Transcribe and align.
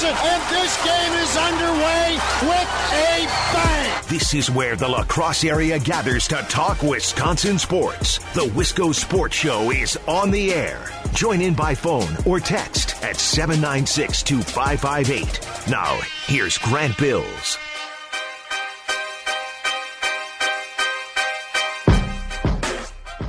Johnson, 0.00 0.16
and 0.30 0.42
this 0.50 0.84
game 0.84 1.12
is 1.12 1.36
underway 1.36 2.18
with 2.42 2.68
a 2.92 3.26
bang. 3.52 4.04
This 4.08 4.34
is 4.34 4.50
where 4.50 4.74
the 4.74 4.88
La 4.88 5.04
Crosse 5.04 5.44
area 5.44 5.78
gathers 5.78 6.26
to 6.28 6.36
talk 6.48 6.82
Wisconsin 6.82 7.58
sports. 7.58 8.18
The 8.32 8.46
Wisco 8.54 8.94
Sports 8.94 9.36
Show 9.36 9.70
is 9.70 9.98
on 10.06 10.30
the 10.30 10.54
air. 10.54 10.88
Join 11.12 11.42
in 11.42 11.54
by 11.54 11.74
phone 11.74 12.08
or 12.24 12.40
text 12.40 13.02
at 13.02 13.16
796 13.16 14.22
2558. 14.22 15.70
Now, 15.70 16.00
here's 16.26 16.56
Grant 16.56 16.96
Bills. 16.96 17.58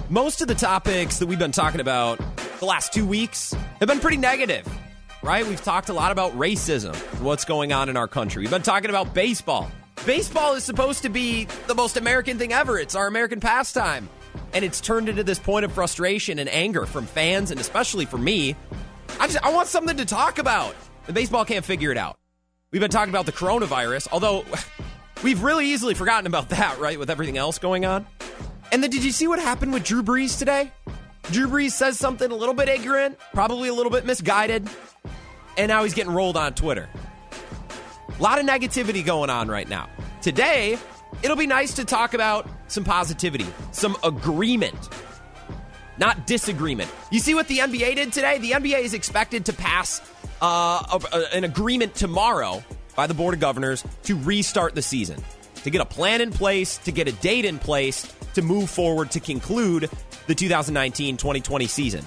Most 0.09 0.41
of 0.41 0.47
the 0.47 0.55
topics 0.55 1.19
that 1.19 1.25
we've 1.25 1.39
been 1.39 1.51
talking 1.51 1.81
about 1.81 2.19
the 2.59 2.65
last 2.65 2.93
two 2.93 3.05
weeks 3.05 3.53
have 3.79 3.87
been 3.89 3.99
pretty 3.99 4.17
negative, 4.17 4.67
right? 5.23 5.45
We've 5.45 5.63
talked 5.63 5.89
a 5.89 5.93
lot 5.93 6.11
about 6.11 6.33
racism, 6.33 6.95
what's 7.21 7.45
going 7.45 7.71
on 7.71 7.89
in 7.89 7.97
our 7.97 8.07
country. 8.07 8.41
We've 8.41 8.51
been 8.51 8.61
talking 8.61 8.89
about 8.89 9.13
baseball. 9.13 9.71
Baseball 10.05 10.55
is 10.55 10.63
supposed 10.63 11.03
to 11.03 11.09
be 11.09 11.45
the 11.67 11.75
most 11.75 11.95
American 11.95 12.37
thing 12.39 12.53
ever. 12.53 12.79
It's 12.79 12.95
our 12.95 13.07
American 13.07 13.39
pastime. 13.39 14.09
And 14.53 14.65
it's 14.65 14.81
turned 14.81 15.09
into 15.09 15.23
this 15.23 15.39
point 15.39 15.65
of 15.65 15.71
frustration 15.71 16.39
and 16.39 16.49
anger 16.49 16.85
from 16.85 17.05
fans 17.05 17.51
and 17.51 17.59
especially 17.59 18.05
for 18.05 18.17
me. 18.17 18.55
I 19.19 19.27
just 19.27 19.43
I 19.43 19.51
want 19.53 19.67
something 19.67 19.97
to 19.97 20.05
talk 20.05 20.39
about. 20.39 20.75
The 21.05 21.13
baseball 21.13 21.45
can't 21.45 21.65
figure 21.65 21.91
it 21.91 21.97
out. 21.97 22.17
We've 22.71 22.81
been 22.81 22.91
talking 22.91 23.13
about 23.13 23.25
the 23.25 23.31
coronavirus, 23.31 24.07
although 24.11 24.45
we've 25.23 25.43
really 25.43 25.67
easily 25.67 25.93
forgotten 25.93 26.25
about 26.25 26.49
that, 26.49 26.79
right? 26.79 26.97
With 26.97 27.09
everything 27.09 27.37
else 27.37 27.59
going 27.59 27.85
on. 27.85 28.07
And 28.71 28.81
then 28.81 28.89
did 28.89 29.03
you 29.03 29.11
see 29.11 29.27
what 29.27 29.39
happened 29.39 29.73
with 29.73 29.83
Drew 29.83 30.01
Brees 30.01 30.39
today? 30.39 30.71
Drew 31.31 31.47
Brees 31.47 31.71
says 31.71 31.99
something 31.99 32.31
a 32.31 32.35
little 32.35 32.55
bit 32.55 32.69
ignorant, 32.69 33.19
probably 33.33 33.69
a 33.69 33.73
little 33.73 33.91
bit 33.91 34.05
misguided, 34.05 34.69
and 35.57 35.69
now 35.69 35.83
he's 35.83 35.93
getting 35.93 36.13
rolled 36.13 36.37
on 36.37 36.53
Twitter. 36.53 36.89
A 38.17 38.21
lot 38.21 38.39
of 38.39 38.45
negativity 38.45 39.03
going 39.05 39.29
on 39.29 39.47
right 39.47 39.67
now. 39.67 39.89
Today, 40.21 40.77
it'll 41.23 41.37
be 41.37 41.47
nice 41.47 41.73
to 41.75 41.85
talk 41.85 42.13
about 42.13 42.47
some 42.67 42.83
positivity, 42.83 43.47
some 43.71 43.97
agreement, 44.03 44.89
not 45.97 46.27
disagreement. 46.27 46.89
You 47.11 47.19
see 47.19 47.33
what 47.33 47.47
the 47.47 47.59
NBA 47.59 47.95
did 47.95 48.13
today? 48.13 48.37
The 48.37 48.51
NBA 48.51 48.81
is 48.81 48.93
expected 48.93 49.45
to 49.45 49.53
pass 49.53 50.01
uh, 50.41 50.99
a, 51.01 51.01
a, 51.13 51.35
an 51.35 51.43
agreement 51.43 51.95
tomorrow 51.95 52.63
by 52.95 53.07
the 53.07 53.13
Board 53.13 53.33
of 53.33 53.39
Governors 53.39 53.83
to 54.03 54.15
restart 54.17 54.75
the 54.75 54.81
season, 54.81 55.21
to 55.63 55.69
get 55.69 55.81
a 55.81 55.85
plan 55.85 56.21
in 56.21 56.31
place, 56.31 56.77
to 56.79 56.91
get 56.91 57.07
a 57.07 57.11
date 57.13 57.45
in 57.45 57.59
place 57.59 58.13
to 58.33 58.41
move 58.41 58.69
forward 58.69 59.11
to 59.11 59.19
conclude 59.19 59.89
the 60.27 60.35
2019-2020 60.35 61.69
season. 61.69 62.05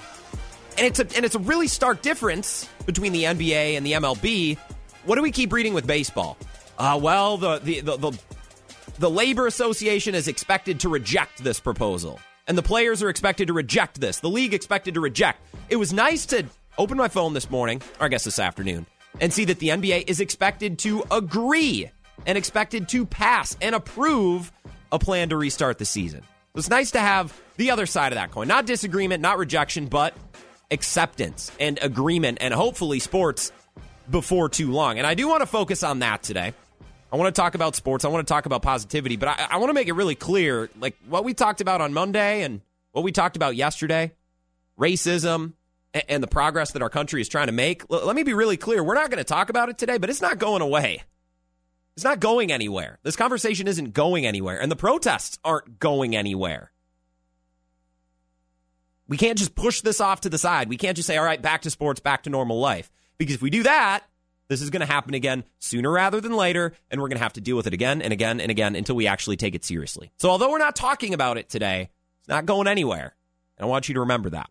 And 0.77 0.85
it's 0.85 0.99
a 0.99 1.07
and 1.15 1.25
it's 1.25 1.35
a 1.35 1.39
really 1.39 1.67
stark 1.67 2.01
difference 2.01 2.67
between 2.85 3.13
the 3.13 3.23
NBA 3.23 3.77
and 3.77 3.85
the 3.85 3.93
MLB. 3.93 4.57
What 5.05 5.15
do 5.15 5.21
we 5.21 5.31
keep 5.31 5.53
reading 5.53 5.73
with 5.73 5.87
baseball? 5.87 6.37
Uh, 6.77 6.99
well, 7.01 7.37
the, 7.37 7.59
the 7.59 7.79
the, 7.81 7.97
the 7.97 8.19
the 8.99 9.09
labor 9.09 9.47
association 9.47 10.15
is 10.15 10.27
expected 10.27 10.81
to 10.81 10.89
reject 10.89 11.43
this 11.43 11.59
proposal, 11.59 12.19
and 12.47 12.57
the 12.57 12.63
players 12.63 13.01
are 13.01 13.09
expected 13.09 13.47
to 13.47 13.53
reject 13.53 14.01
this. 14.01 14.19
The 14.19 14.29
league 14.29 14.53
expected 14.53 14.95
to 14.95 15.01
reject. 15.01 15.41
It 15.69 15.77
was 15.77 15.93
nice 15.93 16.25
to 16.27 16.45
open 16.77 16.97
my 16.97 17.07
phone 17.07 17.33
this 17.33 17.49
morning, 17.49 17.81
or 17.99 18.05
I 18.05 18.09
guess 18.09 18.25
this 18.25 18.39
afternoon, 18.39 18.85
and 19.21 19.31
see 19.31 19.45
that 19.45 19.59
the 19.59 19.69
NBA 19.69 20.09
is 20.09 20.19
expected 20.19 20.79
to 20.79 21.03
agree 21.09 21.89
and 22.25 22.37
expected 22.37 22.89
to 22.89 23.05
pass 23.05 23.55
and 23.61 23.75
approve 23.75 24.51
a 24.91 24.99
plan 24.99 25.29
to 25.29 25.37
restart 25.37 25.77
the 25.77 25.85
season. 25.85 26.21
It's 26.55 26.69
nice 26.69 26.91
to 26.91 26.99
have 26.99 27.37
the 27.57 27.71
other 27.71 27.85
side 27.85 28.11
of 28.13 28.15
that 28.15 28.31
coin. 28.31 28.47
Not 28.47 28.65
disagreement, 28.65 29.21
not 29.21 29.37
rejection, 29.37 29.87
but 29.87 30.13
acceptance 30.71 31.51
and 31.59 31.79
agreement 31.81 32.39
and 32.41 32.53
hopefully 32.53 32.99
sports 32.99 33.51
before 34.09 34.49
too 34.49 34.71
long. 34.71 34.97
And 34.97 35.07
I 35.07 35.13
do 35.13 35.27
want 35.27 35.41
to 35.41 35.47
focus 35.47 35.83
on 35.83 35.99
that 35.99 36.23
today. 36.23 36.53
I 37.11 37.17
want 37.17 37.33
to 37.33 37.39
talk 37.39 37.55
about 37.55 37.75
sports. 37.75 38.03
I 38.03 38.09
want 38.09 38.27
to 38.27 38.31
talk 38.31 38.45
about 38.45 38.61
positivity, 38.61 39.15
but 39.15 39.29
I, 39.29 39.47
I 39.51 39.57
want 39.57 39.69
to 39.69 39.73
make 39.73 39.87
it 39.87 39.93
really 39.93 40.15
clear 40.15 40.69
like 40.79 40.95
what 41.07 41.23
we 41.23 41.33
talked 41.33 41.61
about 41.61 41.81
on 41.81 41.93
Monday 41.93 42.43
and 42.43 42.61
what 42.91 43.03
we 43.03 43.11
talked 43.11 43.35
about 43.35 43.55
yesterday 43.55 44.11
racism 44.79 45.53
and, 45.93 46.03
and 46.09 46.23
the 46.23 46.27
progress 46.27 46.71
that 46.71 46.81
our 46.81 46.89
country 46.89 47.21
is 47.21 47.29
trying 47.29 47.47
to 47.47 47.53
make. 47.53 47.83
L- 47.91 48.05
let 48.05 48.15
me 48.15 48.23
be 48.23 48.33
really 48.33 48.57
clear. 48.57 48.83
We're 48.83 48.95
not 48.95 49.09
going 49.09 49.19
to 49.19 49.23
talk 49.23 49.49
about 49.49 49.69
it 49.69 49.77
today, 49.77 49.97
but 49.97 50.09
it's 50.09 50.21
not 50.21 50.37
going 50.37 50.61
away. 50.61 51.03
It's 51.95 52.03
not 52.03 52.19
going 52.19 52.51
anywhere. 52.51 52.99
This 53.03 53.15
conversation 53.15 53.67
isn't 53.67 53.93
going 53.93 54.25
anywhere, 54.25 54.61
and 54.61 54.69
the 54.69 54.75
protests 54.75 55.39
aren't 55.45 55.79
going 55.79 56.15
anywhere. 56.15 56.71
We 59.07 59.17
can't 59.17 59.37
just 59.37 59.55
push 59.55 59.81
this 59.81 60.01
off 60.01 60.21
to 60.21 60.29
the 60.29 60.37
side. 60.37 60.69
We 60.69 60.77
can't 60.77 60.95
just 60.95 61.07
say, 61.07 61.17
all 61.17 61.25
right, 61.25 61.41
back 61.41 61.61
to 61.63 61.69
sports, 61.69 61.99
back 61.99 62.23
to 62.23 62.29
normal 62.29 62.59
life. 62.59 62.91
Because 63.17 63.35
if 63.35 63.41
we 63.41 63.49
do 63.49 63.63
that, 63.63 64.03
this 64.47 64.61
is 64.61 64.69
going 64.69 64.81
to 64.81 64.85
happen 64.85 65.13
again 65.13 65.43
sooner 65.59 65.91
rather 65.91 66.21
than 66.21 66.35
later, 66.35 66.73
and 66.89 67.01
we're 67.01 67.07
going 67.07 67.17
to 67.17 67.23
have 67.23 67.33
to 67.33 67.41
deal 67.41 67.55
with 67.55 67.67
it 67.67 67.73
again 67.73 68.01
and 68.01 68.13
again 68.13 68.39
and 68.39 68.51
again 68.51 68.75
until 68.75 68.95
we 68.95 69.07
actually 69.07 69.37
take 69.37 69.55
it 69.55 69.65
seriously. 69.65 70.11
So, 70.17 70.29
although 70.29 70.51
we're 70.51 70.59
not 70.59 70.75
talking 70.75 71.13
about 71.13 71.37
it 71.37 71.49
today, 71.49 71.89
it's 72.19 72.29
not 72.29 72.45
going 72.45 72.67
anywhere. 72.67 73.15
And 73.57 73.65
I 73.65 73.69
want 73.69 73.87
you 73.87 73.95
to 73.95 74.01
remember 74.01 74.31
that. 74.31 74.49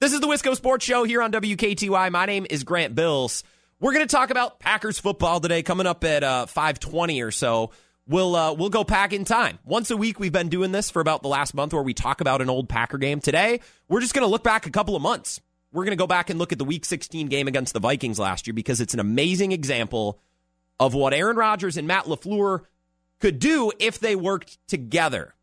This 0.00 0.12
is 0.12 0.20
the 0.20 0.26
Wisco 0.26 0.56
Sports 0.56 0.84
Show 0.84 1.04
here 1.04 1.22
on 1.22 1.32
WKTY. 1.32 2.10
My 2.10 2.26
name 2.26 2.46
is 2.48 2.64
Grant 2.64 2.94
Bills. 2.94 3.44
We're 3.80 3.92
going 3.92 4.06
to 4.06 4.12
talk 4.12 4.30
about 4.30 4.58
Packers 4.58 4.98
football 4.98 5.40
today, 5.40 5.62
coming 5.62 5.86
up 5.86 6.02
at 6.04 6.24
uh, 6.24 6.46
520 6.46 7.22
or 7.22 7.30
so. 7.30 7.70
We'll 8.08 8.34
uh, 8.34 8.54
we'll 8.54 8.70
go 8.70 8.84
pack 8.84 9.12
in 9.12 9.26
time. 9.26 9.58
Once 9.64 9.90
a 9.90 9.96
week, 9.96 10.18
we've 10.18 10.32
been 10.32 10.48
doing 10.48 10.72
this 10.72 10.90
for 10.90 11.00
about 11.00 11.22
the 11.22 11.28
last 11.28 11.52
month, 11.52 11.74
where 11.74 11.82
we 11.82 11.92
talk 11.92 12.22
about 12.22 12.40
an 12.40 12.48
old 12.48 12.66
Packer 12.66 12.96
game. 12.96 13.20
Today, 13.20 13.60
we're 13.86 14.00
just 14.00 14.14
going 14.14 14.26
to 14.26 14.30
look 14.30 14.42
back 14.42 14.66
a 14.66 14.70
couple 14.70 14.96
of 14.96 15.02
months. 15.02 15.42
We're 15.72 15.84
going 15.84 15.96
to 15.96 16.02
go 16.02 16.06
back 16.06 16.30
and 16.30 16.38
look 16.38 16.50
at 16.50 16.58
the 16.58 16.64
Week 16.64 16.86
16 16.86 17.26
game 17.28 17.46
against 17.46 17.74
the 17.74 17.80
Vikings 17.80 18.18
last 18.18 18.46
year 18.46 18.54
because 18.54 18.80
it's 18.80 18.94
an 18.94 19.00
amazing 19.00 19.52
example 19.52 20.18
of 20.80 20.94
what 20.94 21.12
Aaron 21.12 21.36
Rodgers 21.36 21.76
and 21.76 21.86
Matt 21.86 22.04
LaFleur 22.04 22.62
could 23.20 23.38
do 23.38 23.70
if 23.78 23.98
they 23.98 24.16
worked 24.16 24.66
together 24.66 25.34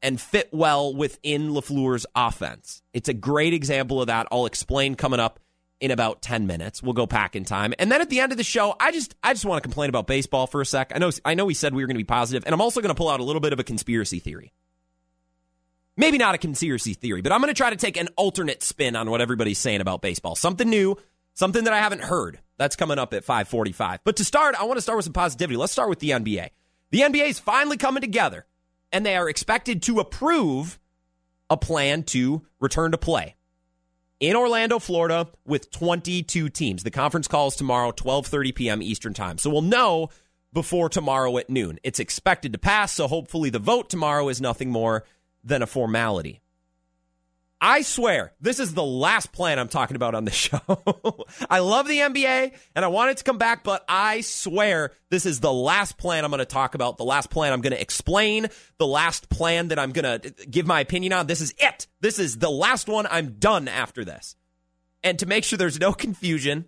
and 0.00 0.20
fit 0.20 0.50
well 0.52 0.94
within 0.94 1.48
LaFleur's 1.50 2.06
offense. 2.14 2.82
It's 2.92 3.08
a 3.08 3.14
great 3.14 3.54
example 3.54 4.00
of 4.00 4.06
that. 4.06 4.28
I'll 4.30 4.46
explain 4.46 4.94
coming 4.94 5.18
up 5.18 5.40
in 5.82 5.90
about 5.90 6.22
10 6.22 6.46
minutes. 6.46 6.80
We'll 6.80 6.92
go 6.92 7.06
back 7.06 7.34
in 7.34 7.44
time. 7.44 7.74
And 7.76 7.90
then 7.90 8.00
at 8.00 8.08
the 8.08 8.20
end 8.20 8.30
of 8.30 8.38
the 8.38 8.44
show, 8.44 8.76
I 8.78 8.92
just 8.92 9.16
I 9.22 9.32
just 9.32 9.44
want 9.44 9.60
to 9.60 9.68
complain 9.68 9.88
about 9.88 10.06
baseball 10.06 10.46
for 10.46 10.60
a 10.60 10.66
sec. 10.66 10.92
I 10.94 10.98
know 10.98 11.10
I 11.24 11.34
know 11.34 11.44
we 11.44 11.54
said 11.54 11.74
we 11.74 11.82
were 11.82 11.88
going 11.88 11.96
to 11.96 12.00
be 12.00 12.04
positive, 12.04 12.44
and 12.46 12.54
I'm 12.54 12.60
also 12.60 12.80
going 12.80 12.94
to 12.94 12.94
pull 12.94 13.10
out 13.10 13.18
a 13.18 13.24
little 13.24 13.40
bit 13.40 13.52
of 13.52 13.58
a 13.58 13.64
conspiracy 13.64 14.20
theory. 14.20 14.52
Maybe 15.96 16.18
not 16.18 16.36
a 16.36 16.38
conspiracy 16.38 16.94
theory, 16.94 17.20
but 17.20 17.32
I'm 17.32 17.40
going 17.40 17.52
to 17.52 17.58
try 17.58 17.68
to 17.68 17.76
take 17.76 17.96
an 17.96 18.08
alternate 18.16 18.62
spin 18.62 18.96
on 18.96 19.10
what 19.10 19.20
everybody's 19.20 19.58
saying 19.58 19.80
about 19.80 20.00
baseball. 20.00 20.36
Something 20.36 20.70
new, 20.70 20.96
something 21.34 21.64
that 21.64 21.74
I 21.74 21.78
haven't 21.78 22.04
heard. 22.04 22.38
That's 22.58 22.76
coming 22.76 22.98
up 22.98 23.12
at 23.12 23.26
5:45. 23.26 23.98
But 24.04 24.16
to 24.16 24.24
start, 24.24 24.54
I 24.54 24.64
want 24.64 24.78
to 24.78 24.82
start 24.82 24.96
with 24.96 25.04
some 25.04 25.12
positivity. 25.12 25.56
Let's 25.56 25.72
start 25.72 25.88
with 25.88 25.98
the 25.98 26.10
NBA. 26.10 26.50
The 26.90 27.00
NBA 27.00 27.28
is 27.28 27.40
finally 27.40 27.76
coming 27.76 28.02
together, 28.02 28.46
and 28.92 29.04
they 29.04 29.16
are 29.16 29.28
expected 29.28 29.82
to 29.82 29.98
approve 29.98 30.78
a 31.50 31.56
plan 31.56 32.04
to 32.04 32.46
return 32.60 32.92
to 32.92 32.98
play 32.98 33.34
in 34.22 34.36
Orlando, 34.36 34.78
Florida, 34.78 35.28
with 35.44 35.72
22 35.72 36.48
teams. 36.48 36.84
The 36.84 36.92
conference 36.92 37.26
calls 37.26 37.56
tomorrow, 37.56 37.90
12:30 37.90 38.54
p.m. 38.54 38.80
Eastern 38.80 39.12
Time. 39.12 39.36
So 39.36 39.50
we'll 39.50 39.62
know 39.62 40.10
before 40.52 40.88
tomorrow 40.88 41.36
at 41.38 41.50
noon. 41.50 41.80
It's 41.82 41.98
expected 41.98 42.52
to 42.52 42.58
pass, 42.58 42.92
so 42.92 43.08
hopefully 43.08 43.50
the 43.50 43.58
vote 43.58 43.90
tomorrow 43.90 44.28
is 44.28 44.40
nothing 44.40 44.70
more 44.70 45.04
than 45.42 45.60
a 45.60 45.66
formality. 45.66 46.40
I 47.64 47.82
swear, 47.82 48.32
this 48.40 48.58
is 48.58 48.74
the 48.74 48.82
last 48.82 49.30
plan 49.30 49.60
I'm 49.60 49.68
talking 49.68 49.94
about 49.94 50.16
on 50.16 50.24
the 50.24 50.30
show. 50.32 50.58
I 51.48 51.60
love 51.60 51.86
the 51.86 51.98
NBA 51.98 52.52
and 52.74 52.84
I 52.84 52.88
want 52.88 53.12
it 53.12 53.18
to 53.18 53.24
come 53.24 53.38
back, 53.38 53.62
but 53.62 53.84
I 53.88 54.22
swear 54.22 54.90
this 55.10 55.26
is 55.26 55.38
the 55.38 55.52
last 55.52 55.96
plan 55.96 56.24
I'm 56.24 56.32
going 56.32 56.40
to 56.40 56.44
talk 56.44 56.74
about, 56.74 56.98
the 56.98 57.04
last 57.04 57.30
plan 57.30 57.52
I'm 57.52 57.60
going 57.60 57.72
to 57.72 57.80
explain, 57.80 58.48
the 58.78 58.86
last 58.86 59.28
plan 59.28 59.68
that 59.68 59.78
I'm 59.78 59.92
going 59.92 60.20
to 60.20 60.46
give 60.46 60.66
my 60.66 60.80
opinion 60.80 61.12
on. 61.12 61.28
This 61.28 61.40
is 61.40 61.54
it. 61.56 61.86
This 62.00 62.18
is 62.18 62.38
the 62.38 62.50
last 62.50 62.88
one. 62.88 63.06
I'm 63.08 63.34
done 63.34 63.68
after 63.68 64.04
this. 64.04 64.34
And 65.04 65.16
to 65.20 65.26
make 65.26 65.44
sure 65.44 65.56
there's 65.56 65.78
no 65.78 65.92
confusion, 65.92 66.64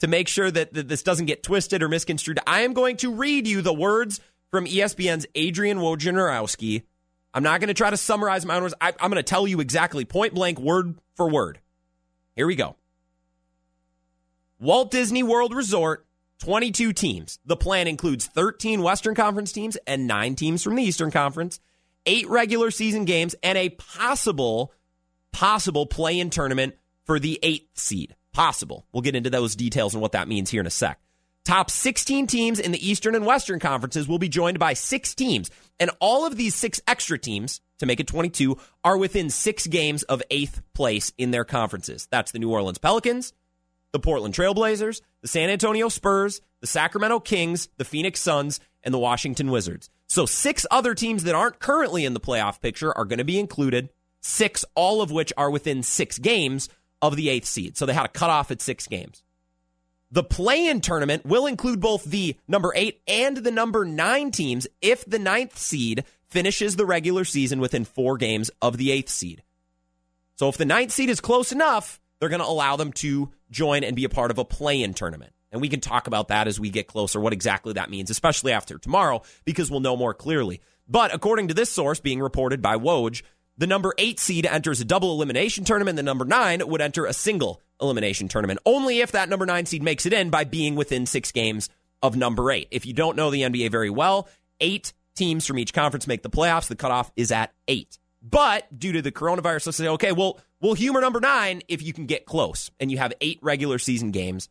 to 0.00 0.08
make 0.08 0.26
sure 0.26 0.50
that, 0.50 0.74
that 0.74 0.88
this 0.88 1.04
doesn't 1.04 1.26
get 1.26 1.44
twisted 1.44 1.84
or 1.84 1.88
misconstrued, 1.88 2.40
I 2.48 2.62
am 2.62 2.72
going 2.72 2.96
to 2.98 3.14
read 3.14 3.46
you 3.46 3.62
the 3.62 3.72
words 3.72 4.20
from 4.50 4.66
ESPN's 4.66 5.26
Adrian 5.36 5.78
Wojnarowski 5.78 6.82
I'm 7.34 7.42
not 7.42 7.60
going 7.60 7.68
to 7.68 7.74
try 7.74 7.90
to 7.90 7.96
summarize 7.96 8.44
my 8.44 8.56
own 8.56 8.62
words. 8.62 8.74
I, 8.80 8.88
I'm 9.00 9.10
going 9.10 9.16
to 9.16 9.22
tell 9.22 9.46
you 9.46 9.60
exactly, 9.60 10.04
point 10.04 10.34
blank, 10.34 10.58
word 10.58 10.98
for 11.14 11.28
word. 11.28 11.60
Here 12.36 12.46
we 12.46 12.56
go. 12.56 12.76
Walt 14.60 14.90
Disney 14.90 15.22
World 15.22 15.54
Resort, 15.54 16.06
22 16.40 16.92
teams. 16.92 17.38
The 17.44 17.56
plan 17.56 17.88
includes 17.88 18.26
13 18.26 18.82
Western 18.82 19.14
Conference 19.14 19.52
teams 19.52 19.76
and 19.86 20.06
nine 20.06 20.34
teams 20.34 20.62
from 20.62 20.76
the 20.76 20.82
Eastern 20.82 21.10
Conference, 21.10 21.58
eight 22.06 22.28
regular 22.28 22.70
season 22.70 23.04
games, 23.04 23.34
and 23.42 23.58
a 23.58 23.70
possible, 23.70 24.72
possible 25.32 25.86
play 25.86 26.18
in 26.18 26.30
tournament 26.30 26.74
for 27.04 27.18
the 27.18 27.38
eighth 27.42 27.78
seed. 27.78 28.14
Possible. 28.32 28.86
We'll 28.92 29.02
get 29.02 29.16
into 29.16 29.30
those 29.30 29.56
details 29.56 29.94
and 29.94 30.00
what 30.00 30.12
that 30.12 30.28
means 30.28 30.50
here 30.50 30.60
in 30.60 30.66
a 30.66 30.70
sec. 30.70 31.00
Top 31.44 31.70
16 31.70 32.28
teams 32.28 32.60
in 32.60 32.70
the 32.70 32.88
Eastern 32.88 33.16
and 33.16 33.26
Western 33.26 33.58
conferences 33.58 34.06
will 34.06 34.18
be 34.18 34.28
joined 34.28 34.60
by 34.60 34.74
six 34.74 35.14
teams. 35.14 35.50
And 35.80 35.90
all 36.00 36.24
of 36.24 36.36
these 36.36 36.54
six 36.54 36.80
extra 36.86 37.18
teams, 37.18 37.60
to 37.78 37.86
make 37.86 37.98
it 37.98 38.06
22, 38.06 38.58
are 38.84 38.96
within 38.96 39.28
six 39.28 39.66
games 39.66 40.04
of 40.04 40.22
eighth 40.30 40.62
place 40.72 41.12
in 41.18 41.32
their 41.32 41.44
conferences. 41.44 42.06
That's 42.10 42.30
the 42.30 42.38
New 42.38 42.50
Orleans 42.50 42.78
Pelicans, 42.78 43.32
the 43.92 43.98
Portland 43.98 44.34
Trailblazers, 44.34 45.00
the 45.20 45.28
San 45.28 45.50
Antonio 45.50 45.88
Spurs, 45.88 46.40
the 46.60 46.68
Sacramento 46.68 47.18
Kings, 47.18 47.68
the 47.76 47.84
Phoenix 47.84 48.20
Suns, 48.20 48.60
and 48.84 48.94
the 48.94 48.98
Washington 48.98 49.50
Wizards. 49.50 49.90
So 50.06 50.26
six 50.26 50.64
other 50.70 50.94
teams 50.94 51.24
that 51.24 51.34
aren't 51.34 51.58
currently 51.58 52.04
in 52.04 52.14
the 52.14 52.20
playoff 52.20 52.60
picture 52.60 52.96
are 52.96 53.04
going 53.04 53.18
to 53.18 53.24
be 53.24 53.40
included. 53.40 53.88
Six, 54.20 54.64
all 54.76 55.02
of 55.02 55.10
which 55.10 55.32
are 55.36 55.50
within 55.50 55.82
six 55.82 56.18
games 56.18 56.68
of 57.00 57.16
the 57.16 57.28
eighth 57.28 57.46
seed. 57.46 57.76
So 57.76 57.84
they 57.84 57.94
had 57.94 58.06
a 58.06 58.10
cutoff 58.10 58.52
at 58.52 58.60
six 58.60 58.86
games. 58.86 59.24
The 60.12 60.22
play 60.22 60.68
in 60.68 60.82
tournament 60.82 61.24
will 61.24 61.46
include 61.46 61.80
both 61.80 62.04
the 62.04 62.36
number 62.46 62.70
eight 62.76 63.00
and 63.08 63.38
the 63.38 63.50
number 63.50 63.86
nine 63.86 64.30
teams 64.30 64.68
if 64.82 65.06
the 65.06 65.18
ninth 65.18 65.58
seed 65.58 66.04
finishes 66.28 66.76
the 66.76 66.84
regular 66.84 67.24
season 67.24 67.60
within 67.60 67.86
four 67.86 68.18
games 68.18 68.50
of 68.60 68.76
the 68.76 68.92
eighth 68.92 69.08
seed. 69.08 69.42
So 70.36 70.50
if 70.50 70.58
the 70.58 70.66
ninth 70.66 70.92
seed 70.92 71.08
is 71.08 71.22
close 71.22 71.50
enough, 71.50 71.98
they're 72.20 72.28
going 72.28 72.42
to 72.42 72.46
allow 72.46 72.76
them 72.76 72.92
to 72.94 73.30
join 73.50 73.84
and 73.84 73.96
be 73.96 74.04
a 74.04 74.10
part 74.10 74.30
of 74.30 74.38
a 74.38 74.44
play 74.44 74.82
in 74.82 74.92
tournament. 74.92 75.32
And 75.50 75.62
we 75.62 75.70
can 75.70 75.80
talk 75.80 76.06
about 76.06 76.28
that 76.28 76.46
as 76.46 76.60
we 76.60 76.68
get 76.68 76.86
closer, 76.86 77.18
what 77.18 77.32
exactly 77.32 77.72
that 77.72 77.90
means, 77.90 78.10
especially 78.10 78.52
after 78.52 78.76
tomorrow, 78.78 79.22
because 79.46 79.70
we'll 79.70 79.80
know 79.80 79.96
more 79.96 80.14
clearly. 80.14 80.60
But 80.86 81.14
according 81.14 81.48
to 81.48 81.54
this 81.54 81.70
source 81.70 82.00
being 82.00 82.20
reported 82.20 82.60
by 82.60 82.76
Woj, 82.76 83.22
the 83.56 83.66
number 83.66 83.94
eight 83.98 84.18
seed 84.18 84.46
enters 84.46 84.80
a 84.80 84.84
double 84.84 85.12
elimination 85.12 85.64
tournament. 85.64 85.96
The 85.96 86.02
number 86.02 86.24
nine 86.24 86.66
would 86.66 86.80
enter 86.80 87.06
a 87.06 87.12
single 87.12 87.60
elimination 87.82 88.28
tournament, 88.28 88.60
only 88.64 89.00
if 89.00 89.12
that 89.12 89.28
number 89.28 89.44
nine 89.44 89.66
seed 89.66 89.82
makes 89.82 90.06
it 90.06 90.12
in 90.12 90.30
by 90.30 90.44
being 90.44 90.76
within 90.76 91.04
six 91.04 91.32
games 91.32 91.68
of 92.02 92.16
number 92.16 92.50
eight. 92.50 92.68
If 92.70 92.86
you 92.86 92.92
don't 92.92 93.16
know 93.16 93.30
the 93.30 93.42
NBA 93.42 93.70
very 93.70 93.90
well, 93.90 94.28
eight 94.60 94.92
teams 95.14 95.46
from 95.46 95.58
each 95.58 95.74
conference 95.74 96.06
make 96.06 96.22
the 96.22 96.30
playoffs. 96.30 96.68
The 96.68 96.76
cutoff 96.76 97.12
is 97.16 97.30
at 97.32 97.52
eight. 97.68 97.98
But 98.22 98.78
due 98.78 98.92
to 98.92 99.02
the 99.02 99.12
coronavirus, 99.12 99.66
let's 99.66 99.76
say, 99.76 99.88
okay, 99.88 100.12
well, 100.12 100.40
we'll 100.60 100.74
humor 100.74 101.00
number 101.00 101.20
nine 101.20 101.62
if 101.68 101.82
you 101.82 101.92
can 101.92 102.06
get 102.06 102.24
close 102.24 102.70
and 102.78 102.90
you 102.90 102.98
have 102.98 103.12
eight 103.20 103.38
regular 103.42 103.78
season 103.78 104.12
games 104.12 104.48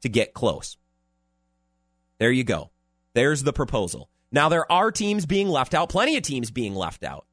to 0.00 0.08
get 0.08 0.32
close. 0.32 0.78
There 2.18 2.30
you 2.32 2.44
go. 2.44 2.70
There's 3.14 3.42
the 3.42 3.52
proposal. 3.52 4.08
Now, 4.32 4.48
there 4.48 4.70
are 4.70 4.90
teams 4.90 5.26
being 5.26 5.48
left 5.48 5.74
out, 5.74 5.88
plenty 5.88 6.16
of 6.16 6.22
teams 6.22 6.50
being 6.50 6.74
left 6.74 7.04
out. 7.04 7.26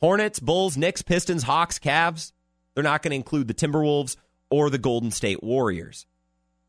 Hornets, 0.00 0.38
Bulls, 0.38 0.76
Knicks, 0.76 1.02
Pistons, 1.02 1.44
Hawks, 1.44 1.78
Cavs. 1.78 2.32
They're 2.74 2.84
not 2.84 3.02
going 3.02 3.10
to 3.10 3.16
include 3.16 3.48
the 3.48 3.54
Timberwolves 3.54 4.16
or 4.52 4.68
the 4.68 4.76
Golden 4.78 5.10
State 5.10 5.42
Warriors. 5.42 6.04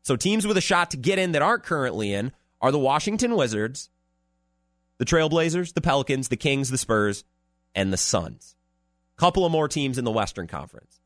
So, 0.02 0.16
teams 0.16 0.46
with 0.46 0.56
a 0.56 0.62
shot 0.62 0.90
to 0.92 0.96
get 0.96 1.18
in 1.18 1.32
that 1.32 1.42
aren't 1.42 1.64
currently 1.64 2.14
in 2.14 2.32
are 2.60 2.72
the 2.72 2.78
Washington 2.78 3.36
Wizards, 3.36 3.90
the 4.96 5.04
Trailblazers, 5.04 5.74
the 5.74 5.82
Pelicans, 5.82 6.28
the 6.28 6.36
Kings, 6.36 6.70
the 6.70 6.78
Spurs, 6.78 7.24
and 7.74 7.92
the 7.92 7.98
Suns. 7.98 8.56
Couple 9.16 9.44
of 9.44 9.52
more 9.52 9.68
teams 9.68 9.98
in 9.98 10.04
the 10.04 10.10
Western 10.10 10.46
Conference. 10.46 10.98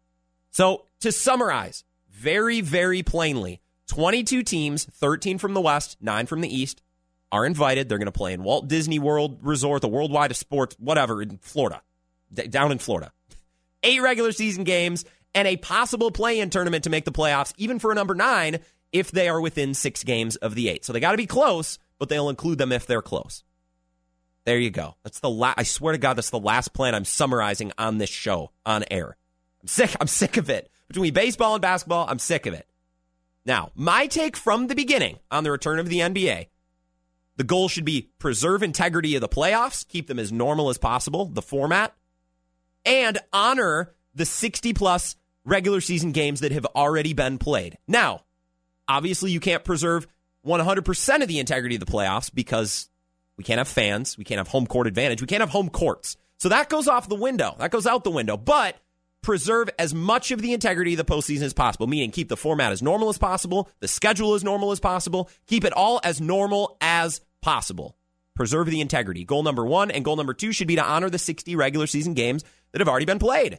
So, 0.52 0.84
to 1.00 1.10
summarize 1.10 1.82
very, 2.10 2.60
very 2.60 3.02
plainly, 3.02 3.60
22 3.88 4.44
teams, 4.44 4.84
13 4.84 5.38
from 5.38 5.54
the 5.54 5.60
West, 5.60 5.96
9 6.00 6.26
from 6.26 6.42
the 6.42 6.54
East, 6.54 6.80
are 7.32 7.44
invited. 7.44 7.88
They're 7.88 7.98
going 7.98 8.06
to 8.06 8.12
play 8.12 8.32
in 8.32 8.44
Walt 8.44 8.68
Disney 8.68 9.00
World 9.00 9.38
Resort, 9.42 9.82
the 9.82 9.88
worldwide 9.88 10.30
of 10.30 10.36
sports, 10.36 10.76
whatever, 10.78 11.22
in 11.22 11.38
Florida, 11.38 11.82
d- 12.32 12.46
down 12.46 12.70
in 12.70 12.78
Florida. 12.78 13.12
Eight 13.82 14.00
regular 14.00 14.32
season 14.32 14.64
games 14.64 15.04
and 15.38 15.46
a 15.46 15.56
possible 15.56 16.10
play 16.10 16.40
in 16.40 16.50
tournament 16.50 16.82
to 16.82 16.90
make 16.90 17.04
the 17.04 17.12
playoffs, 17.12 17.54
even 17.56 17.78
for 17.78 17.92
a 17.92 17.94
number 17.94 18.16
nine, 18.16 18.58
if 18.90 19.12
they 19.12 19.28
are 19.28 19.40
within 19.40 19.72
six 19.72 20.02
games 20.02 20.34
of 20.34 20.56
the 20.56 20.68
eight. 20.68 20.84
So 20.84 20.92
they 20.92 20.98
got 20.98 21.12
to 21.12 21.16
be 21.16 21.26
close, 21.26 21.78
but 21.96 22.08
they'll 22.08 22.28
include 22.28 22.58
them 22.58 22.72
if 22.72 22.88
they're 22.88 23.02
close. 23.02 23.44
There 24.46 24.58
you 24.58 24.70
go. 24.70 24.96
That's 25.04 25.20
the 25.20 25.30
la- 25.30 25.54
I 25.56 25.62
swear 25.62 25.92
to 25.92 25.98
God, 25.98 26.14
that's 26.14 26.30
the 26.30 26.40
last 26.40 26.72
plan 26.72 26.92
I'm 26.92 27.04
summarizing 27.04 27.70
on 27.78 27.98
this 27.98 28.10
show 28.10 28.50
on 28.66 28.84
air. 28.90 29.16
I'm 29.62 29.68
sick. 29.68 29.94
I'm 30.00 30.08
sick 30.08 30.38
of 30.38 30.50
it. 30.50 30.70
Between 30.88 31.14
baseball 31.14 31.54
and 31.54 31.62
basketball, 31.62 32.08
I'm 32.08 32.18
sick 32.18 32.46
of 32.46 32.54
it. 32.54 32.66
Now, 33.46 33.70
my 33.76 34.08
take 34.08 34.36
from 34.36 34.66
the 34.66 34.74
beginning 34.74 35.20
on 35.30 35.44
the 35.44 35.52
return 35.52 35.78
of 35.78 35.88
the 35.88 36.00
NBA 36.00 36.48
the 37.36 37.44
goal 37.44 37.68
should 37.68 37.84
be 37.84 38.10
preserve 38.18 38.64
integrity 38.64 39.14
of 39.14 39.20
the 39.20 39.28
playoffs, 39.28 39.86
keep 39.86 40.08
them 40.08 40.18
as 40.18 40.32
normal 40.32 40.70
as 40.70 40.78
possible, 40.78 41.26
the 41.26 41.40
format, 41.40 41.94
and 42.84 43.18
honor 43.32 43.94
the 44.12 44.26
60 44.26 44.72
plus 44.74 45.14
regular 45.48 45.80
season 45.80 46.12
games 46.12 46.40
that 46.40 46.52
have 46.52 46.66
already 46.76 47.12
been 47.12 47.38
played. 47.38 47.78
Now, 47.88 48.22
obviously, 48.86 49.30
you 49.30 49.40
can't 49.40 49.64
preserve 49.64 50.06
100% 50.46 51.22
of 51.22 51.28
the 51.28 51.38
integrity 51.38 51.76
of 51.76 51.80
the 51.80 51.90
playoffs 51.90 52.32
because 52.32 52.88
we 53.36 53.44
can't 53.44 53.58
have 53.58 53.68
fans, 53.68 54.18
we 54.18 54.24
can't 54.24 54.38
have 54.38 54.48
home 54.48 54.66
court 54.66 54.86
advantage, 54.86 55.20
we 55.20 55.26
can't 55.26 55.40
have 55.40 55.50
home 55.50 55.70
courts. 55.70 56.16
So 56.38 56.50
that 56.50 56.68
goes 56.68 56.86
off 56.86 57.08
the 57.08 57.16
window. 57.16 57.56
That 57.58 57.70
goes 57.70 57.86
out 57.86 58.04
the 58.04 58.10
window. 58.10 58.36
But 58.36 58.76
preserve 59.22 59.68
as 59.78 59.92
much 59.92 60.30
of 60.30 60.40
the 60.40 60.52
integrity 60.52 60.94
of 60.94 60.98
the 60.98 61.04
postseason 61.04 61.42
as 61.42 61.52
possible, 61.52 61.86
meaning 61.86 62.10
keep 62.10 62.28
the 62.28 62.36
format 62.36 62.72
as 62.72 62.82
normal 62.82 63.08
as 63.08 63.18
possible, 63.18 63.68
the 63.80 63.88
schedule 63.88 64.34
as 64.34 64.44
normal 64.44 64.70
as 64.70 64.80
possible, 64.80 65.28
keep 65.46 65.64
it 65.64 65.72
all 65.72 66.00
as 66.04 66.20
normal 66.20 66.76
as 66.80 67.20
possible. 67.42 67.96
Preserve 68.36 68.68
the 68.68 68.80
integrity. 68.80 69.24
Goal 69.24 69.42
number 69.42 69.66
one 69.66 69.90
and 69.90 70.04
goal 70.04 70.14
number 70.14 70.34
two 70.34 70.52
should 70.52 70.68
be 70.68 70.76
to 70.76 70.84
honor 70.84 71.10
the 71.10 71.18
60 71.18 71.56
regular 71.56 71.88
season 71.88 72.14
games 72.14 72.44
that 72.70 72.80
have 72.80 72.88
already 72.88 73.06
been 73.06 73.18
played. 73.18 73.58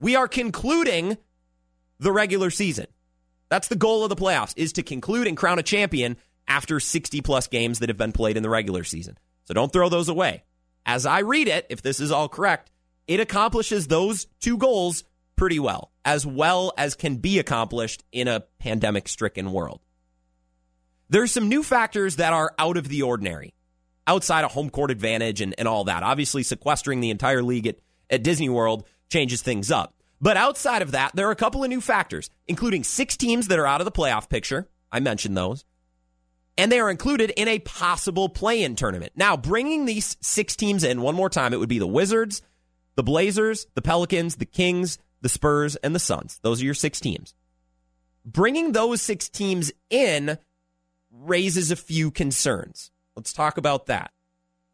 We 0.00 0.16
are 0.16 0.28
concluding 0.28 1.18
the 1.98 2.12
regular 2.12 2.50
season. 2.50 2.86
That's 3.48 3.68
the 3.68 3.76
goal 3.76 4.04
of 4.04 4.10
the 4.10 4.16
playoffs 4.16 4.54
is 4.56 4.72
to 4.74 4.82
conclude 4.82 5.26
and 5.26 5.36
crown 5.36 5.58
a 5.58 5.62
champion 5.62 6.16
after 6.46 6.80
60 6.80 7.20
plus 7.22 7.46
games 7.46 7.78
that 7.78 7.88
have 7.88 7.98
been 7.98 8.12
played 8.12 8.36
in 8.36 8.42
the 8.42 8.50
regular 8.50 8.84
season. 8.84 9.18
So 9.44 9.54
don't 9.54 9.72
throw 9.72 9.88
those 9.88 10.08
away. 10.08 10.44
As 10.86 11.06
I 11.06 11.20
read 11.20 11.48
it, 11.48 11.66
if 11.68 11.82
this 11.82 12.00
is 12.00 12.10
all 12.10 12.28
correct, 12.28 12.70
it 13.06 13.20
accomplishes 13.20 13.86
those 13.86 14.26
two 14.40 14.56
goals 14.56 15.04
pretty 15.36 15.58
well, 15.58 15.92
as 16.04 16.26
well 16.26 16.72
as 16.76 16.94
can 16.94 17.16
be 17.16 17.38
accomplished 17.38 18.04
in 18.12 18.28
a 18.28 18.44
pandemic 18.58 19.08
stricken 19.08 19.52
world. 19.52 19.80
There's 21.08 21.32
some 21.32 21.48
new 21.48 21.62
factors 21.62 22.16
that 22.16 22.32
are 22.32 22.54
out 22.58 22.76
of 22.76 22.88
the 22.88 23.02
ordinary, 23.02 23.54
outside 24.06 24.44
of 24.44 24.52
home 24.52 24.68
court 24.68 24.90
advantage 24.90 25.40
and, 25.40 25.54
and 25.56 25.66
all 25.66 25.84
that. 25.84 26.02
Obviously, 26.02 26.42
sequestering 26.42 27.00
the 27.00 27.10
entire 27.10 27.42
league 27.42 27.66
at, 27.66 27.78
at 28.10 28.22
Disney 28.22 28.50
World 28.50 28.86
changes 29.08 29.42
things 29.42 29.70
up. 29.70 29.94
But 30.20 30.36
outside 30.36 30.82
of 30.82 30.92
that, 30.92 31.12
there 31.14 31.28
are 31.28 31.32
a 31.32 31.36
couple 31.36 31.62
of 31.62 31.70
new 31.70 31.80
factors, 31.80 32.30
including 32.46 32.84
six 32.84 33.16
teams 33.16 33.48
that 33.48 33.58
are 33.58 33.66
out 33.66 33.80
of 33.80 33.84
the 33.84 33.92
playoff 33.92 34.28
picture. 34.28 34.68
I 34.90 35.00
mentioned 35.00 35.36
those. 35.36 35.64
And 36.56 36.72
they 36.72 36.80
are 36.80 36.90
included 36.90 37.30
in 37.30 37.46
a 37.46 37.60
possible 37.60 38.28
play 38.28 38.64
in 38.64 38.74
tournament. 38.74 39.12
Now, 39.14 39.36
bringing 39.36 39.84
these 39.84 40.16
six 40.20 40.56
teams 40.56 40.82
in 40.82 41.02
one 41.02 41.14
more 41.14 41.30
time, 41.30 41.52
it 41.52 41.60
would 41.60 41.68
be 41.68 41.78
the 41.78 41.86
Wizards, 41.86 42.42
the 42.96 43.04
Blazers, 43.04 43.68
the 43.74 43.82
Pelicans, 43.82 44.36
the 44.36 44.44
Kings, 44.44 44.98
the 45.20 45.28
Spurs, 45.28 45.76
and 45.76 45.94
the 45.94 46.00
Suns. 46.00 46.40
Those 46.42 46.60
are 46.60 46.64
your 46.64 46.74
six 46.74 46.98
teams. 46.98 47.34
Bringing 48.24 48.72
those 48.72 49.00
six 49.00 49.28
teams 49.28 49.70
in 49.88 50.36
raises 51.12 51.70
a 51.70 51.76
few 51.76 52.10
concerns. 52.10 52.90
Let's 53.14 53.32
talk 53.32 53.56
about 53.56 53.86
that, 53.86 54.10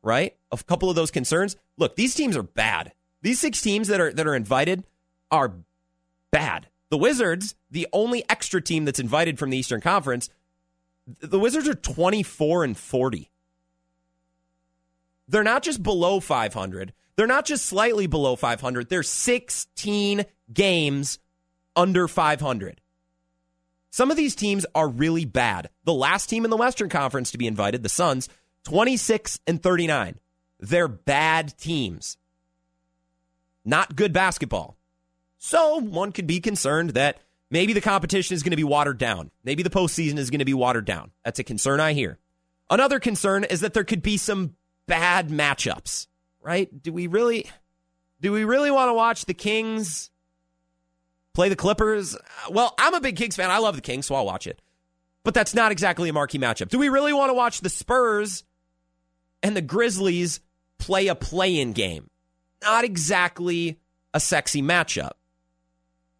right? 0.03 0.35
A 0.51 0.57
couple 0.57 0.89
of 0.89 0.97
those 0.97 1.11
concerns. 1.11 1.55
Look, 1.77 1.97
these 1.97 2.15
teams 2.15 2.37
are 2.37 2.43
bad. 2.43 2.93
These 3.25 3.41
six 3.41 3.63
teams 3.63 3.89
that 3.89 4.03
are 4.03 4.13
that 4.13 4.27
are 4.27 4.35
invited 4.35 4.85
are 5.31 5.55
bad. 6.31 6.69
The 6.91 6.99
Wizards, 6.99 7.55
the 7.71 7.89
only 7.91 8.23
extra 8.29 8.61
team 8.61 8.85
that's 8.85 9.01
invited 9.01 9.39
from 9.39 9.49
the 9.49 9.57
Eastern 9.57 9.81
Conference, 9.81 10.29
the 11.21 11.39
Wizards 11.39 11.67
are 11.67 11.75
24 11.75 12.65
and 12.65 12.77
40. 12.77 13.31
They're 15.27 15.43
not 15.43 15.63
just 15.63 15.83
below 15.83 16.21
500. 16.21 16.93
They're 17.17 17.27
not 17.27 17.47
just 17.47 17.65
slightly 17.65 18.07
below 18.07 18.37
500, 18.37 18.91
they're 18.91 19.03
16 19.03 20.27
games 20.53 21.19
under 21.75 22.07
500. 22.07 22.81
Some 23.91 24.11
of 24.11 24.19
these 24.19 24.35
teams 24.35 24.67
are 24.75 24.89
really 24.89 25.25
bad. 25.25 25.71
The 25.85 25.95
last 25.95 26.29
team 26.29 26.45
in 26.45 26.51
the 26.51 26.59
Western 26.59 26.91
Conference 26.91 27.31
to 27.31 27.39
be 27.39 27.47
invited, 27.47 27.83
the 27.83 27.89
Suns, 27.89 28.29
26 28.65 29.41
and 29.47 29.63
39. 29.63 30.19
They're 30.61 30.89
bad 30.89 31.57
teams. 31.57 32.19
Not 33.65 33.97
good 33.97 34.13
basketball. 34.13 34.77
So 35.39 35.79
one 35.79 36.13
could 36.13 36.27
be 36.27 36.41
concerned 36.41 36.91
that 36.91 37.21
maybe 37.51 37.73
the 37.73 37.81
competition 37.81 38.35
is 38.35 38.43
going 38.43 38.51
to 38.51 38.57
be 38.57 38.65
watered 38.65 38.99
down. 38.99 39.31
Maybe 39.45 39.63
the 39.63 39.71
postseason 39.71 40.19
is 40.19 40.31
going 40.31 40.39
to 40.41 40.45
be 40.45 40.55
watered 40.55 40.85
down. 40.85 41.11
That's 41.25 41.39
a 41.39 41.45
concern 41.45 41.81
I 41.81 41.93
hear. 41.93 42.19
Another 42.71 42.99
concern 42.99 43.45
is 43.45 43.61
that 43.61 43.75
there 43.75 43.85
could 43.85 44.03
be 44.03 44.17
some 44.17 44.57
bad 44.87 45.29
matchups 45.29 46.07
right? 46.45 46.83
Do 46.83 46.93
we 46.93 47.09
really 47.09 47.51
do 48.21 48.31
we 48.31 48.45
really 48.45 48.71
want 48.71 48.91
to 48.91 48.95
watch 48.95 49.25
the 49.25 49.35
Kings 49.35 50.11
play 51.33 51.49
the 51.49 51.57
Clippers? 51.57 52.17
Well, 52.49 52.75
I'm 52.79 52.95
a 52.95 53.01
big 53.01 53.17
Kings 53.17 53.35
fan. 53.35 53.51
I 53.51 53.59
love 53.59 53.75
the 53.75 53.83
Kings, 53.83 54.07
so 54.07 54.15
I'll 54.15 54.27
watch 54.27 54.47
it. 54.47 54.63
But 55.25 55.35
that's 55.35 55.55
not 55.55 55.73
exactly 55.73 56.09
a 56.09 56.13
marquee 56.13 56.39
matchup. 56.39 56.69
Do 56.69 56.79
we 56.79 56.91
really 56.91 57.13
want 57.13 57.31
to 57.31 57.35
watch 57.35 57.61
the 57.61 57.71
Spurs 57.71 58.45
and 59.43 59.57
the 59.57 59.63
Grizzlies 59.63 60.41
play 60.79 61.09
a 61.09 61.15
play-in 61.15 61.73
game? 61.73 62.11
Not 62.65 62.85
exactly 62.85 63.79
a 64.13 64.21
sexy 64.21 64.63
matchup. 64.63 65.13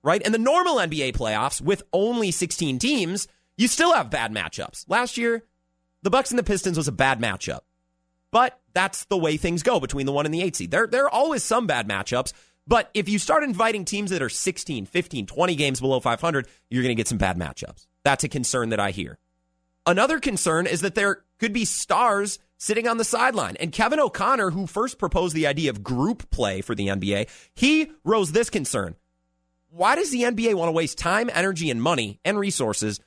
Right? 0.03 0.23
And 0.25 0.35
the 0.35 0.39
normal 0.39 0.77
NBA 0.77 1.17
playoffs 1.17 1.61
with 1.61 1.83
only 1.93 2.31
16 2.31 2.79
teams, 2.79 3.27
you 3.57 3.69
still 3.69 3.95
have 3.95 4.11
bad 4.11 4.33
matchups. 4.33 4.85
Last 4.89 5.17
year, 5.17 5.45
the 6.03 6.11
Bucks 6.11 6.31
and 6.31 6.39
the 6.39 6.45
Pistons 6.45 6.77
was 6.77 6.89
a 6.89 6.93
bad 6.93 7.21
matchup. 7.21 7.61
But 8.31 8.61
that's 8.75 9.07
the 9.07 9.17
way 9.17 9.37
things 9.37 9.63
go 9.63 9.81
between 9.81 10.07
the 10.07 10.13
one 10.13 10.27
and 10.27 10.35
the 10.35 10.43
eight 10.43 10.57
seed. 10.57 10.71
There, 10.71 10.87
there 10.87 11.05
are 11.05 11.11
always 11.11 11.43
some 11.43 11.67
bad 11.67 11.89
matchups, 11.89 12.33
But 12.67 12.91
if 12.95 13.09
you 13.09 13.19
start 13.19 13.45
inviting 13.45 13.85
teams 13.85 14.11
that 14.11 14.23
are 14.23 14.29
16, 14.29 14.87
15, 14.87 15.27
20 15.27 15.55
games 15.55 15.81
below 15.81 16.01
500, 16.01 16.49
you're 16.71 16.83
going 16.83 16.95
to 16.95 17.01
get 17.01 17.09
some 17.09 17.19
bad 17.19 17.39
matchups. 17.39 17.87
That's 18.05 18.25
a 18.25 18.29
concern 18.29 18.71
that 18.71 18.81
I 18.81 18.91
hear. 18.91 19.19
Another 19.87 20.19
concern 20.19 20.67
is 20.67 20.81
that 20.81 20.95
there 20.95 21.23
could 21.39 21.53
be 21.53 21.65
stars 21.65 22.39
sitting 22.57 22.89
on 22.89 22.97
the 22.97 23.05
sideline. 23.05 23.57
And 23.61 23.73
Kevin 23.73 24.01
O'Connor, 24.01 24.51
who 24.51 24.67
first 24.67 24.99
proposed 24.99 25.35
the 25.35 25.47
idea 25.47 25.71
of 25.71 25.83
group 25.83 26.31
play 26.31 26.61
for 26.61 26.75
the 26.75 26.89
NBA, 26.89 27.29
he 27.55 27.91
rose 28.05 28.33
this 28.33 28.51
concern. 28.51 28.97
Why 29.71 29.97
does 29.97 30.11
the 30.11 30.23
NBA 30.23 30.55
want 30.55 30.69
to 30.69 30.73
waste 30.73 30.99
time, 30.99 31.29
energy, 31.33 31.69
and 31.71 31.83
money 31.83 32.21
and 32.25 32.39
resources 32.39 33.01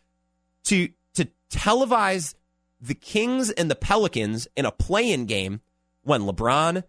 to 0.65 0.89
to 1.13 1.27
televise 1.49 2.35
the 2.79 2.93
Kings 2.93 3.49
and 3.49 3.71
the 3.71 3.75
Pelicans 3.75 4.47
in 4.55 4.65
a 4.65 4.71
play-in 4.71 5.25
game 5.25 5.61
when 6.03 6.21
LeBron, 6.21 6.83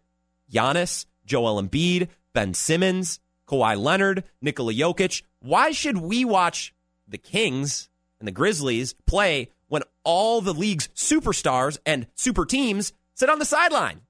Giannis, 0.53 1.07
Joel 1.25 1.63
Embiid, 1.63 2.09
Ben 2.35 2.55
Simmons, 2.55 3.21
Kawhi 3.47 3.81
Leonard, 3.81 4.25
Nikola 4.43 4.75
Jokic, 4.75 5.23
why 5.41 5.71
should 5.71 5.97
we 5.97 6.25
watch 6.25 6.75
the 7.07 7.19
Kings 7.19 7.89
and 8.19 8.29
the 8.29 8.33
Grizzlies 8.33 8.95
play 9.07 9.51
when 9.69 9.83
all 10.05 10.41
the 10.41 10.55
league's 10.55 10.89
superstars 10.89 11.79
and 11.87 12.07
super 12.15 12.45
teams 12.45 12.93
sit 13.15 13.31
on 13.31 13.39
the 13.39 13.45
sideline. 13.45 14.01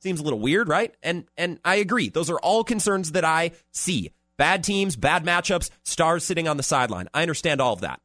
Seems 0.00 0.20
a 0.20 0.24
little 0.24 0.40
weird, 0.40 0.68
right? 0.68 0.94
And 1.02 1.24
and 1.36 1.60
I 1.64 1.76
agree. 1.76 2.08
Those 2.08 2.28
are 2.28 2.38
all 2.38 2.64
concerns 2.64 3.12
that 3.12 3.24
I 3.24 3.52
see. 3.70 4.10
Bad 4.36 4.64
teams, 4.64 4.96
bad 4.96 5.24
matchups, 5.24 5.70
stars 5.84 6.24
sitting 6.24 6.48
on 6.48 6.56
the 6.56 6.62
sideline. 6.62 7.08
I 7.14 7.22
understand 7.22 7.60
all 7.60 7.74
of 7.74 7.82
that. 7.82 8.00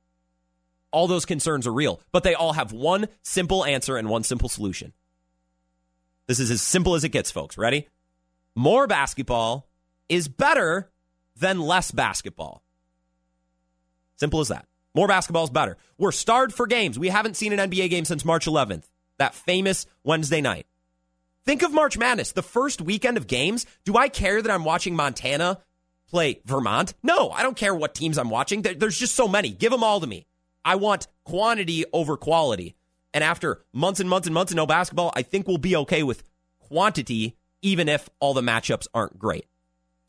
All 0.92 1.08
those 1.08 1.26
concerns 1.26 1.66
are 1.66 1.74
real, 1.74 2.00
but 2.12 2.24
they 2.24 2.36
all 2.36 2.54
have 2.54 2.72
one 2.72 3.08
simple 3.24 3.66
answer 3.66 3.98
and 3.98 4.10
one 4.10 4.24
simple 4.24 4.50
solution. 4.50 4.94
This 6.28 6.40
is 6.40 6.52
as 6.52 6.62
simple 6.62 6.94
as 6.96 7.04
it 7.04 7.10
gets, 7.10 7.32
folks. 7.32 7.58
Ready? 7.58 7.88
More 8.56 8.86
basketball 8.86 9.68
is 10.10 10.28
better 10.28 10.92
than 11.36 11.60
less 11.60 11.92
basketball. 11.92 12.64
Simple 14.18 14.40
as 14.40 14.50
that. 14.50 14.66
More 14.98 15.08
basketball 15.08 15.44
is 15.44 15.52
better. 15.52 15.78
We're 16.00 16.12
starved 16.12 16.56
for 16.56 16.66
games. 16.66 16.98
We 16.98 17.10
haven't 17.10 17.38
seen 17.38 17.54
an 17.54 17.70
NBA 17.70 17.92
game 17.92 18.04
since 18.04 18.26
March 18.26 18.48
11th, 18.48 18.86
that 19.20 19.36
famous 19.36 19.86
Wednesday 20.04 20.42
night. 20.42 20.66
Think 21.46 21.62
of 21.62 21.72
March 21.72 22.00
Madness, 22.00 22.32
the 22.32 22.42
first 22.42 22.82
weekend 22.82 23.16
of 23.16 23.28
games. 23.28 23.68
Do 23.86 23.96
I 23.96 24.10
care 24.10 24.42
that 24.42 24.52
I'm 24.52 24.64
watching 24.66 24.96
Montana 24.96 25.60
play 26.10 26.42
Vermont? 26.46 26.96
No, 27.04 27.30
I 27.30 27.44
don't 27.44 27.56
care 27.56 27.76
what 27.76 27.94
teams 27.94 28.18
I'm 28.18 28.32
watching. 28.32 28.64
There's 28.64 28.98
just 28.98 29.14
so 29.14 29.28
many. 29.28 29.52
Give 29.52 29.72
them 29.72 29.84
all 29.84 30.00
to 30.00 30.08
me. 30.08 30.26
I 30.66 30.78
want 30.78 31.06
quantity 31.26 31.86
over 31.94 32.18
quality. 32.18 32.76
And 33.14 33.24
after 33.24 33.64
months 33.72 34.00
and 34.00 34.10
months 34.10 34.26
and 34.26 34.34
months 34.34 34.52
of 34.52 34.56
no 34.56 34.66
basketball, 34.66 35.14
I 35.16 35.22
think 35.22 35.48
we'll 35.48 35.60
be 35.60 35.76
okay 35.76 36.02
with 36.02 36.24
quantity, 36.58 37.38
even 37.62 37.88
if 37.88 38.10
all 38.20 38.34
the 38.34 38.42
matchups 38.42 38.88
aren't 38.96 39.20
great. 39.20 39.46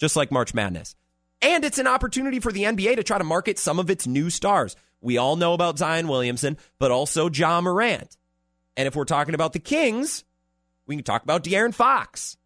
Just 0.01 0.17
like 0.17 0.33
March 0.33 0.55
Madness. 0.55 0.97
And 1.41 1.65
it's 1.65 1.79
an 1.79 1.87
opportunity 1.87 2.41
for 2.41 2.53
the 2.53 2.65
NBA 2.65 2.97
to 2.97 3.05
try 3.05 3.19
to 3.19 3.25
market 3.25 3.59
some 3.59 3.79
of 3.79 3.91
its 3.91 4.07
new 4.07 4.31
stars. 4.31 4.77
We 5.01 5.19
all 5.19 5.37
know 5.37 5.55
about 5.55 5.79
Zion 5.79 6.09
Williamson, 6.09 6.57
but 6.79 6.91
also 6.91 7.31
Ja 7.31 7.61
Morant. 7.61 8.17
And 8.77 8.89
if 8.89 8.97
we're 8.97 9.05
talking 9.05 9.35
about 9.35 9.53
the 9.53 9.61
Kings, 9.61 10.25
we 10.87 10.97
can 10.97 11.05
talk 11.05 11.23
about 11.23 11.45
De'Aaron 11.45 11.75
Fox. 11.75 12.37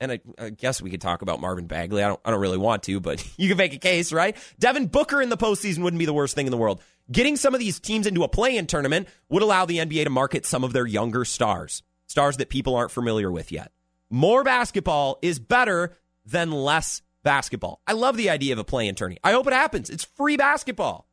And 0.00 0.12
I, 0.12 0.20
I, 0.38 0.50
guess 0.50 0.82
we 0.82 0.90
could 0.90 1.00
talk 1.00 1.22
about 1.22 1.40
Marvin 1.40 1.66
Bagley. 1.66 2.02
I 2.02 2.08
don't, 2.08 2.20
I 2.24 2.30
don't 2.30 2.40
really 2.40 2.58
want 2.58 2.82
to, 2.84 3.00
but 3.00 3.26
you 3.38 3.48
can 3.48 3.56
make 3.56 3.74
a 3.74 3.78
case, 3.78 4.12
right? 4.12 4.36
Devin 4.58 4.86
Booker 4.86 5.22
in 5.22 5.28
the 5.28 5.36
postseason 5.36 5.78
wouldn't 5.82 5.98
be 5.98 6.06
the 6.06 6.12
worst 6.12 6.34
thing 6.34 6.46
in 6.46 6.50
the 6.50 6.56
world. 6.58 6.82
Getting 7.12 7.36
some 7.36 7.54
of 7.54 7.60
these 7.60 7.78
teams 7.80 8.06
into 8.06 8.24
a 8.24 8.28
play-in 8.28 8.66
tournament 8.66 9.08
would 9.28 9.42
allow 9.42 9.66
the 9.66 9.78
NBA 9.78 10.04
to 10.04 10.10
market 10.10 10.46
some 10.46 10.64
of 10.64 10.72
their 10.72 10.86
younger 10.86 11.24
stars, 11.24 11.82
stars 12.06 12.38
that 12.38 12.48
people 12.48 12.74
aren't 12.74 12.90
familiar 12.90 13.30
with 13.30 13.52
yet. 13.52 13.72
More 14.10 14.42
basketball 14.42 15.18
is 15.22 15.38
better 15.38 15.96
than 16.24 16.50
less 16.50 17.02
basketball. 17.24 17.80
I 17.86 17.94
love 17.94 18.16
the 18.16 18.30
idea 18.30 18.52
of 18.52 18.60
a 18.60 18.64
play 18.64 18.86
in 18.86 18.94
tourney. 18.94 19.18
I 19.24 19.32
hope 19.32 19.48
it 19.48 19.52
happens. 19.52 19.90
It's 19.90 20.04
free 20.04 20.36
basketball. 20.36 21.08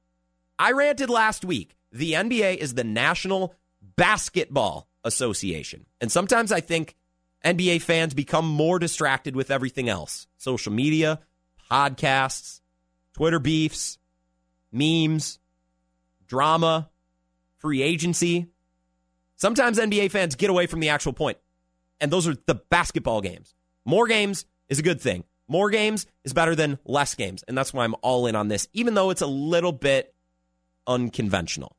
I 0.60 0.74
ranted 0.74 1.10
last 1.10 1.44
week. 1.44 1.76
The 1.92 2.14
NBA 2.14 2.58
is 2.58 2.76
the 2.76 2.84
National 2.84 3.56
Basketball 3.96 4.88
Association. 5.04 5.88
And 6.00 6.12
sometimes 6.12 6.52
I 6.52 6.60
think 6.60 6.96
NBA 7.44 7.82
fans 7.82 8.14
become 8.14 8.48
more 8.48 8.78
distracted 8.78 9.36
with 9.36 9.50
everything 9.50 9.90
else 9.90 10.28
social 10.38 10.72
media, 10.72 11.20
podcasts, 11.72 12.62
Twitter 13.14 13.40
beefs, 13.40 13.98
memes, 14.72 15.40
drama, 16.28 16.90
free 17.58 17.82
agency. 17.82 18.48
Sometimes 19.36 19.80
NBA 19.80 20.12
fans 20.12 20.36
get 20.36 20.52
away 20.52 20.68
from 20.68 20.82
the 20.82 20.90
actual 20.90 21.14
point, 21.14 21.40
and 22.00 22.12
those 22.12 22.28
are 22.28 22.36
the 22.46 22.56
basketball 22.56 23.22
games. 23.22 23.56
More 23.86 24.06
games 24.08 24.46
is 24.70 24.78
a 24.78 24.84
good 24.84 25.02
thing. 25.02 25.24
More 25.52 25.70
games 25.70 26.06
is 26.24 26.32
better 26.32 26.56
than 26.56 26.80
less 26.86 27.14
games. 27.14 27.44
And 27.46 27.58
that's 27.58 27.74
why 27.74 27.84
I'm 27.84 27.94
all 28.02 28.26
in 28.26 28.38
on 28.38 28.48
this, 28.48 28.70
even 28.72 28.94
though 28.94 29.10
it's 29.10 29.22
a 29.22 29.28
little 29.28 29.74
bit 29.74 30.16
unconventional. 30.88 31.76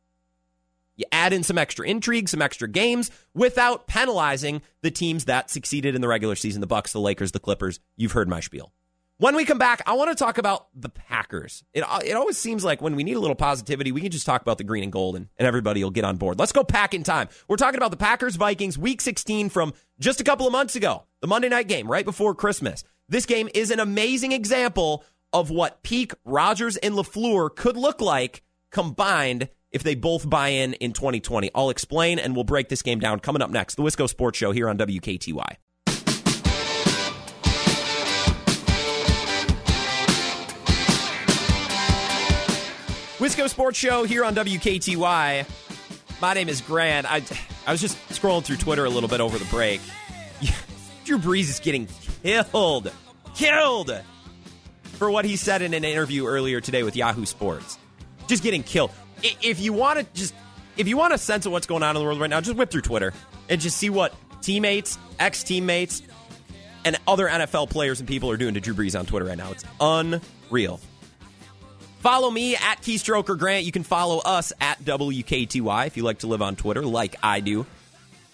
You 0.96 1.06
add 1.10 1.32
in 1.32 1.42
some 1.42 1.56
extra 1.56 1.88
intrigue, 1.88 2.28
some 2.28 2.42
extra 2.42 2.68
games 2.68 3.10
without 3.32 3.86
penalizing 3.86 4.60
the 4.82 4.90
teams 4.90 5.24
that 5.24 5.48
succeeded 5.48 5.94
in 5.94 6.02
the 6.02 6.08
regular 6.08 6.36
season 6.36 6.60
the 6.60 6.66
Bucks, 6.66 6.92
the 6.92 7.00
Lakers, 7.00 7.32
the 7.32 7.40
Clippers. 7.40 7.80
You've 7.96 8.12
heard 8.12 8.28
my 8.28 8.40
spiel. 8.40 8.74
When 9.16 9.36
we 9.36 9.46
come 9.46 9.56
back, 9.56 9.80
I 9.86 9.94
want 9.94 10.10
to 10.10 10.22
talk 10.22 10.36
about 10.36 10.66
the 10.74 10.90
Packers. 10.90 11.64
It, 11.72 11.82
it 12.04 12.12
always 12.12 12.36
seems 12.36 12.64
like 12.64 12.82
when 12.82 12.94
we 12.94 13.04
need 13.04 13.16
a 13.16 13.20
little 13.20 13.34
positivity, 13.34 13.90
we 13.90 14.02
can 14.02 14.10
just 14.10 14.26
talk 14.26 14.42
about 14.42 14.58
the 14.58 14.64
green 14.64 14.82
and 14.82 14.92
gold 14.92 15.16
and, 15.16 15.28
and 15.38 15.48
everybody 15.48 15.82
will 15.82 15.90
get 15.90 16.04
on 16.04 16.18
board. 16.18 16.38
Let's 16.38 16.52
go 16.52 16.62
pack 16.62 16.92
in 16.92 17.04
time. 17.04 17.30
We're 17.48 17.56
talking 17.56 17.78
about 17.78 17.90
the 17.90 17.96
Packers 17.96 18.36
Vikings 18.36 18.76
week 18.76 19.00
16 19.00 19.48
from 19.48 19.72
just 19.98 20.20
a 20.20 20.24
couple 20.24 20.46
of 20.46 20.52
months 20.52 20.76
ago, 20.76 21.04
the 21.22 21.26
Monday 21.26 21.48
night 21.48 21.68
game 21.68 21.90
right 21.90 22.04
before 22.04 22.34
Christmas. 22.34 22.84
This 23.12 23.26
game 23.26 23.50
is 23.52 23.70
an 23.70 23.78
amazing 23.78 24.32
example 24.32 25.04
of 25.34 25.50
what 25.50 25.82
peak 25.82 26.14
Rodgers 26.24 26.78
and 26.78 26.94
LaFleur 26.94 27.54
could 27.54 27.76
look 27.76 28.00
like 28.00 28.42
combined 28.70 29.50
if 29.70 29.82
they 29.82 29.94
both 29.94 30.30
buy 30.30 30.48
in 30.48 30.72
in 30.72 30.94
2020. 30.94 31.50
I'll 31.54 31.68
explain 31.68 32.18
and 32.18 32.34
we'll 32.34 32.44
break 32.44 32.70
this 32.70 32.80
game 32.80 33.00
down 33.00 33.20
coming 33.20 33.42
up 33.42 33.50
next. 33.50 33.74
The 33.74 33.82
Wisco 33.82 34.08
Sports 34.08 34.38
Show 34.38 34.52
here 34.52 34.66
on 34.66 34.78
WKTY. 34.78 35.56
Wisco 43.18 43.46
Sports 43.46 43.78
Show 43.78 44.04
here 44.04 44.24
on 44.24 44.34
WKTY. 44.34 46.20
My 46.22 46.32
name 46.32 46.48
is 46.48 46.62
Grant. 46.62 47.12
I, 47.12 47.22
I 47.66 47.72
was 47.72 47.82
just 47.82 47.98
scrolling 48.08 48.42
through 48.42 48.56
Twitter 48.56 48.86
a 48.86 48.90
little 48.90 49.10
bit 49.10 49.20
over 49.20 49.36
the 49.36 49.44
break. 49.50 49.82
Drew 51.04 51.18
Brees 51.18 51.50
is 51.50 51.60
getting 51.60 51.86
killed 52.22 52.92
killed 53.34 54.00
for 54.84 55.10
what 55.10 55.24
he 55.24 55.36
said 55.36 55.62
in 55.62 55.74
an 55.74 55.84
interview 55.84 56.26
earlier 56.26 56.60
today 56.60 56.82
with 56.82 56.96
Yahoo 56.96 57.26
Sports. 57.26 57.78
Just 58.26 58.42
getting 58.42 58.62
killed. 58.62 58.90
If 59.22 59.60
you 59.60 59.72
want 59.72 59.98
to 59.98 60.06
just 60.14 60.34
if 60.76 60.88
you 60.88 60.96
want 60.96 61.12
a 61.12 61.18
sense 61.18 61.46
of 61.46 61.52
what's 61.52 61.66
going 61.66 61.82
on 61.82 61.96
in 61.96 62.00
the 62.00 62.06
world 62.06 62.20
right 62.20 62.30
now, 62.30 62.40
just 62.40 62.56
whip 62.56 62.70
through 62.70 62.82
Twitter 62.82 63.12
and 63.48 63.60
just 63.60 63.76
see 63.76 63.90
what 63.90 64.14
teammates, 64.40 64.98
ex 65.18 65.42
teammates, 65.42 66.02
and 66.84 66.98
other 67.06 67.28
NFL 67.28 67.70
players 67.70 68.00
and 68.00 68.08
people 68.08 68.30
are 68.30 68.36
doing 68.36 68.54
to 68.54 68.60
Drew 68.60 68.74
Brees 68.74 68.98
on 68.98 69.06
Twitter 69.06 69.26
right 69.26 69.38
now. 69.38 69.50
It's 69.50 69.64
unreal. 69.80 70.80
Follow 72.00 72.30
me 72.30 72.56
at 72.56 72.82
Keystroker 72.82 73.38
Grant. 73.38 73.64
You 73.64 73.70
can 73.70 73.84
follow 73.84 74.18
us 74.18 74.52
at 74.60 74.80
WKTY 74.80 75.86
if 75.86 75.96
you 75.96 76.02
like 76.02 76.18
to 76.20 76.26
live 76.26 76.42
on 76.42 76.56
Twitter, 76.56 76.82
like 76.82 77.14
I 77.22 77.38
do. 77.40 77.64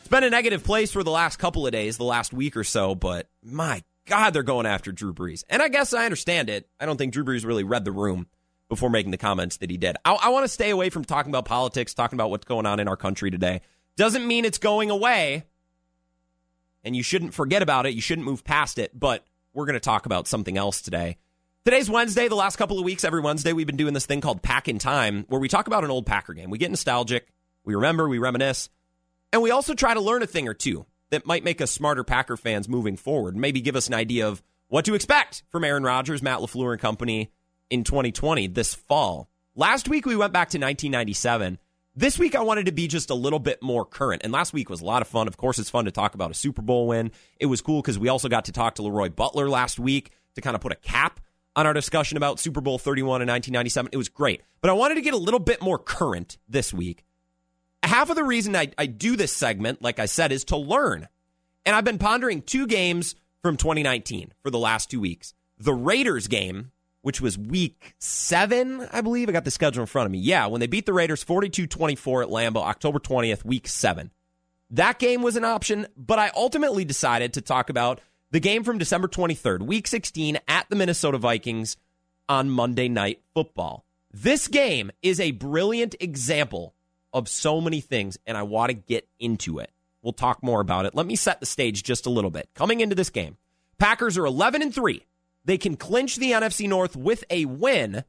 It's 0.09 0.17
been 0.17 0.25
a 0.25 0.31
negative 0.31 0.65
place 0.65 0.91
for 0.91 1.03
the 1.03 1.11
last 1.11 1.37
couple 1.39 1.67
of 1.67 1.73
days, 1.73 1.99
the 1.99 2.05
last 2.05 2.33
week 2.33 2.57
or 2.57 2.65
so, 2.65 2.95
but 2.95 3.29
my 3.45 3.83
God, 4.07 4.33
they're 4.33 4.43
going 4.43 4.65
after 4.65 4.91
Drew 4.91 5.13
Brees. 5.13 5.45
And 5.51 5.61
I 5.61 5.69
guess 5.69 5.93
I 5.93 6.07
understand 6.07 6.49
it. 6.49 6.67
I 6.81 6.87
don't 6.87 6.97
think 6.97 7.13
Drew 7.13 7.25
Brees 7.25 7.45
really 7.45 7.63
read 7.63 7.85
the 7.85 7.93
room 7.93 8.27
before 8.71 8.89
making 8.89 9.11
the 9.11 9.19
comments 9.19 9.59
that 9.59 9.71
he 9.71 9.77
did. 9.77 9.97
I, 10.07 10.15
I 10.15 10.29
want 10.31 10.45
to 10.45 10.49
stay 10.49 10.71
away 10.71 10.89
from 10.89 11.05
talking 11.05 11.31
about 11.31 11.45
politics, 11.45 11.93
talking 11.93 12.17
about 12.17 12.31
what's 12.31 12.47
going 12.47 12.65
on 12.65 12.81
in 12.81 12.89
our 12.89 12.97
country 12.97 13.31
today. 13.31 13.61
Doesn't 13.99 14.27
mean 14.27 14.47
it's 14.47 14.57
going 14.57 14.89
away. 14.89 15.45
And 16.85 16.97
you 16.97 17.03
shouldn't 17.03 17.35
forget 17.35 17.61
about 17.61 17.85
it. 17.85 17.93
You 17.93 18.01
shouldn't 18.01 18.27
move 18.27 18.45
past 18.45 18.79
it. 18.79 18.99
But 18.99 19.27
we're 19.53 19.67
going 19.67 19.75
to 19.75 19.81
talk 19.81 20.07
about 20.07 20.27
something 20.27 20.57
else 20.57 20.81
today. 20.81 21.19
Today's 21.67 21.91
Wednesday. 21.91 22.29
The 22.29 22.35
last 22.35 22.57
couple 22.57 22.79
of 22.79 22.85
weeks, 22.87 23.05
every 23.05 23.21
Wednesday, 23.21 23.53
we've 23.53 23.67
been 23.67 23.77
doing 23.77 23.93
this 23.93 24.07
thing 24.07 24.23
called 24.23 24.41
Pack 24.41 24.69
in 24.69 24.79
Time, 24.79 25.27
where 25.29 25.39
we 25.39 25.49
talk 25.49 25.67
about 25.67 25.85
an 25.85 25.91
old 25.91 26.07
Packer 26.07 26.33
game. 26.33 26.49
We 26.49 26.57
get 26.57 26.71
nostalgic, 26.71 27.29
we 27.63 27.75
remember, 27.75 28.09
we 28.09 28.17
reminisce, 28.17 28.71
and 29.33 29.43
we 29.43 29.51
also 29.51 29.75
try 29.75 29.95
to 29.95 30.01
learn 30.01 30.23
a 30.23 30.27
thing 30.27 30.49
or 30.49 30.55
two 30.55 30.87
that 31.11 31.27
might 31.27 31.45
make 31.45 31.61
us 31.61 31.71
smarter 31.71 32.05
Packer 32.05 32.37
fans 32.37 32.69
moving 32.69 32.97
forward. 32.97 33.37
Maybe 33.37 33.61
give 33.61 33.77
us 33.77 33.89
an 33.89 33.95
idea 33.95 34.29
of 34.29 34.43
what 34.69 34.85
to 34.85 34.95
expect 34.95 35.43
from 35.51 35.65
Aaron 35.65 35.83
Rodgers, 35.83 36.23
Matt 36.23 36.41
LaFleur, 36.41 36.73
and 36.73 36.81
company 36.81 37.31
in 37.71 37.85
2020 37.85 38.49
this 38.49 38.75
fall. 38.75 39.29
Last 39.55 39.89
week, 39.89 40.07
we 40.07 40.17
went 40.17 40.33
back 40.33 40.51
to 40.51 40.59
1997. 40.59 41.59
This 41.97 42.19
week, 42.19 42.37
I 42.37 42.43
wanted 42.43 42.67
to 42.67 42.73
be 42.73 42.87
just 42.87 43.11
a 43.11 43.15
little 43.15 43.41
bit 43.41 43.61
more 43.63 43.85
current. 43.85 44.23
And 44.23 44.33
last 44.33 44.53
week 44.53 44.71
was 44.71 44.81
a 44.81 44.85
lot 44.85 45.03
of 45.03 45.09
fun. 45.09 45.27
Of 45.27 45.37
course, 45.37 45.59
it's 45.59 45.71
fun 45.71 45.87
to 45.87 45.91
talk 45.91 46.15
about 46.15 46.31
a 46.31 46.35
Super 46.35 46.63
Bowl 46.63 46.87
win. 46.87 47.11
It 47.41 47.47
was 47.47 47.61
cool 47.61 47.83
because 47.83 47.99
we 47.99 48.09
also 48.09 48.29
got 48.29 48.45
to 48.45 48.53
talk 48.53 48.77
to 48.77 48.83
LeRoy 48.83 49.15
Butler 49.15 49.49
last 49.49 49.81
week 49.81 50.13
to 50.37 50.41
kind 50.41 50.55
of 50.55 50.61
put 50.61 50.73
a 50.73 50.77
cap 50.77 51.19
on 51.57 51.67
our 51.67 51.73
discussion 51.73 52.17
about 52.17 52.39
Super 52.39 52.61
Bowl 52.61 52.79
31 52.79 53.23
in 53.23 53.29
1997. 53.29 53.91
It 53.93 53.97
was 53.97 54.09
great. 54.09 54.43
But 54.61 54.71
I 54.71 54.75
wanted 54.75 54.95
to 54.95 55.01
get 55.01 55.15
a 55.15 55.19
little 55.19 55.41
bit 55.41 55.61
more 55.61 55.79
current 55.79 56.39
this 56.49 56.73
week 56.73 57.05
half 57.83 58.11
of 58.11 58.17
the 58.17 58.25
reason 58.25 58.57
I, 58.57 58.73
I 58.77 58.87
do 58.87 59.17
this 59.17 59.33
segment, 59.33 59.83
like 59.83 59.99
I 59.99 60.07
said, 60.07 60.33
is 60.33 60.45
to 60.45 60.57
learn. 60.57 61.09
And 61.65 61.77
I've 61.77 61.85
been 61.85 61.99
pondering 61.99 62.43
two 62.43 62.67
games 62.67 63.15
from 63.43 63.57
2019 63.57 64.33
for 64.43 64.51
the 64.51 64.59
last 64.59 64.91
two 64.91 65.01
weeks. 65.01 65.35
The 65.59 65.75
Raiders 65.75 66.29
game, 66.29 66.73
which 67.03 67.21
was 67.21 67.39
week 67.39 67.95
seven, 67.99 68.87
I 68.93 69.01
believe. 69.01 69.29
I 69.29 69.33
got 69.33 69.45
the 69.45 69.51
schedule 69.51 69.83
in 69.83 69.87
front 69.87 70.07
of 70.07 70.13
me. 70.13 70.19
Yeah, 70.19 70.47
when 70.47 70.61
they 70.61 70.67
beat 70.67 70.87
the 70.87 70.93
Raiders 70.93 71.23
42 71.23 71.67
24 71.67 72.23
at 72.23 72.29
Lambeau, 72.29 72.63
October 72.63 72.99
20th, 72.99 73.45
week 73.45 73.69
seven. 73.69 74.11
That 74.71 74.99
game 74.99 75.23
was 75.23 75.37
an 75.37 75.45
option, 75.45 75.87
but 75.97 76.19
I 76.19 76.31
ultimately 76.37 76.85
decided 76.85 77.33
to 77.35 77.41
talk 77.41 77.71
about 77.71 78.01
the 78.31 78.41
game 78.41 78.65
from 78.65 78.77
December 78.77 79.09
23rd, 79.09 79.63
week 79.63 79.87
16 79.87 80.39
at 80.47 80.69
the 80.69 80.77
Minnesota 80.77 81.17
Vikings 81.17 81.79
on 82.29 82.51
Monday 82.51 82.89
Night 82.89 83.23
Football. 83.33 83.87
This 84.13 84.49
game 84.49 84.91
is 85.03 85.21
a 85.21 85.31
brilliant 85.31 85.95
example 86.01 86.75
of 87.19 87.29
so 87.29 87.61
many 87.61 87.81
things, 87.81 88.17
and 88.27 88.37
I 88.37 88.45
want 88.45 88.71
to 88.71 88.75
get 88.75 89.09
into 89.19 89.59
it. 89.59 89.71
We'll 90.03 90.13
talk 90.13 90.43
more 90.43 90.61
about 90.61 90.87
it. 90.87 90.95
Let 90.95 91.07
me 91.07 91.17
set 91.17 91.41
the 91.41 91.47
stage 91.47 91.83
just 91.83 92.07
a 92.07 92.11
little 92.11 92.31
bit. 92.31 92.49
Coming 92.55 92.81
into 92.81 92.95
this 92.95 93.11
game, 93.11 93.37
Packers 93.79 94.17
are 94.17 94.25
11 94.25 94.63
and 94.63 94.75
3. 94.75 95.05
They 95.45 95.59
can 95.59 95.77
clinch 95.77 96.17
the 96.17 96.33
NFC 96.33 96.69
North 96.69 96.97
with 96.97 97.25
a 97.31 97.45
win 97.45 98.05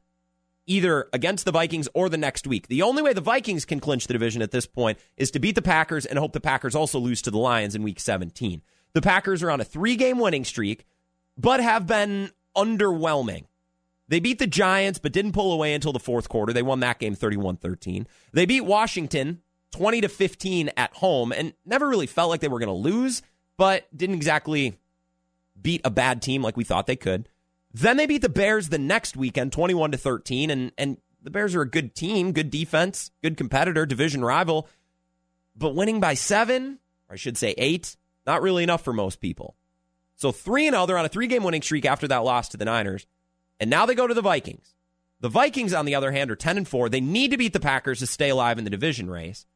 either 0.66 1.08
against 1.12 1.44
the 1.44 1.50
Vikings 1.50 1.88
or 1.94 2.08
the 2.08 2.16
next 2.16 2.46
week. 2.46 2.68
The 2.68 2.82
only 2.82 3.02
way 3.02 3.12
the 3.12 3.20
Vikings 3.20 3.64
can 3.64 3.80
clinch 3.80 4.06
the 4.06 4.12
division 4.12 4.40
at 4.40 4.52
this 4.52 4.66
point 4.66 4.98
is 5.16 5.30
to 5.32 5.40
beat 5.40 5.56
the 5.56 5.62
Packers 5.62 6.06
and 6.06 6.18
hope 6.18 6.32
the 6.32 6.40
Packers 6.40 6.76
also 6.76 6.98
lose 6.98 7.22
to 7.22 7.30
the 7.30 7.38
Lions 7.38 7.74
in 7.74 7.82
week 7.82 7.98
17. 7.98 8.62
The 8.92 9.02
Packers 9.02 9.42
are 9.42 9.50
on 9.50 9.60
a 9.60 9.64
three 9.64 9.96
game 9.96 10.18
winning 10.18 10.44
streak, 10.44 10.86
but 11.36 11.60
have 11.60 11.86
been 11.86 12.30
underwhelming. 12.56 13.46
They 14.10 14.18
beat 14.18 14.40
the 14.40 14.48
Giants, 14.48 14.98
but 14.98 15.12
didn't 15.12 15.32
pull 15.32 15.52
away 15.52 15.72
until 15.72 15.92
the 15.92 16.00
fourth 16.00 16.28
quarter. 16.28 16.52
They 16.52 16.62
won 16.62 16.80
that 16.80 16.98
game 16.98 17.14
31 17.14 17.58
13. 17.58 18.08
They 18.32 18.44
beat 18.44 18.62
Washington 18.62 19.40
20 19.70 20.00
to 20.00 20.08
15 20.08 20.70
at 20.76 20.92
home 20.94 21.30
and 21.30 21.54
never 21.64 21.88
really 21.88 22.08
felt 22.08 22.28
like 22.28 22.40
they 22.40 22.48
were 22.48 22.58
going 22.58 22.66
to 22.66 22.72
lose, 22.72 23.22
but 23.56 23.86
didn't 23.96 24.16
exactly 24.16 24.76
beat 25.60 25.80
a 25.84 25.90
bad 25.90 26.22
team 26.22 26.42
like 26.42 26.56
we 26.56 26.64
thought 26.64 26.88
they 26.88 26.96
could. 26.96 27.28
Then 27.72 27.96
they 27.98 28.06
beat 28.06 28.22
the 28.22 28.28
Bears 28.28 28.68
the 28.68 28.78
next 28.78 29.16
weekend 29.16 29.52
21 29.52 29.92
to 29.92 29.96
13 29.96 30.50
and 30.50 30.72
and 30.76 30.96
the 31.22 31.30
Bears 31.30 31.54
are 31.54 31.62
a 31.62 31.70
good 31.70 31.94
team, 31.94 32.32
good 32.32 32.50
defense, 32.50 33.12
good 33.22 33.36
competitor, 33.36 33.86
division 33.86 34.24
rival, 34.24 34.68
but 35.54 35.76
winning 35.76 36.00
by 36.00 36.14
7, 36.14 36.80
or 37.08 37.12
I 37.12 37.16
should 37.16 37.38
say 37.38 37.54
8, 37.56 37.96
not 38.26 38.42
really 38.42 38.64
enough 38.64 38.82
for 38.82 38.92
most 38.92 39.20
people. 39.20 39.54
So 40.16 40.32
3 40.32 40.66
and 40.66 40.74
0, 40.74 40.86
they're 40.86 40.98
on 40.98 41.04
a 41.04 41.10
3-game 41.10 41.44
winning 41.44 41.62
streak 41.62 41.84
after 41.84 42.08
that 42.08 42.24
loss 42.24 42.48
to 42.48 42.56
the 42.56 42.64
Niners. 42.64 43.06
And 43.60 43.70
now 43.70 43.86
they 43.86 43.94
go 43.94 44.06
to 44.06 44.14
the 44.14 44.22
Vikings. 44.22 44.74
The 45.20 45.28
Vikings, 45.28 45.74
on 45.74 45.84
the 45.84 45.94
other 45.94 46.12
hand, 46.12 46.30
are 46.30 46.36
10 46.36 46.56
and 46.56 46.66
4. 46.66 46.88
They 46.88 47.00
need 47.00 47.30
to 47.30 47.36
beat 47.36 47.52
the 47.52 47.60
Packers 47.60 47.98
to 47.98 48.06
stay 48.06 48.30
alive 48.30 48.58
in 48.58 48.64
the 48.64 48.70
division 48.70 49.10
race. 49.10 49.46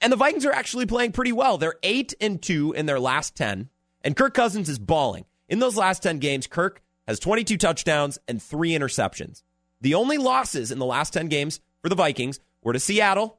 And 0.00 0.12
the 0.12 0.16
Vikings 0.16 0.46
are 0.46 0.52
actually 0.52 0.86
playing 0.86 1.12
pretty 1.12 1.32
well. 1.32 1.58
They're 1.58 1.74
8 1.82 2.14
and 2.20 2.40
2 2.40 2.72
in 2.72 2.86
their 2.86 3.00
last 3.00 3.36
10, 3.36 3.68
and 4.02 4.16
Kirk 4.16 4.34
Cousins 4.34 4.68
is 4.68 4.78
balling. 4.78 5.24
In 5.48 5.58
those 5.58 5.76
last 5.76 6.02
10 6.02 6.18
games, 6.18 6.46
Kirk 6.46 6.80
has 7.06 7.18
22 7.18 7.56
touchdowns 7.56 8.18
and 8.28 8.40
3 8.42 8.70
interceptions. 8.70 9.42
The 9.80 9.94
only 9.94 10.16
losses 10.16 10.70
in 10.70 10.78
the 10.78 10.86
last 10.86 11.12
10 11.12 11.28
games 11.28 11.60
for 11.82 11.88
the 11.88 11.96
Vikings 11.96 12.40
were 12.62 12.72
to 12.72 12.80
Seattle, 12.80 13.38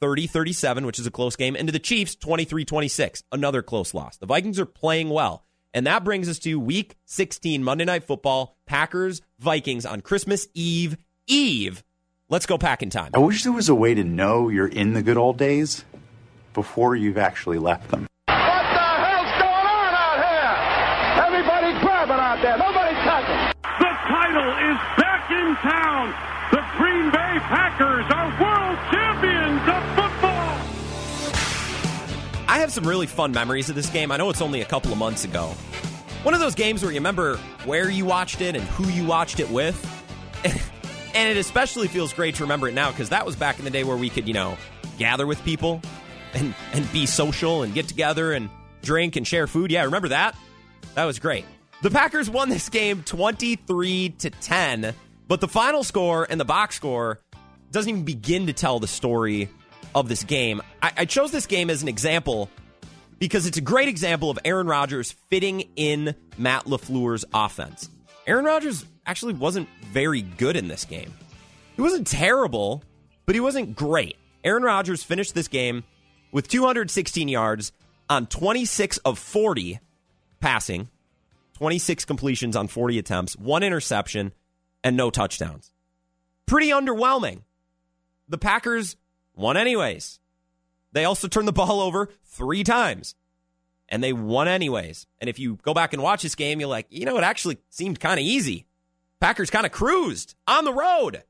30 0.00 0.26
37, 0.26 0.86
which 0.86 0.98
is 0.98 1.06
a 1.06 1.10
close 1.10 1.36
game, 1.36 1.56
and 1.56 1.68
to 1.68 1.72
the 1.72 1.78
Chiefs, 1.78 2.14
23 2.14 2.64
26, 2.64 3.22
another 3.32 3.62
close 3.62 3.92
loss. 3.94 4.16
The 4.16 4.26
Vikings 4.26 4.60
are 4.60 4.66
playing 4.66 5.10
well. 5.10 5.44
And 5.72 5.86
that 5.86 6.02
brings 6.04 6.28
us 6.28 6.38
to 6.40 6.58
week 6.58 6.96
16, 7.06 7.62
Monday 7.62 7.84
Night 7.84 8.04
Football, 8.04 8.56
Packers, 8.66 9.22
Vikings 9.38 9.86
on 9.86 10.00
Christmas 10.00 10.48
Eve 10.54 10.96
Eve. 11.26 11.84
Let's 12.28 12.46
go 12.46 12.58
pack 12.58 12.82
in 12.82 12.90
time. 12.90 13.12
I 13.14 13.18
wish 13.18 13.42
there 13.44 13.52
was 13.52 13.68
a 13.68 13.74
way 13.74 13.94
to 13.94 14.04
know 14.04 14.48
you're 14.48 14.66
in 14.68 14.94
the 14.94 15.02
good 15.02 15.16
old 15.16 15.36
days 15.36 15.84
before 16.54 16.96
you've 16.96 17.18
actually 17.18 17.58
left 17.58 17.90
them. 17.90 18.06
What 18.26 18.36
the 18.36 18.38
hell's 18.38 19.34
going 19.38 19.66
on 19.66 19.94
out 19.94 20.18
here? 20.18 20.54
Everybody's 21.26 21.80
grabbing 21.82 22.18
out 22.18 22.42
there. 22.42 22.58
Nobody 22.58 22.94
touching. 23.06 23.54
The 23.62 23.92
title 24.10 24.50
is 24.70 24.78
back 24.98 25.30
in 25.30 25.54
town. 25.62 26.14
The 26.50 26.62
Green 26.78 27.10
Bay 27.10 27.38
Packers 27.46 28.06
are 28.10 28.30
world 28.42 28.78
champions 28.90 29.62
of 29.68 29.82
football. 29.94 29.99
I 32.50 32.58
have 32.58 32.72
some 32.72 32.82
really 32.82 33.06
fun 33.06 33.30
memories 33.30 33.68
of 33.68 33.76
this 33.76 33.88
game. 33.88 34.10
I 34.10 34.16
know 34.16 34.28
it's 34.28 34.42
only 34.42 34.60
a 34.60 34.64
couple 34.64 34.90
of 34.90 34.98
months 34.98 35.22
ago. 35.22 35.50
One 36.24 36.34
of 36.34 36.40
those 36.40 36.56
games 36.56 36.82
where 36.82 36.90
you 36.90 36.98
remember 36.98 37.36
where 37.64 37.88
you 37.88 38.04
watched 38.04 38.40
it 38.40 38.56
and 38.56 38.64
who 38.70 38.88
you 38.88 39.06
watched 39.06 39.38
it 39.38 39.48
with. 39.48 39.78
And 41.12 41.28
it 41.28 41.40
especially 41.40 41.88
feels 41.88 42.12
great 42.12 42.36
to 42.36 42.44
remember 42.44 42.68
it 42.68 42.74
now 42.74 42.92
because 42.92 43.08
that 43.08 43.26
was 43.26 43.34
back 43.34 43.58
in 43.58 43.64
the 43.64 43.70
day 43.70 43.82
where 43.82 43.96
we 43.96 44.08
could, 44.08 44.28
you 44.28 44.34
know, 44.34 44.56
gather 44.96 45.26
with 45.26 45.42
people 45.44 45.82
and, 46.34 46.54
and 46.72 46.92
be 46.92 47.04
social 47.04 47.64
and 47.64 47.74
get 47.74 47.88
together 47.88 48.32
and 48.32 48.48
drink 48.82 49.16
and 49.16 49.26
share 49.26 49.48
food. 49.48 49.72
Yeah, 49.72 49.82
remember 49.82 50.08
that? 50.08 50.36
That 50.94 51.06
was 51.06 51.18
great. 51.18 51.44
The 51.82 51.90
Packers 51.90 52.30
won 52.30 52.48
this 52.48 52.68
game 52.68 53.02
23 53.02 54.10
to 54.20 54.30
10, 54.30 54.94
but 55.26 55.40
the 55.40 55.48
final 55.48 55.82
score 55.82 56.28
and 56.30 56.40
the 56.40 56.44
box 56.44 56.76
score 56.76 57.18
doesn't 57.72 57.90
even 57.90 58.04
begin 58.04 58.46
to 58.46 58.52
tell 58.52 58.78
the 58.78 58.86
story 58.86 59.48
of 59.94 60.08
this 60.08 60.24
game. 60.24 60.62
I, 60.82 60.92
I 60.98 61.04
chose 61.04 61.30
this 61.30 61.46
game 61.46 61.70
as 61.70 61.82
an 61.82 61.88
example 61.88 62.50
because 63.18 63.46
it's 63.46 63.58
a 63.58 63.62
great 63.62 63.88
example 63.88 64.30
of 64.30 64.38
Aaron 64.44 64.66
Rodgers 64.66 65.12
fitting 65.12 65.68
in 65.76 66.14
Matt 66.38 66.64
LaFleur's 66.64 67.24
offense. 67.32 67.88
Aaron 68.26 68.44
Rodgers 68.44 68.84
actually 69.06 69.34
wasn't 69.34 69.68
very 69.92 70.22
good 70.22 70.56
in 70.56 70.68
this 70.68 70.84
game. 70.84 71.12
He 71.76 71.82
wasn't 71.82 72.06
terrible, 72.06 72.82
but 73.26 73.34
he 73.34 73.40
wasn't 73.40 73.76
great. 73.76 74.16
Aaron 74.44 74.62
Rodgers 74.62 75.02
finished 75.02 75.34
this 75.34 75.48
game 75.48 75.84
with 76.32 76.48
216 76.48 77.28
yards 77.28 77.72
on 78.08 78.26
26 78.26 78.98
of 78.98 79.18
40 79.18 79.80
passing, 80.40 80.88
26 81.54 82.04
completions 82.06 82.56
on 82.56 82.68
40 82.68 82.98
attempts, 82.98 83.36
one 83.36 83.62
interception, 83.62 84.32
and 84.82 84.96
no 84.96 85.10
touchdowns. 85.10 85.70
Pretty 86.46 86.68
underwhelming. 86.68 87.42
The 88.28 88.38
Packers 88.38 88.96
won 89.40 89.56
anyways. 89.56 90.20
They 90.92 91.04
also 91.04 91.28
turned 91.28 91.48
the 91.48 91.52
ball 91.52 91.80
over 91.80 92.10
three 92.24 92.64
times 92.64 93.14
and 93.90 94.02
they 94.02 94.12
won 94.12 94.48
anyways. 94.48 95.06
And 95.20 95.28
if 95.28 95.38
you 95.38 95.56
go 95.62 95.74
back 95.74 95.92
and 95.92 96.02
watch 96.02 96.22
this 96.22 96.34
game, 96.34 96.60
you're 96.60 96.68
like, 96.68 96.86
you 96.90 97.04
know, 97.04 97.18
it 97.18 97.24
actually 97.24 97.58
seemed 97.68 98.00
kind 98.00 98.18
of 98.18 98.24
easy. 98.24 98.66
Packers 99.20 99.50
kind 99.50 99.66
of 99.66 99.72
cruised 99.72 100.34
on 100.46 100.64
the 100.64 100.72
road. 100.72 101.24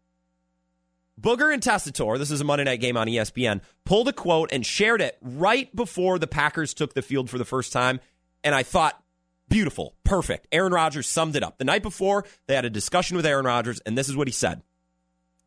Booger 1.21 1.53
and 1.53 1.63
Tessitore, 1.63 2.19
this 2.19 2.31
is 2.31 2.41
a 2.41 2.45
Monday 2.45 2.65
night 2.65 2.81
game 2.81 2.97
on 2.97 3.07
ESPN, 3.07 3.61
pulled 3.85 4.09
a 4.09 4.13
quote 4.13 4.51
and 4.53 4.65
shared 4.65 5.03
it 5.03 5.19
right 5.21 5.75
before 5.75 6.19
the 6.19 6.27
Packers 6.27 6.73
took 6.73 6.95
the 6.95 7.03
field 7.03 7.29
for 7.29 7.37
the 7.37 7.45
first 7.45 7.73
time. 7.73 8.01
And 8.43 8.55
I 8.55 8.63
thought, 8.63 9.03
beautiful, 9.49 9.97
perfect. 10.05 10.47
Aaron 10.51 10.73
Rodgers 10.73 11.07
summed 11.07 11.37
it 11.37 11.43
up. 11.43 11.59
The 11.59 11.65
night 11.65 11.83
before, 11.83 12.25
they 12.47 12.55
had 12.55 12.65
a 12.65 12.71
discussion 12.71 13.17
with 13.17 13.27
Aaron 13.27 13.45
Rodgers, 13.45 13.81
and 13.81 13.99
this 13.99 14.09
is 14.09 14.17
what 14.17 14.29
he 14.29 14.33
said 14.33 14.63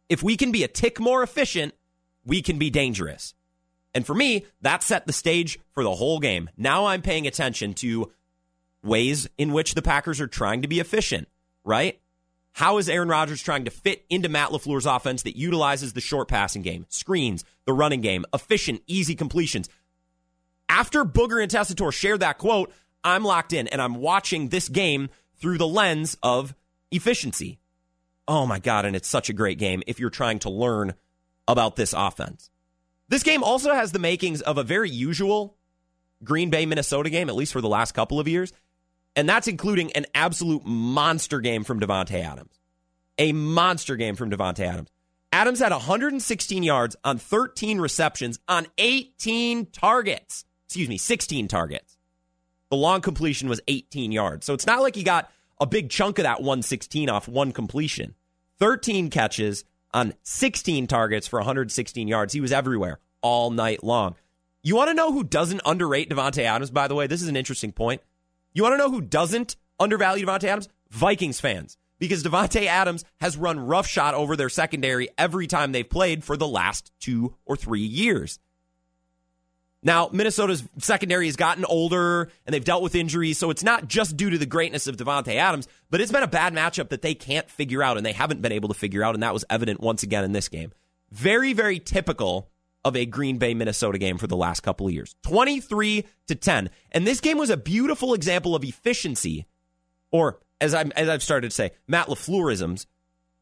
If 0.10 0.22
we 0.22 0.38
can 0.38 0.52
be 0.52 0.64
a 0.64 0.68
tick 0.68 1.00
more 1.00 1.24
efficient, 1.24 1.74
we 2.26 2.42
can 2.42 2.58
be 2.58 2.70
dangerous. 2.70 3.34
And 3.94 4.06
for 4.06 4.16
me, 4.16 4.46
that 4.62 4.84
set 4.84 5.06
the 5.06 5.14
stage 5.14 5.60
for 5.72 5.84
the 5.84 5.96
whole 5.96 6.20
game. 6.20 6.50
Now 6.58 6.86
I'm 6.86 7.02
paying 7.02 7.28
attention 7.28 7.74
to 7.76 8.12
ways 8.84 9.30
in 9.38 9.54
which 9.54 9.76
the 9.76 9.82
Packers 9.82 10.20
are 10.20 10.28
trying 10.28 10.62
to 10.64 10.68
be 10.68 10.80
efficient, 10.80 11.28
right? 11.64 12.00
How 12.54 12.78
is 12.78 12.90
Aaron 12.90 13.10
Rodgers 13.10 13.42
trying 13.42 13.66
to 13.66 13.72
fit 13.72 14.06
into 14.10 14.30
Matt 14.30 14.50
LaFleur's 14.50 14.86
offense 14.86 15.24
that 15.24 15.38
utilizes 15.38 15.94
the 15.94 16.02
short 16.02 16.28
passing 16.28 16.62
game, 16.62 16.86
screens, 16.90 17.44
the 17.66 17.74
running 17.74 18.02
game, 18.02 18.26
efficient, 18.34 18.82
easy 18.86 19.16
completions? 19.16 19.70
After 20.70 21.04
Booger 21.04 21.42
and 21.42 21.52
Tessitore 21.52 21.94
shared 21.94 22.20
that 22.20 22.38
quote, 22.38 22.72
I'm 23.04 23.24
locked 23.24 23.54
in 23.54 23.68
and 23.68 23.82
I'm 23.82 23.96
watching 23.96 24.50
this 24.50 24.70
game 24.70 25.10
through 25.38 25.58
the 25.58 25.68
lens 25.68 26.16
of 26.24 26.56
efficiency. 26.92 27.60
Oh 28.28 28.46
my 28.46 28.60
God, 28.60 28.86
and 28.86 28.96
it's 28.96 29.10
such 29.10 29.30
a 29.30 29.34
great 29.34 29.58
game 29.58 29.84
if 29.88 30.00
you're 30.00 30.10
trying 30.10 30.40
to 30.40 30.50
learn 30.50 30.94
about 31.48 31.76
this 31.76 31.94
offense. 31.96 32.50
This 33.10 33.24
game 33.24 33.44
also 33.44 33.74
has 33.74 33.92
the 33.92 34.00
makings 34.00 34.42
of 34.42 34.58
a 34.58 34.64
very 34.64 34.90
usual 34.90 35.58
Green 36.24 36.50
Bay 36.50 36.66
Minnesota 36.66 37.10
game, 37.10 37.30
at 37.30 37.36
least 37.36 37.54
for 37.54 37.62
the 37.62 37.70
last 37.70 37.92
couple 37.94 38.20
of 38.20 38.28
years. 38.28 38.54
And 39.16 39.30
that's 39.30 39.48
including 39.48 39.92
an 39.92 40.06
absolute 40.16 40.66
monster 40.66 41.40
game 41.40 41.64
from 41.64 41.80
Davante 41.80 42.24
Adams. 42.24 42.60
A 43.18 43.32
monster 43.32 43.96
game 43.96 44.16
from 44.16 44.32
Davante 44.32 44.62
Adams. 44.62 44.90
Adams 45.32 45.60
had 45.60 45.72
116 45.72 46.64
yards 46.64 46.96
on 47.04 47.18
13 47.18 47.80
receptions 47.80 48.40
on 48.48 48.68
18 48.78 49.68
targets. 49.68 50.46
Excuse 50.68 50.90
me, 50.90 50.98
16 50.98 51.48
targets. 51.48 51.98
The 52.70 52.78
long 52.78 53.02
completion 53.02 53.50
was 53.50 53.62
18 53.68 54.12
yards. 54.12 54.46
So 54.46 54.54
it's 54.54 54.66
not 54.66 54.82
like 54.82 54.96
he 54.96 55.04
got 55.04 55.30
a 55.60 55.68
big 55.68 55.90
chunk 55.90 56.18
of 56.18 56.24
that 56.24 56.40
116 56.40 57.10
off 57.10 57.28
one 57.28 57.52
completion. 57.52 58.16
13 58.60 59.10
catches 59.10 59.66
on 59.94 60.14
16 60.24 60.88
targets 60.88 61.28
for 61.28 61.40
116 61.40 62.08
yards. 62.08 62.34
He 62.34 62.42
was 62.42 62.52
everywhere 62.52 63.00
all 63.22 63.52
night 63.52 63.84
long. 63.84 64.16
You 64.64 64.76
want 64.76 64.90
to 64.90 64.94
know 64.94 65.12
who 65.12 65.24
doesn't 65.24 65.62
underrate 65.66 66.10
Davante 66.10 66.44
Adams, 66.44 66.72
by 66.72 66.88
the 66.88 66.96
way? 66.96 67.08
This 67.08 67.22
is 67.22 67.28
an 67.28 67.36
interesting 67.36 67.72
point. 67.72 68.02
You 68.54 68.64
want 68.64 68.74
to 68.74 68.78
know 68.78 68.90
who 68.90 69.02
doesn't 69.02 69.56
undervalue 69.80 70.26
Davante 70.26 70.46
Adams? 70.46 70.70
Vikings 70.90 71.40
fans. 71.40 71.78
Because 72.00 72.24
Davante 72.24 72.66
Adams 72.66 73.06
has 73.20 73.38
run 73.38 73.60
roughshod 73.60 74.14
over 74.14 74.36
their 74.36 74.50
secondary 74.50 75.10
every 75.18 75.48
time 75.48 75.72
they've 75.72 75.90
played 75.90 76.24
for 76.24 76.38
the 76.38 76.48
last 76.48 76.92
two 77.00 77.36
or 77.46 77.56
three 77.56 77.82
years. 77.82 78.40
Now, 79.84 80.10
Minnesota's 80.12 80.64
secondary 80.80 81.26
has 81.26 81.36
gotten 81.36 81.66
older 81.66 82.32
and 82.46 82.54
they've 82.54 82.64
dealt 82.64 82.84
with 82.84 82.96
injuries, 82.96 83.38
so 83.38 83.50
it's 83.50 83.64
not 83.64 83.88
just 83.88 84.16
due 84.16 84.30
to 84.30 84.38
the 84.38 84.46
greatness 84.46 84.88
of 84.88 84.96
Davante 84.96 85.36
Adams, 85.36 85.68
but 85.90 86.00
it's 86.00 86.12
been 86.12 86.24
a 86.24 86.28
bad 86.28 86.54
matchup 86.54 86.90
that 86.90 87.02
they 87.02 87.14
can't 87.14 87.50
figure 87.50 87.84
out 87.84 87.98
and 87.98 88.06
they 88.06 88.14
haven't 88.14 88.42
been 88.42 88.54
able 88.54 88.70
to 88.70 88.76
figure 88.76 89.04
out, 89.04 89.14
and 89.14 89.24
that 89.24 89.34
was 89.34 89.44
evident 89.50 89.82
once 89.82 90.02
again 90.02 90.24
in 90.24 90.32
this 90.32 90.48
game. 90.48 90.72
Very, 91.12 91.52
very 91.54 91.80
typical 91.80 92.50
of 92.86 92.96
a 92.96 93.06
Green 93.06 93.38
Bay 93.38 93.54
Minnesota 93.54 93.98
game 93.98 94.18
for 94.18 94.28
the 94.28 94.38
last 94.38 94.62
couple 94.62 94.88
of 94.88 94.94
years. 94.94 95.16
23 95.24 96.06
to 96.28 96.36
10. 96.36 96.70
And 96.92 97.06
this 97.06 97.22
game 97.22 97.38
was 97.38 97.50
a 97.50 97.58
beautiful 97.58 98.14
example 98.14 98.56
of 98.56 98.64
efficiency, 98.64 99.46
or 100.12 100.40
as, 100.60 100.74
i 100.74 100.84
as 100.96 101.10
I've 101.10 101.24
started 101.24 101.50
to 101.50 101.56
say, 101.56 101.72
Matt 101.88 102.08
LaFleurisms, 102.08 102.86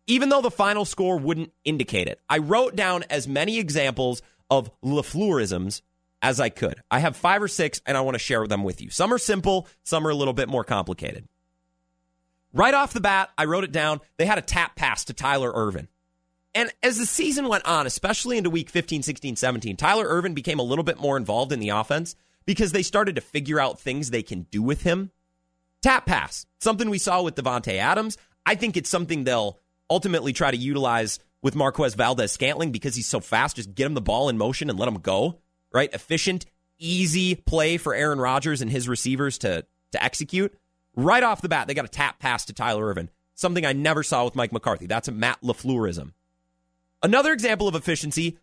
even 0.08 0.30
though 0.30 0.42
the 0.42 0.52
final 0.52 0.86
score 0.86 1.18
wouldn't 1.18 1.52
indicate 1.64 2.08
it. 2.08 2.20
I 2.30 2.40
wrote 2.40 2.76
down 2.76 3.04
as 3.10 3.28
many 3.28 3.60
examples 3.60 4.22
of 4.50 4.72
LaFleurisms 4.82 5.82
as 6.22 6.40
I 6.40 6.50
could. 6.50 6.82
I 6.90 7.00
have 7.00 7.16
five 7.16 7.42
or 7.42 7.48
six, 7.48 7.82
and 7.86 7.98
I 7.98 8.02
want 8.02 8.16
to 8.16 8.20
share 8.20 8.46
them 8.48 8.64
with 8.64 8.82
you. 8.82 8.90
Some 8.90 9.14
are 9.14 9.18
simple, 9.18 9.68
some 9.84 10.06
are 10.06 10.12
a 10.12 10.16
little 10.16 10.34
bit 10.34 10.50
more 10.50 10.64
complicated. 10.64 11.28
Right 12.54 12.74
off 12.74 12.94
the 12.94 13.02
bat, 13.02 13.30
I 13.38 13.46
wrote 13.46 13.64
it 13.64 13.72
down. 13.72 14.02
They 14.18 14.26
had 14.26 14.38
a 14.38 14.44
tap 14.44 14.76
pass 14.76 15.06
to 15.06 15.14
Tyler 15.14 15.52
Ervin. 15.54 15.88
And 16.54 16.72
as 16.84 16.98
the 16.98 17.06
season 17.06 17.48
went 17.48 17.66
on, 17.66 17.88
especially 17.88 18.38
into 18.38 18.50
week 18.50 18.70
15, 18.70 19.04
16, 19.04 19.38
17, 19.38 19.78
Tyler 19.78 20.06
Ervin 20.06 20.34
became 20.34 20.60
a 20.60 20.64
little 20.64 20.84
bit 20.84 21.00
more 21.00 21.16
involved 21.16 21.54
in 21.54 21.62
the 21.62 21.70
offense 21.70 22.16
because 22.46 22.74
they 22.74 22.84
started 22.84 23.16
to 23.16 23.22
figure 23.22 23.60
out 23.60 23.80
things 23.80 24.10
they 24.10 24.24
can 24.24 24.44
do 24.52 24.62
with 24.62 24.84
him. 24.84 25.12
Tap 25.82 26.06
pass, 26.06 26.46
something 26.60 26.90
we 26.90 26.98
saw 26.98 27.22
with 27.22 27.36
Davante 27.36 27.78
Adams. 27.78 28.18
I 28.46 28.56
think 28.56 28.76
it's 28.76 28.90
something 28.90 29.24
they'll 29.24 29.60
ultimately 29.90 30.34
try 30.34 30.52
to 30.52 30.58
utilize 30.58 31.20
with 31.42 31.56
Marquez 31.56 31.96
Valdes-Scantling 31.96 32.72
because 32.72 32.96
he's 32.96 33.08
so 33.08 33.22
fast. 33.22 33.56
Just 33.56 33.74
get 33.74 33.86
him 33.86 33.94
the 33.94 34.02
ball 34.02 34.28
in 34.28 34.38
motion 34.38 34.70
and 34.70 34.78
let 34.78 34.90
him 34.90 35.00
go 35.00 35.40
right? 35.72 35.94
Efficient, 35.94 36.46
easy 36.78 37.36
play 37.36 37.78
for 37.78 37.94
Aaron 37.94 38.20
Rodgers 38.20 38.62
and 38.62 38.72
his 38.72 38.90
receivers 38.90 39.38
to 39.40 39.66
to 39.92 40.04
execute. 40.04 40.54
Right 40.96 41.24
off 41.24 41.42
the 41.42 41.50
bat, 41.50 41.68
they 41.68 41.74
got 41.74 41.86
a 41.86 41.90
tap 41.90 42.20
pass 42.20 42.46
to 42.46 42.54
Tyler 42.54 42.86
Ervin, 42.86 43.10
something 43.36 43.66
I 43.66 43.74
never 43.74 44.04
saw 44.04 44.26
with 44.26 44.36
Mike 44.36 44.52
McCarthy. 44.52 44.88
That's 44.88 45.08
a 45.08 45.12
Matt 45.12 45.42
LaFleurism. 45.42 46.14
Another 47.04 47.34
example 47.34 47.68
of 47.68 47.76
efficiency, 47.76 48.38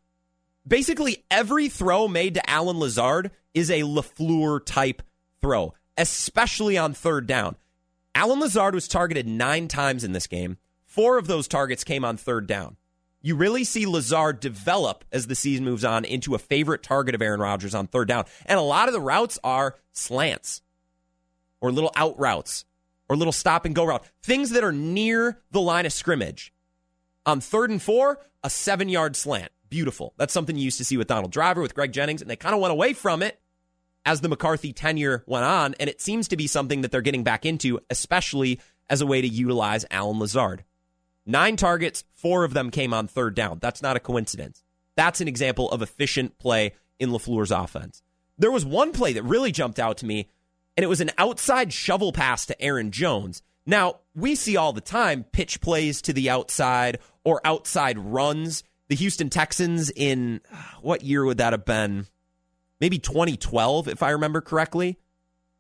basically 0.67 1.25
every 1.31 1.69
throw 1.69 2.09
made 2.09 2.35
to 2.35 2.51
Allen 2.51 2.79
Lazard 2.79 3.31
is 3.55 3.71
a 3.71 3.83
LaFleur 3.83 4.64
type 4.64 5.03
throw, 5.41 5.75
especially 5.97 6.77
on 6.77 6.95
third 6.95 7.27
down. 7.27 7.57
Allen 8.14 8.41
Lazard 8.41 8.75
was 8.75 8.88
targeted 8.88 9.29
nine 9.29 9.69
times 9.69 10.05
in 10.05 10.12
this 10.12 10.27
game. 10.27 10.59
Four 10.85 11.19
of 11.19 11.27
those 11.27 11.49
targets 11.49 11.85
came 11.85 12.05
on 12.05 12.17
third 12.17 12.47
down 12.47 12.77
you 13.20 13.35
really 13.35 13.64
see 13.64 13.87
Lazard 13.87 14.40
develop 14.40 15.04
as 15.11 15.26
the 15.26 15.35
season 15.35 15.64
moves 15.64 15.85
on 15.85 16.04
into 16.04 16.35
a 16.35 16.38
favorite 16.38 16.83
target 16.83 17.14
of 17.14 17.22
Aaron 17.22 17.40
Rodgers 17.40 17.74
on 17.74 17.87
third 17.87 18.09
down. 18.09 18.24
And 18.46 18.59
a 18.59 18.62
lot 18.62 18.88
of 18.88 18.94
the 18.94 19.00
routes 19.00 19.38
are 19.42 19.76
slants 19.92 20.62
or 21.61 21.72
little 21.72 21.92
out 21.96 22.18
routes 22.18 22.64
or 23.09 23.16
little 23.16 23.33
stop 23.33 23.64
and 23.64 23.74
go 23.74 23.85
route, 23.85 24.07
things 24.22 24.50
that 24.50 24.62
are 24.64 24.72
near 24.72 25.40
the 25.50 25.61
line 25.61 25.87
of 25.87 25.92
scrimmage. 25.92 26.52
On 27.26 27.40
third 27.40 27.70
and 27.70 27.83
four, 27.83 28.20
a 28.44 28.50
seven 28.50 28.88
yard 28.88 29.16
slant. 29.16 29.50
Beautiful. 29.68 30.14
That's 30.16 30.33
something 30.33 30.57
you 30.57 30.64
used 30.64 30.78
to 30.78 30.85
see 30.85 30.96
with 30.96 31.09
Donald 31.09 31.33
Driver, 31.33 31.61
with 31.61 31.74
Greg 31.74 31.92
Jennings, 31.92 32.22
and 32.22 32.31
they 32.31 32.37
kind 32.37 32.54
of 32.54 32.61
went 32.61 32.72
away 32.72 32.94
from 32.94 33.22
it 33.22 33.38
as 34.07 34.22
the 34.22 34.28
McCarthy 34.28 34.72
tenure 34.72 35.24
went 35.26 35.44
on. 35.44 35.74
And 35.78 35.90
it 35.90 36.00
seems 36.00 36.28
to 36.28 36.37
be 36.37 36.46
something 36.46 36.81
that 36.83 36.90
they're 36.90 37.02
getting 37.02 37.24
back 37.24 37.44
into, 37.44 37.81
especially 37.90 38.61
as 38.88 39.02
a 39.02 39.07
way 39.07 39.20
to 39.20 39.28
utilize 39.28 39.85
Allen 39.90 40.18
Lazard. 40.18 40.64
Nine 41.31 41.57
targets, 41.57 42.05
four 42.14 42.45
of 42.45 42.55
them 42.55 42.71
came 42.71 42.95
on 42.95 43.07
third 43.07 43.35
down. 43.35 43.59
That's 43.61 43.83
not 43.83 43.97
a 43.97 44.01
coincidence. 44.01 44.64
That's 44.97 45.21
an 45.21 45.29
example 45.29 45.71
of 45.71 45.83
efficient 45.83 46.38
play 46.38 46.73
in 46.99 47.11
LaFleur's 47.11 47.51
offense. 47.51 48.03
There 48.38 48.51
was 48.51 48.64
one 48.64 48.93
play 48.93 49.12
that 49.12 49.25
really 49.25 49.53
jumped 49.53 49.79
out 49.79 49.99
to 49.99 50.07
me, 50.07 50.31
and 50.75 50.85
it 50.85 50.88
was 50.88 51.03
an 51.03 51.11
outside 51.19 51.71
shovel 51.71 52.12
pass 52.12 52.47
to 52.47 52.59
Aaron 52.59 52.91
Jones. 52.93 53.43
Now, 53.67 53.97
we 54.14 54.37
see 54.37 54.57
all 54.57 54.73
the 54.73 54.81
time 54.81 55.23
pitch 55.23 55.61
plays 55.61 56.01
to 56.03 56.14
the 56.14 56.31
outside 56.31 56.99
or 57.25 57.43
outside 57.45 57.99
runs. 57.99 58.64
The 58.88 58.97
Houston 58.97 59.29
Texans 59.29 59.91
in 59.95 60.41
uh, 60.51 60.57
what 60.81 61.05
year 61.05 61.27
would 61.27 61.38
that 61.38 61.53
have 61.53 61.67
been? 61.67 62.07
Maybe 62.81 62.99
2012, 62.99 63.88
if 63.88 64.03
I 64.03 64.11
remember 64.11 64.41
correctly. 64.41 64.97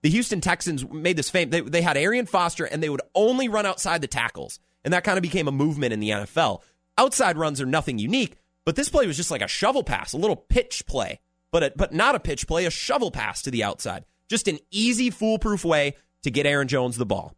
The 0.00 0.08
Houston 0.08 0.40
Texans 0.40 0.88
made 0.88 1.18
this 1.18 1.28
fame. 1.28 1.50
They, 1.50 1.60
they 1.60 1.82
had 1.82 1.98
Arian 1.98 2.24
Foster, 2.24 2.64
and 2.64 2.82
they 2.82 2.88
would 2.88 3.02
only 3.14 3.50
run 3.50 3.66
outside 3.66 4.00
the 4.00 4.06
tackles. 4.06 4.60
And 4.88 4.94
that 4.94 5.04
kind 5.04 5.18
of 5.18 5.22
became 5.22 5.48
a 5.48 5.52
movement 5.52 5.92
in 5.92 6.00
the 6.00 6.08
NFL. 6.08 6.62
Outside 6.96 7.36
runs 7.36 7.60
are 7.60 7.66
nothing 7.66 7.98
unique, 7.98 8.38
but 8.64 8.74
this 8.74 8.88
play 8.88 9.06
was 9.06 9.18
just 9.18 9.30
like 9.30 9.42
a 9.42 9.46
shovel 9.46 9.82
pass, 9.82 10.14
a 10.14 10.16
little 10.16 10.34
pitch 10.34 10.86
play, 10.86 11.20
but 11.50 11.62
a, 11.62 11.72
but 11.76 11.92
not 11.92 12.14
a 12.14 12.18
pitch 12.18 12.46
play, 12.46 12.64
a 12.64 12.70
shovel 12.70 13.10
pass 13.10 13.42
to 13.42 13.50
the 13.50 13.62
outside. 13.62 14.06
Just 14.30 14.48
an 14.48 14.58
easy, 14.70 15.10
foolproof 15.10 15.62
way 15.62 15.94
to 16.22 16.30
get 16.30 16.46
Aaron 16.46 16.68
Jones 16.68 16.96
the 16.96 17.04
ball. 17.04 17.36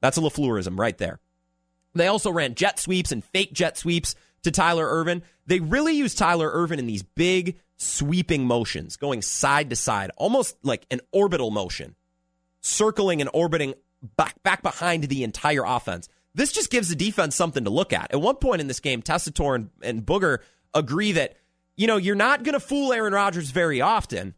That's 0.00 0.18
a 0.18 0.22
LaFleurism 0.22 0.76
right 0.76 0.98
there. 0.98 1.20
They 1.94 2.08
also 2.08 2.32
ran 2.32 2.56
jet 2.56 2.80
sweeps 2.80 3.12
and 3.12 3.22
fake 3.22 3.52
jet 3.52 3.78
sweeps 3.78 4.16
to 4.42 4.50
Tyler 4.50 4.88
Ervin. 4.88 5.22
They 5.46 5.60
really 5.60 5.92
use 5.92 6.16
Tyler 6.16 6.50
Ervin 6.52 6.80
in 6.80 6.88
these 6.88 7.04
big 7.04 7.60
sweeping 7.76 8.44
motions, 8.44 8.96
going 8.96 9.22
side 9.22 9.70
to 9.70 9.76
side, 9.76 10.10
almost 10.16 10.56
like 10.64 10.84
an 10.90 11.00
orbital 11.12 11.52
motion, 11.52 11.94
circling 12.60 13.20
and 13.20 13.30
orbiting 13.32 13.74
back, 14.16 14.42
back 14.42 14.62
behind 14.62 15.04
the 15.04 15.24
entire 15.24 15.64
offense. 15.64 16.08
This 16.34 16.52
just 16.52 16.70
gives 16.70 16.88
the 16.88 16.96
defense 16.96 17.36
something 17.36 17.64
to 17.64 17.70
look 17.70 17.92
at. 17.92 18.12
At 18.12 18.20
one 18.20 18.36
point 18.36 18.60
in 18.60 18.66
this 18.66 18.80
game, 18.80 19.02
Tessitore 19.02 19.54
and, 19.54 19.70
and 19.82 20.04
Booger 20.04 20.38
agree 20.74 21.12
that, 21.12 21.36
you 21.76 21.86
know, 21.86 21.96
you're 21.96 22.16
not 22.16 22.42
going 22.42 22.54
to 22.54 22.60
fool 22.60 22.92
Aaron 22.92 23.12
Rodgers 23.12 23.50
very 23.50 23.80
often, 23.80 24.34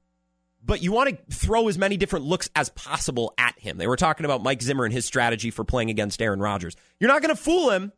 but 0.63 0.83
you 0.83 0.93
want 0.93 1.11
to 1.11 1.37
throw 1.37 1.69
as 1.69 1.79
many 1.79 1.97
different 1.97 2.27
looks 2.27 2.51
as 2.55 2.69
possible 2.71 3.33
at 3.39 3.59
him. 3.59 3.79
They 3.79 3.87
were 3.87 3.97
talking 3.97 4.27
about 4.27 4.43
Mike 4.43 4.61
Zimmer 4.61 4.85
and 4.85 4.93
his 4.93 5.07
strategy 5.07 5.51
for 5.51 5.65
playing 5.65 5.91
against 5.91 6.21
Aaron 6.21 6.41
Rodgers. 6.41 6.77
You're 7.01 7.09
not 7.09 7.23
going 7.23 7.35
to 7.35 7.41
fool 7.41 7.71
him, 7.71 7.93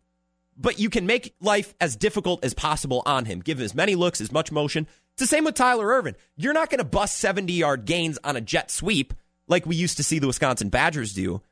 but 0.56 0.78
you 0.78 0.90
can 0.90 1.06
make 1.06 1.34
life 1.40 1.74
as 1.80 1.96
difficult 1.96 2.44
as 2.44 2.54
possible 2.54 3.02
on 3.04 3.24
him. 3.24 3.40
Give 3.40 3.58
him 3.58 3.64
as 3.64 3.74
many 3.74 3.94
looks, 3.94 4.20
as 4.20 4.30
much 4.30 4.52
motion. 4.52 4.87
It's 5.14 5.20
the 5.20 5.26
same 5.26 5.44
with 5.44 5.54
Tyler 5.54 5.88
Ervin. 5.88 6.14
You're 6.37 6.52
not 6.52 6.70
going 6.70 6.78
to 6.78 6.84
bust 6.84 7.16
70 7.16 7.52
yard 7.52 7.84
gains 7.84 8.18
on 8.22 8.37
a 8.37 8.40
jet 8.40 8.70
sweep 8.70 9.14
like 9.48 9.66
we 9.66 9.74
used 9.74 9.96
to 9.96 10.04
see 10.04 10.18
the 10.18 10.26
Wisconsin 10.26 10.68
Badgers 10.68 11.14
do 11.14 11.42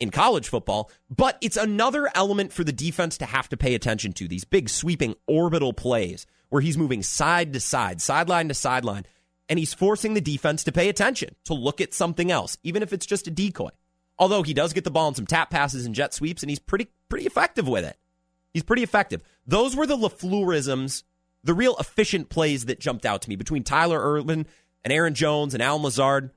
in 0.00 0.10
college 0.10 0.48
football, 0.48 0.90
but 1.08 1.38
it's 1.40 1.56
another 1.56 2.10
element 2.14 2.52
for 2.52 2.64
the 2.64 2.72
defense 2.72 3.18
to 3.18 3.26
have 3.26 3.48
to 3.48 3.56
pay 3.56 3.74
attention 3.74 4.12
to 4.14 4.28
these 4.28 4.44
big 4.44 4.68
sweeping 4.68 5.14
orbital 5.26 5.72
plays 5.72 6.26
where 6.48 6.62
he's 6.62 6.78
moving 6.78 7.02
side 7.02 7.52
to 7.52 7.60
side, 7.60 8.00
sideline 8.00 8.48
to 8.48 8.54
sideline, 8.54 9.04
and 9.48 9.58
he's 9.58 9.74
forcing 9.74 10.14
the 10.14 10.20
defense 10.20 10.64
to 10.64 10.72
pay 10.72 10.88
attention, 10.88 11.34
to 11.44 11.54
look 11.54 11.80
at 11.80 11.94
something 11.94 12.30
else, 12.30 12.56
even 12.62 12.82
if 12.82 12.92
it's 12.92 13.06
just 13.06 13.26
a 13.26 13.30
decoy. 13.30 13.70
Although 14.18 14.42
he 14.42 14.54
does 14.54 14.72
get 14.72 14.84
the 14.84 14.90
ball 14.90 15.08
in 15.08 15.14
some 15.14 15.26
tap 15.26 15.50
passes 15.50 15.86
and 15.86 15.94
jet 15.94 16.14
sweeps, 16.14 16.42
and 16.42 16.50
he's 16.50 16.60
pretty 16.60 16.88
pretty 17.08 17.26
effective 17.26 17.66
with 17.66 17.84
it. 17.84 17.96
He's 18.52 18.62
pretty 18.62 18.82
effective. 18.82 19.22
Those 19.46 19.74
were 19.74 19.86
the 19.86 19.96
LaFleurisms, 19.96 21.02
the 21.42 21.54
real 21.54 21.76
efficient 21.78 22.28
plays 22.28 22.66
that 22.66 22.80
jumped 22.80 23.04
out 23.04 23.22
to 23.22 23.28
me 23.28 23.36
between 23.36 23.64
Tyler 23.64 24.00
Ervin 24.00 24.46
and 24.84 24.92
Aaron 24.92 25.14
Jones 25.14 25.54
and 25.54 25.62
Allen 25.62 25.82
Lazard 25.82 26.30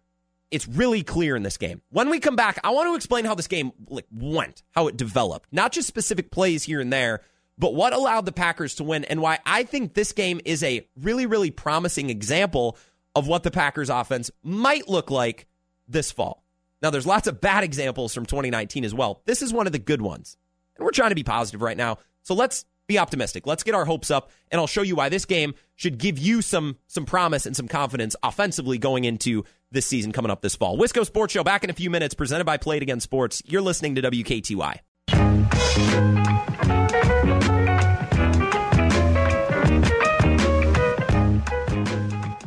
it's 0.51 0.67
really 0.67 1.03
clear 1.03 1.35
in 1.35 1.43
this 1.43 1.57
game. 1.57 1.81
When 1.89 2.09
we 2.09 2.19
come 2.19 2.35
back, 2.35 2.59
I 2.63 2.71
want 2.71 2.89
to 2.89 2.95
explain 2.95 3.25
how 3.25 3.35
this 3.35 3.47
game 3.47 3.71
like 3.89 4.05
went, 4.11 4.63
how 4.71 4.87
it 4.87 4.97
developed, 4.97 5.49
not 5.51 5.71
just 5.71 5.87
specific 5.87 6.31
plays 6.31 6.63
here 6.63 6.79
and 6.79 6.91
there, 6.91 7.21
but 7.57 7.73
what 7.73 7.93
allowed 7.93 8.25
the 8.25 8.31
Packers 8.31 8.75
to 8.75 8.83
win 8.83 9.03
and 9.05 9.21
why 9.21 9.39
I 9.45 9.63
think 9.63 9.93
this 9.93 10.11
game 10.11 10.39
is 10.45 10.63
a 10.63 10.87
really 10.99 11.25
really 11.25 11.51
promising 11.51 12.09
example 12.09 12.77
of 13.15 13.27
what 13.27 13.43
the 13.43 13.51
Packers 13.51 13.89
offense 13.89 14.29
might 14.43 14.87
look 14.87 15.09
like 15.09 15.47
this 15.87 16.11
fall. 16.11 16.43
Now 16.81 16.91
there's 16.91 17.07
lots 17.07 17.27
of 17.27 17.41
bad 17.41 17.63
examples 17.63 18.13
from 18.13 18.25
2019 18.25 18.85
as 18.85 18.93
well. 18.93 19.21
This 19.25 19.41
is 19.41 19.51
one 19.51 19.65
of 19.65 19.73
the 19.73 19.79
good 19.79 20.01
ones. 20.01 20.37
And 20.75 20.85
we're 20.85 20.91
trying 20.91 21.09
to 21.09 21.15
be 21.15 21.23
positive 21.23 21.61
right 21.61 21.77
now. 21.77 21.97
So 22.21 22.35
let's 22.35 22.65
be 22.87 22.97
optimistic. 22.97 23.45
Let's 23.45 23.63
get 23.63 23.75
our 23.75 23.85
hopes 23.85 24.09
up, 24.09 24.31
and 24.49 24.59
I'll 24.59 24.67
show 24.67 24.81
you 24.81 24.95
why 24.95 25.09
this 25.09 25.25
game 25.25 25.53
should 25.75 25.97
give 25.97 26.17
you 26.17 26.41
some 26.41 26.77
some 26.87 27.05
promise 27.05 27.45
and 27.45 27.55
some 27.55 27.67
confidence 27.67 28.15
offensively 28.23 28.77
going 28.77 29.03
into 29.03 29.43
this 29.71 29.85
season 29.85 30.11
coming 30.11 30.31
up 30.31 30.41
this 30.41 30.55
fall. 30.55 30.77
Wisco 30.77 31.05
Sports 31.05 31.33
Show 31.33 31.43
back 31.43 31.63
in 31.63 31.69
a 31.69 31.73
few 31.73 31.89
minutes, 31.89 32.13
presented 32.13 32.45
by 32.45 32.57
Play 32.57 32.77
It 32.77 32.83
Again 32.83 32.99
Sports. 32.99 33.41
You're 33.45 33.61
listening 33.61 33.95
to 33.95 34.01
WKTY. 34.01 34.79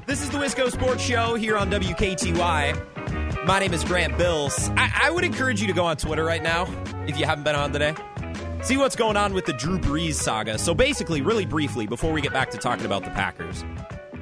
This 0.06 0.22
is 0.22 0.30
the 0.30 0.38
Wisco 0.38 0.70
Sports 0.70 1.02
Show 1.02 1.35
here 1.35 1.56
on 1.56 1.70
WKTY. 1.70 3.46
My 3.46 3.59
name 3.59 3.72
is 3.72 3.85
Grant 3.85 4.18
Bills. 4.18 4.70
I, 4.76 5.02
I 5.04 5.11
would 5.11 5.24
encourage 5.24 5.61
you 5.61 5.66
to 5.66 5.72
go 5.72 5.85
on 5.85 5.96
Twitter 5.96 6.24
right 6.24 6.42
now 6.42 6.66
if 7.06 7.18
you 7.18 7.26
haven't 7.26 7.44
been 7.44 7.56
on 7.56 7.72
today 7.72 7.94
see 8.62 8.76
what's 8.76 8.96
going 8.96 9.16
on 9.16 9.35
with 9.35 9.46
the 9.46 9.52
Drew 9.52 9.78
Brees 9.78 10.14
saga. 10.14 10.59
So, 10.59 10.74
basically, 10.74 11.22
really 11.22 11.46
briefly, 11.46 11.87
before 11.87 12.12
we 12.12 12.20
get 12.20 12.33
back 12.33 12.50
to 12.50 12.59
talking 12.59 12.87
about 12.87 13.04
the 13.04 13.11
Packers, 13.11 13.64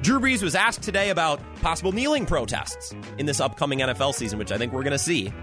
Drew 0.01 0.19
Brees 0.19 0.41
was 0.41 0.55
asked 0.55 0.81
today 0.81 1.09
about 1.09 1.41
possible 1.61 1.91
kneeling 1.91 2.25
protests 2.25 2.95
in 3.17 3.25
this 3.25 3.41
upcoming 3.41 3.79
NFL 3.79 4.13
season, 4.13 4.39
which 4.39 4.51
I 4.51 4.57
think 4.57 4.71
we're 4.71 4.83
going 4.83 4.91
to 4.91 4.97
see. 4.97 5.33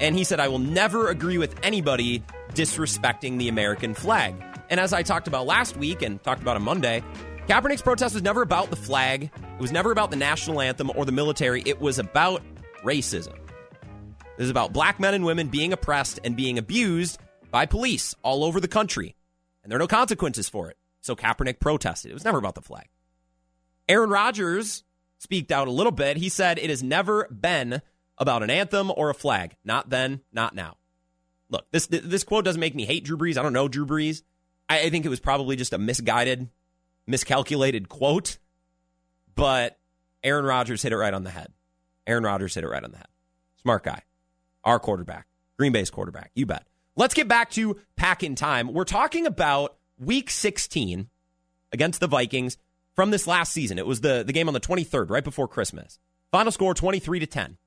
And 0.00 0.14
he 0.14 0.22
said, 0.22 0.38
I 0.38 0.48
will 0.48 0.60
never 0.60 1.08
agree 1.08 1.36
with 1.36 1.58
anybody 1.64 2.22
disrespecting 2.50 3.38
the 3.38 3.48
American 3.48 3.94
flag. 3.94 4.36
And 4.70 4.78
as 4.78 4.92
I 4.92 5.02
talked 5.02 5.26
about 5.26 5.46
last 5.46 5.76
week 5.76 6.02
and 6.02 6.22
talked 6.22 6.42
about 6.42 6.54
on 6.56 6.62
Monday, 6.62 7.02
Kaepernick's 7.48 7.82
protest 7.82 8.14
was 8.14 8.22
never 8.22 8.42
about 8.42 8.70
the 8.70 8.76
flag. 8.76 9.30
It 9.34 9.60
was 9.60 9.72
never 9.72 9.90
about 9.90 10.10
the 10.10 10.16
national 10.16 10.60
anthem 10.60 10.90
or 10.94 11.04
the 11.04 11.12
military. 11.12 11.62
It 11.66 11.80
was 11.80 11.98
about 11.98 12.42
racism. 12.84 13.34
It 13.34 14.42
was 14.42 14.50
about 14.50 14.72
black 14.72 15.00
men 15.00 15.14
and 15.14 15.24
women 15.24 15.48
being 15.48 15.72
oppressed 15.72 16.20
and 16.22 16.36
being 16.36 16.56
abused 16.56 17.18
by 17.50 17.66
police 17.66 18.14
all 18.22 18.44
over 18.44 18.60
the 18.60 18.68
country. 18.68 19.16
And 19.64 19.72
there 19.72 19.76
are 19.76 19.80
no 19.80 19.88
consequences 19.88 20.48
for 20.48 20.70
it. 20.70 20.76
So 21.00 21.16
Kaepernick 21.16 21.58
protested. 21.58 22.12
It 22.12 22.14
was 22.14 22.24
never 22.24 22.38
about 22.38 22.54
the 22.54 22.62
flag. 22.62 22.86
Aaron 23.88 24.10
Rodgers 24.10 24.84
speaked 25.18 25.52
out 25.52 25.68
a 25.68 25.72
little 25.72 25.92
bit. 25.92 26.16
He 26.16 26.28
said 26.28 26.58
it 26.58 26.70
has 26.70 26.82
never 26.82 27.28
been 27.28 27.82
about 28.18 28.42
an 28.42 28.50
anthem 28.50 28.92
or 28.96 29.10
a 29.10 29.14
flag. 29.14 29.56
Not 29.64 29.90
then, 29.90 30.20
not 30.32 30.54
now. 30.54 30.76
Look, 31.48 31.66
this 31.70 31.86
this 31.86 32.24
quote 32.24 32.44
doesn't 32.44 32.60
make 32.60 32.74
me 32.74 32.84
hate 32.84 33.04
Drew 33.04 33.16
Brees. 33.16 33.36
I 33.36 33.42
don't 33.42 33.52
know 33.52 33.68
Drew 33.68 33.86
Brees. 33.86 34.22
I, 34.68 34.80
I 34.82 34.90
think 34.90 35.06
it 35.06 35.10
was 35.10 35.20
probably 35.20 35.56
just 35.56 35.72
a 35.72 35.78
misguided, 35.78 36.48
miscalculated 37.06 37.88
quote. 37.88 38.38
But 39.34 39.78
Aaron 40.24 40.44
Rodgers 40.44 40.82
hit 40.82 40.92
it 40.92 40.96
right 40.96 41.14
on 41.14 41.24
the 41.24 41.30
head. 41.30 41.52
Aaron 42.06 42.24
Rodgers 42.24 42.54
hit 42.54 42.64
it 42.64 42.68
right 42.68 42.82
on 42.82 42.90
the 42.90 42.96
head. 42.96 43.08
Smart 43.62 43.84
guy. 43.84 44.02
Our 44.64 44.80
quarterback. 44.80 45.26
Green 45.58 45.72
Bay's 45.72 45.90
quarterback. 45.90 46.30
You 46.34 46.46
bet. 46.46 46.66
Let's 46.96 47.14
get 47.14 47.28
back 47.28 47.50
to 47.50 47.78
pack 47.96 48.22
in 48.22 48.34
time. 48.34 48.72
We're 48.72 48.84
talking 48.84 49.26
about 49.26 49.76
week 49.98 50.30
16 50.30 51.08
against 51.72 52.00
the 52.00 52.06
Vikings 52.06 52.56
from 52.96 53.10
this 53.10 53.26
last 53.26 53.52
season. 53.52 53.78
It 53.78 53.86
was 53.86 54.00
the, 54.00 54.24
the 54.26 54.32
game 54.32 54.48
on 54.48 54.54
the 54.54 54.60
23rd, 54.60 55.10
right 55.10 55.22
before 55.22 55.46
Christmas. 55.46 56.00
Final 56.32 56.50
score 56.50 56.74
23 56.74 57.20
to 57.20 57.26
10. 57.26 57.58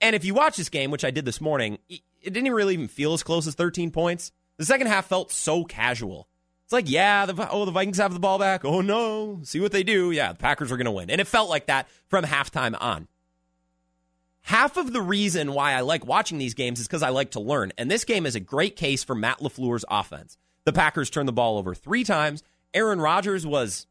And 0.00 0.16
if 0.16 0.24
you 0.24 0.34
watch 0.34 0.56
this 0.56 0.70
game, 0.70 0.90
which 0.90 1.04
I 1.04 1.10
did 1.10 1.26
this 1.26 1.40
morning, 1.40 1.78
it 1.88 2.32
didn't 2.32 2.52
really 2.52 2.74
even 2.74 2.88
feel 2.88 3.12
as 3.12 3.22
close 3.22 3.46
as 3.46 3.54
13 3.54 3.90
points. 3.90 4.32
The 4.56 4.64
second 4.64 4.88
half 4.88 5.06
felt 5.06 5.30
so 5.30 5.64
casual. 5.64 6.26
It's 6.64 6.72
like, 6.72 6.90
yeah, 6.90 7.26
the, 7.26 7.48
oh, 7.50 7.64
the 7.64 7.70
Vikings 7.70 7.98
have 7.98 8.14
the 8.14 8.20
ball 8.20 8.38
back. 8.38 8.64
Oh, 8.64 8.80
no. 8.80 9.40
See 9.42 9.60
what 9.60 9.72
they 9.72 9.82
do. 9.82 10.10
Yeah, 10.10 10.32
the 10.32 10.38
Packers 10.38 10.72
are 10.72 10.76
going 10.76 10.86
to 10.86 10.90
win. 10.90 11.10
And 11.10 11.20
it 11.20 11.26
felt 11.26 11.50
like 11.50 11.66
that 11.66 11.88
from 12.08 12.24
halftime 12.24 12.76
on. 12.80 13.08
Half 14.42 14.78
of 14.78 14.92
the 14.92 15.02
reason 15.02 15.52
why 15.52 15.72
I 15.72 15.80
like 15.80 16.06
watching 16.06 16.38
these 16.38 16.54
games 16.54 16.80
is 16.80 16.86
because 16.86 17.02
I 17.02 17.10
like 17.10 17.32
to 17.32 17.40
learn. 17.40 17.72
And 17.76 17.90
this 17.90 18.04
game 18.04 18.24
is 18.24 18.34
a 18.34 18.40
great 18.40 18.76
case 18.76 19.04
for 19.04 19.14
Matt 19.14 19.40
LaFleur's 19.40 19.84
offense. 19.90 20.38
The 20.64 20.72
Packers 20.72 21.10
turned 21.10 21.28
the 21.28 21.32
ball 21.32 21.58
over 21.58 21.74
three 21.74 22.04
times. 22.04 22.42
Aaron 22.72 23.00
Rodgers 23.00 23.46
was 23.46 23.86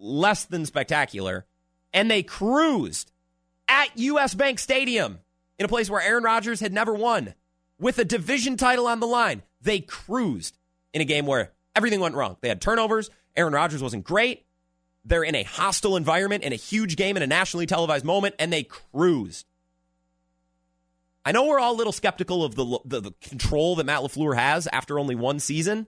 less 0.00 0.44
than 0.46 0.66
spectacular. 0.66 1.46
And 1.92 2.10
they 2.10 2.22
cruised 2.22 3.12
at 3.68 3.96
US 3.96 4.34
Bank 4.34 4.58
Stadium 4.58 5.20
in 5.58 5.64
a 5.64 5.68
place 5.68 5.90
where 5.90 6.00
Aaron 6.00 6.24
Rodgers 6.24 6.60
had 6.60 6.72
never 6.72 6.94
won 6.94 7.34
with 7.78 7.98
a 7.98 8.04
division 8.04 8.56
title 8.56 8.86
on 8.86 9.00
the 9.00 9.06
line. 9.06 9.42
They 9.60 9.80
cruised 9.80 10.56
in 10.92 11.00
a 11.00 11.04
game 11.04 11.26
where 11.26 11.52
everything 11.76 12.00
went 12.00 12.14
wrong. 12.14 12.36
They 12.40 12.48
had 12.48 12.60
turnovers. 12.60 13.10
Aaron 13.36 13.52
Rodgers 13.52 13.82
wasn't 13.82 14.04
great. 14.04 14.44
They're 15.04 15.24
in 15.24 15.34
a 15.34 15.42
hostile 15.42 15.96
environment 15.96 16.44
in 16.44 16.52
a 16.52 16.56
huge 16.56 16.96
game 16.96 17.16
in 17.16 17.22
a 17.22 17.26
nationally 17.26 17.66
televised 17.66 18.04
moment, 18.04 18.34
and 18.38 18.52
they 18.52 18.64
cruised. 18.64 19.46
I 21.24 21.32
know 21.32 21.46
we're 21.46 21.58
all 21.58 21.74
a 21.74 21.76
little 21.76 21.92
skeptical 21.92 22.44
of 22.44 22.54
the, 22.54 22.80
the, 22.84 23.00
the 23.00 23.14
control 23.20 23.76
that 23.76 23.84
Matt 23.84 24.00
LaFleur 24.00 24.36
has 24.36 24.66
after 24.72 24.98
only 24.98 25.14
one 25.14 25.38
season. 25.38 25.86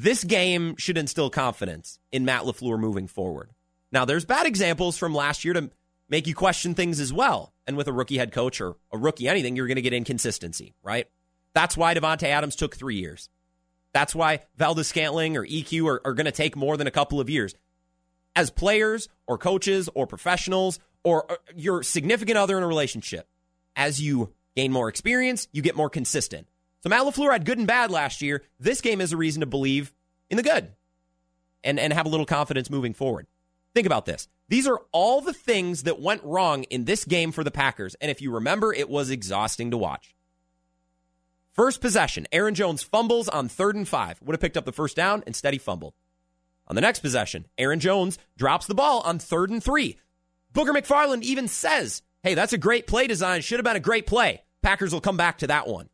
This 0.00 0.22
game 0.22 0.76
should 0.76 0.96
instill 0.96 1.28
confidence 1.28 1.98
in 2.12 2.24
Matt 2.24 2.44
LaFleur 2.44 2.78
moving 2.78 3.08
forward. 3.08 3.50
Now, 3.90 4.04
there's 4.04 4.24
bad 4.24 4.46
examples 4.46 4.96
from 4.96 5.12
last 5.12 5.44
year 5.44 5.54
to 5.54 5.70
make 6.08 6.28
you 6.28 6.36
question 6.36 6.76
things 6.76 7.00
as 7.00 7.12
well. 7.12 7.52
And 7.66 7.76
with 7.76 7.88
a 7.88 7.92
rookie 7.92 8.16
head 8.16 8.30
coach 8.30 8.60
or 8.60 8.76
a 8.92 8.96
rookie 8.96 9.26
anything, 9.26 9.56
you're 9.56 9.66
going 9.66 9.74
to 9.74 9.82
get 9.82 9.92
inconsistency, 9.92 10.76
right? 10.84 11.08
That's 11.52 11.76
why 11.76 11.94
Davante 11.94 12.28
Adams 12.28 12.54
took 12.54 12.76
three 12.76 12.94
years. 12.94 13.28
That's 13.92 14.14
why 14.14 14.42
Valdes-Scantling 14.54 15.36
or 15.36 15.44
EQ 15.44 15.88
are, 15.88 16.00
are 16.04 16.14
going 16.14 16.26
to 16.26 16.30
take 16.30 16.54
more 16.54 16.76
than 16.76 16.86
a 16.86 16.92
couple 16.92 17.18
of 17.18 17.28
years. 17.28 17.56
As 18.36 18.52
players 18.52 19.08
or 19.26 19.36
coaches 19.36 19.88
or 19.96 20.06
professionals 20.06 20.78
or 21.02 21.28
uh, 21.28 21.34
your 21.56 21.82
significant 21.82 22.38
other 22.38 22.56
in 22.56 22.62
a 22.62 22.68
relationship, 22.68 23.26
as 23.74 24.00
you 24.00 24.32
gain 24.54 24.70
more 24.70 24.88
experience, 24.88 25.48
you 25.50 25.60
get 25.60 25.74
more 25.74 25.90
consistent. 25.90 26.46
So 26.82 26.88
Matt 26.88 27.02
LaFleur 27.02 27.32
had 27.32 27.44
good 27.44 27.58
and 27.58 27.66
bad 27.66 27.90
last 27.90 28.22
year. 28.22 28.42
This 28.60 28.80
game 28.80 29.00
is 29.00 29.12
a 29.12 29.16
reason 29.16 29.40
to 29.40 29.46
believe 29.46 29.92
in 30.30 30.36
the 30.36 30.42
good 30.42 30.72
and, 31.64 31.78
and 31.80 31.92
have 31.92 32.06
a 32.06 32.08
little 32.08 32.26
confidence 32.26 32.70
moving 32.70 32.94
forward. 32.94 33.26
Think 33.74 33.86
about 33.86 34.06
this. 34.06 34.28
These 34.48 34.66
are 34.66 34.80
all 34.92 35.20
the 35.20 35.32
things 35.32 35.82
that 35.82 36.00
went 36.00 36.24
wrong 36.24 36.64
in 36.64 36.84
this 36.84 37.04
game 37.04 37.32
for 37.32 37.44
the 37.44 37.50
Packers. 37.50 37.94
And 38.00 38.10
if 38.10 38.22
you 38.22 38.32
remember, 38.32 38.72
it 38.72 38.88
was 38.88 39.10
exhausting 39.10 39.70
to 39.70 39.76
watch. 39.76 40.14
First 41.52 41.80
possession, 41.80 42.26
Aaron 42.32 42.54
Jones 42.54 42.82
fumbles 42.82 43.28
on 43.28 43.48
third 43.48 43.74
and 43.74 43.86
five. 43.86 44.20
Would 44.22 44.34
have 44.34 44.40
picked 44.40 44.56
up 44.56 44.64
the 44.64 44.72
first 44.72 44.96
down, 44.96 45.24
instead 45.26 45.52
he 45.52 45.58
fumbled. 45.58 45.94
On 46.68 46.76
the 46.76 46.80
next 46.80 47.00
possession, 47.00 47.46
Aaron 47.58 47.80
Jones 47.80 48.18
drops 48.36 48.66
the 48.66 48.74
ball 48.74 49.00
on 49.00 49.18
third 49.18 49.50
and 49.50 49.62
three. 49.62 49.98
Booger 50.54 50.76
McFarland 50.76 51.22
even 51.22 51.48
says 51.48 52.02
Hey, 52.22 52.34
that's 52.34 52.52
a 52.52 52.58
great 52.58 52.86
play 52.86 53.06
design. 53.06 53.40
Should 53.40 53.58
have 53.58 53.64
been 53.64 53.76
a 53.76 53.80
great 53.80 54.06
play. 54.06 54.42
Packers 54.62 54.92
will 54.92 55.00
come 55.00 55.16
back 55.16 55.38
to 55.38 55.46
that 55.48 55.66
one. 55.66 55.88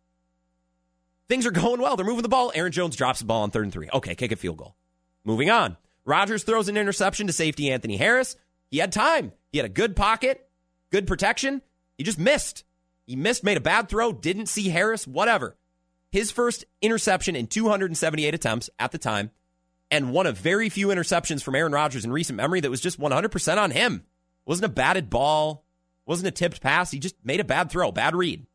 Things 1.29 1.47
are 1.47 1.51
going 1.51 1.81
well. 1.81 1.97
They're 1.97 2.07
moving 2.07 2.23
the 2.23 2.29
ball. 2.29 2.53
Aaron 2.55 2.73
Jones 2.73 2.97
drops 2.97 3.21
the 3.21 3.27
ball 3.27 3.43
on 3.43 3.51
third 3.51 3.65
and 3.65 3.73
three. 3.73 3.89
Okay, 3.93 4.15
kick 4.15 4.33
a 4.33 4.37
field 4.37 4.59
goal. 4.59 4.77
Moving 5.25 5.51
on. 5.51 5.77
Rodgers 6.05 6.45
throws 6.45 6.69
an 6.69 6.77
interception 6.77 7.27
to 7.27 7.33
safety 7.33 7.71
Anthony 7.71 7.97
Harris. 7.97 8.37
He 8.71 8.79
had 8.79 8.93
time. 8.93 9.33
He 9.53 9.59
had 9.59 9.65
a 9.65 9.71
good 9.71 9.97
pocket, 9.97 10.49
good 10.91 11.07
protection. 11.07 11.63
He 11.97 12.05
just 12.05 12.19
missed. 12.19 12.65
He 13.07 13.17
missed, 13.17 13.45
made 13.45 13.57
a 13.57 13.61
bad 13.61 13.89
throw, 13.89 14.13
didn't 14.13 14.47
see 14.47 14.69
Harris, 14.69 15.07
whatever. 15.07 15.57
His 16.11 16.31
first 16.31 16.65
interception 16.81 17.37
in 17.37 17.47
278 17.47 18.35
attempts 18.35 18.71
at 18.79 18.93
the 18.93 18.99
time, 18.99 19.31
and 19.91 20.13
one 20.13 20.27
of 20.27 20.39
very 20.39 20.69
few 20.69 20.89
interceptions 20.89 21.43
from 21.43 21.55
Aaron 21.55 21.73
Rodgers 21.73 22.05
in 22.05 22.13
recent 22.13 22.37
memory 22.37 22.61
that 22.61 22.71
was 22.71 22.81
just 22.81 23.01
100% 23.01 23.59
on 23.59 23.71
him. 23.71 24.05
Wasn't 24.47 24.65
a 24.65 24.69
batted 24.69 25.11
ball, 25.11 25.65
wasn't 26.07 26.29
a 26.29 26.31
tipped 26.31 26.61
pass. 26.61 26.91
He 26.91 26.99
just 26.99 27.17
made 27.25 27.41
a 27.41 27.45
bad 27.45 27.71
throw, 27.71 27.93
bad 27.93 28.15
read. 28.15 28.47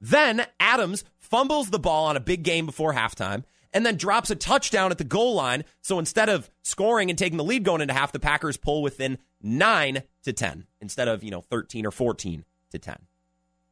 Then 0.00 0.46
Adams 0.60 1.04
fumbles 1.30 1.70
the 1.70 1.78
ball 1.78 2.06
on 2.06 2.16
a 2.16 2.20
big 2.20 2.42
game 2.42 2.66
before 2.66 2.92
halftime 2.92 3.44
and 3.72 3.84
then 3.84 3.96
drops 3.96 4.30
a 4.30 4.34
touchdown 4.34 4.90
at 4.90 4.98
the 4.98 5.04
goal 5.04 5.34
line. 5.34 5.64
So 5.80 5.98
instead 5.98 6.28
of 6.28 6.50
scoring 6.62 7.10
and 7.10 7.18
taking 7.18 7.38
the 7.38 7.44
lead 7.44 7.64
going 7.64 7.80
into 7.80 7.94
half, 7.94 8.12
the 8.12 8.20
Packers 8.20 8.56
pull 8.56 8.82
within 8.82 9.18
9 9.42 10.02
to 10.24 10.32
10 10.32 10.66
instead 10.80 11.08
of, 11.08 11.22
you 11.22 11.30
know, 11.30 11.42
13 11.42 11.86
or 11.86 11.90
14 11.90 12.44
to 12.70 12.78
10. 12.78 12.96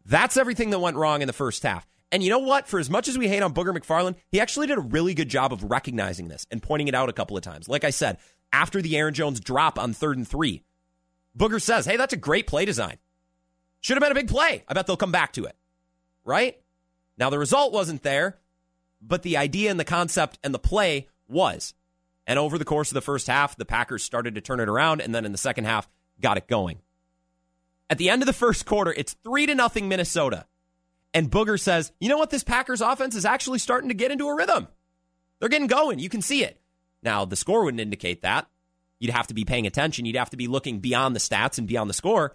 That's 0.04 0.36
everything 0.36 0.70
that 0.70 0.78
went 0.78 0.96
wrong 0.96 1.22
in 1.22 1.26
the 1.26 1.32
first 1.32 1.62
half. 1.62 1.86
And 2.12 2.22
you 2.22 2.30
know 2.30 2.38
what? 2.38 2.68
For 2.68 2.78
as 2.78 2.88
much 2.88 3.08
as 3.08 3.18
we 3.18 3.26
hate 3.26 3.42
on 3.42 3.52
Booger 3.52 3.76
McFarland, 3.76 4.14
he 4.28 4.40
actually 4.40 4.68
did 4.68 4.78
a 4.78 4.82
really 4.82 5.14
good 5.14 5.28
job 5.28 5.52
of 5.52 5.64
recognizing 5.64 6.28
this 6.28 6.46
and 6.50 6.62
pointing 6.62 6.88
it 6.88 6.94
out 6.94 7.08
a 7.08 7.12
couple 7.12 7.36
of 7.36 7.42
times. 7.42 7.68
Like 7.68 7.82
I 7.82 7.90
said, 7.90 8.18
after 8.52 8.80
the 8.80 8.96
Aaron 8.96 9.14
Jones 9.14 9.40
drop 9.40 9.78
on 9.78 9.92
third 9.92 10.16
and 10.16 10.26
three, 10.26 10.62
Booger 11.36 11.60
says, 11.60 11.84
hey, 11.84 11.96
that's 11.96 12.12
a 12.12 12.18
great 12.18 12.46
play 12.46 12.64
design. 12.64 12.98
Should 13.80 13.96
have 13.96 14.02
been 14.02 14.12
a 14.12 14.14
big 14.14 14.28
play. 14.28 14.64
I 14.68 14.74
bet 14.74 14.86
they'll 14.86 14.96
come 14.96 15.12
back 15.12 15.32
to 15.32 15.44
it. 15.44 15.56
Right? 16.24 16.60
Now, 17.18 17.30
the 17.30 17.38
result 17.38 17.72
wasn't 17.72 18.02
there, 18.02 18.38
but 19.00 19.22
the 19.22 19.36
idea 19.36 19.70
and 19.70 19.80
the 19.80 19.84
concept 19.84 20.38
and 20.44 20.54
the 20.54 20.58
play 20.58 21.08
was. 21.28 21.74
And 22.26 22.38
over 22.38 22.58
the 22.58 22.64
course 22.64 22.90
of 22.90 22.94
the 22.94 23.00
first 23.00 23.26
half, 23.26 23.56
the 23.56 23.64
Packers 23.64 24.02
started 24.02 24.34
to 24.34 24.40
turn 24.40 24.60
it 24.60 24.68
around, 24.68 25.00
and 25.00 25.14
then 25.14 25.24
in 25.24 25.32
the 25.32 25.38
second 25.38 25.64
half, 25.64 25.88
got 26.20 26.36
it 26.36 26.48
going. 26.48 26.78
At 27.88 27.98
the 27.98 28.10
end 28.10 28.22
of 28.22 28.26
the 28.26 28.32
first 28.32 28.66
quarter, 28.66 28.92
it's 28.92 29.14
three 29.22 29.46
to 29.46 29.54
nothing 29.54 29.88
Minnesota. 29.88 30.46
And 31.14 31.30
Booger 31.30 31.58
says, 31.58 31.92
you 32.00 32.08
know 32.08 32.18
what? 32.18 32.30
This 32.30 32.44
Packers 32.44 32.80
offense 32.80 33.14
is 33.14 33.24
actually 33.24 33.60
starting 33.60 33.88
to 33.88 33.94
get 33.94 34.10
into 34.10 34.28
a 34.28 34.34
rhythm. 34.34 34.68
They're 35.38 35.48
getting 35.48 35.68
going. 35.68 35.98
You 35.98 36.08
can 36.08 36.22
see 36.22 36.42
it. 36.42 36.60
Now, 37.02 37.24
the 37.24 37.36
score 37.36 37.64
wouldn't 37.64 37.80
indicate 37.80 38.22
that 38.22 38.48
you'd 38.98 39.12
have 39.12 39.26
to 39.28 39.34
be 39.34 39.44
paying 39.44 39.66
attention. 39.66 40.06
You'd 40.06 40.16
have 40.16 40.30
to 40.30 40.36
be 40.36 40.46
looking 40.46 40.80
beyond 40.80 41.14
the 41.14 41.20
stats 41.20 41.58
and 41.58 41.66
beyond 41.66 41.90
the 41.90 41.94
score. 41.94 42.34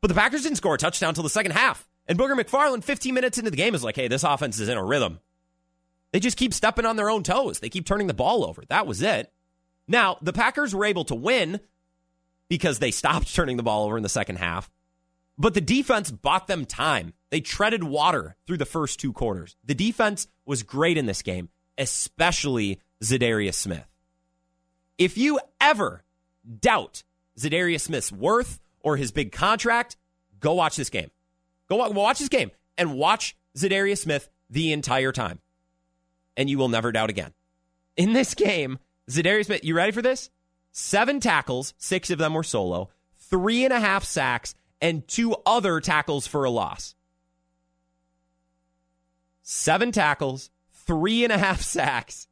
But 0.00 0.08
the 0.08 0.14
Packers 0.14 0.42
didn't 0.42 0.58
score 0.58 0.74
a 0.74 0.78
touchdown 0.78 1.10
until 1.10 1.22
the 1.22 1.30
second 1.30 1.52
half. 1.52 1.88
And 2.06 2.18
Booger 2.18 2.38
McFarland, 2.38 2.84
15 2.84 3.14
minutes 3.14 3.38
into 3.38 3.50
the 3.50 3.56
game, 3.56 3.74
is 3.74 3.82
like, 3.84 3.96
hey, 3.96 4.08
this 4.08 4.24
offense 4.24 4.60
is 4.60 4.68
in 4.68 4.76
a 4.76 4.84
rhythm. 4.84 5.20
They 6.12 6.20
just 6.20 6.36
keep 6.36 6.54
stepping 6.54 6.86
on 6.86 6.96
their 6.96 7.10
own 7.10 7.22
toes. 7.22 7.60
They 7.60 7.68
keep 7.68 7.86
turning 7.86 8.06
the 8.06 8.14
ball 8.14 8.44
over. 8.44 8.62
That 8.68 8.86
was 8.86 9.02
it. 9.02 9.32
Now, 9.88 10.18
the 10.22 10.32
Packers 10.32 10.74
were 10.74 10.84
able 10.84 11.04
to 11.06 11.14
win 11.14 11.60
because 12.48 12.78
they 12.78 12.90
stopped 12.90 13.34
turning 13.34 13.56
the 13.56 13.62
ball 13.62 13.84
over 13.86 13.96
in 13.96 14.02
the 14.02 14.08
second 14.08 14.36
half. 14.36 14.70
But 15.36 15.54
the 15.54 15.60
defense 15.60 16.10
bought 16.10 16.46
them 16.46 16.64
time. 16.64 17.14
They 17.30 17.40
treaded 17.40 17.82
water 17.82 18.36
through 18.46 18.58
the 18.58 18.64
first 18.64 19.00
two 19.00 19.12
quarters. 19.12 19.56
The 19.64 19.74
defense 19.74 20.28
was 20.46 20.62
great 20.62 20.96
in 20.96 21.06
this 21.06 21.22
game, 21.22 21.48
especially 21.76 22.80
Za'Darius 23.02 23.54
Smith. 23.54 23.88
If 24.96 25.18
you 25.18 25.40
ever 25.60 26.04
doubt 26.60 27.02
Za'Darius 27.38 27.80
Smith's 27.80 28.12
worth 28.12 28.60
or 28.80 28.96
his 28.96 29.10
big 29.10 29.32
contract, 29.32 29.96
go 30.38 30.54
watch 30.54 30.76
this 30.76 30.90
game. 30.90 31.10
Go 31.68 31.76
watch 31.90 32.18
this 32.18 32.28
game 32.28 32.50
and 32.76 32.94
watch 32.94 33.36
Za'Darius 33.56 33.98
Smith 33.98 34.28
the 34.50 34.72
entire 34.72 35.12
time. 35.12 35.40
And 36.36 36.50
you 36.50 36.58
will 36.58 36.68
never 36.68 36.92
doubt 36.92 37.10
again. 37.10 37.32
In 37.96 38.12
this 38.12 38.34
game, 38.34 38.78
Za'Darius 39.10 39.46
Smith, 39.46 39.64
you 39.64 39.74
ready 39.74 39.92
for 39.92 40.02
this? 40.02 40.30
Seven 40.72 41.20
tackles, 41.20 41.74
six 41.78 42.10
of 42.10 42.18
them 42.18 42.34
were 42.34 42.42
solo, 42.42 42.90
three 43.16 43.64
and 43.64 43.72
a 43.72 43.80
half 43.80 44.04
sacks, 44.04 44.54
and 44.80 45.06
two 45.06 45.36
other 45.46 45.80
tackles 45.80 46.26
for 46.26 46.44
a 46.44 46.50
loss. 46.50 46.94
Seven 49.42 49.92
tackles, 49.92 50.50
three 50.72 51.22
and 51.22 51.32
a 51.32 51.38
half 51.38 51.60
sacks, 51.62 52.26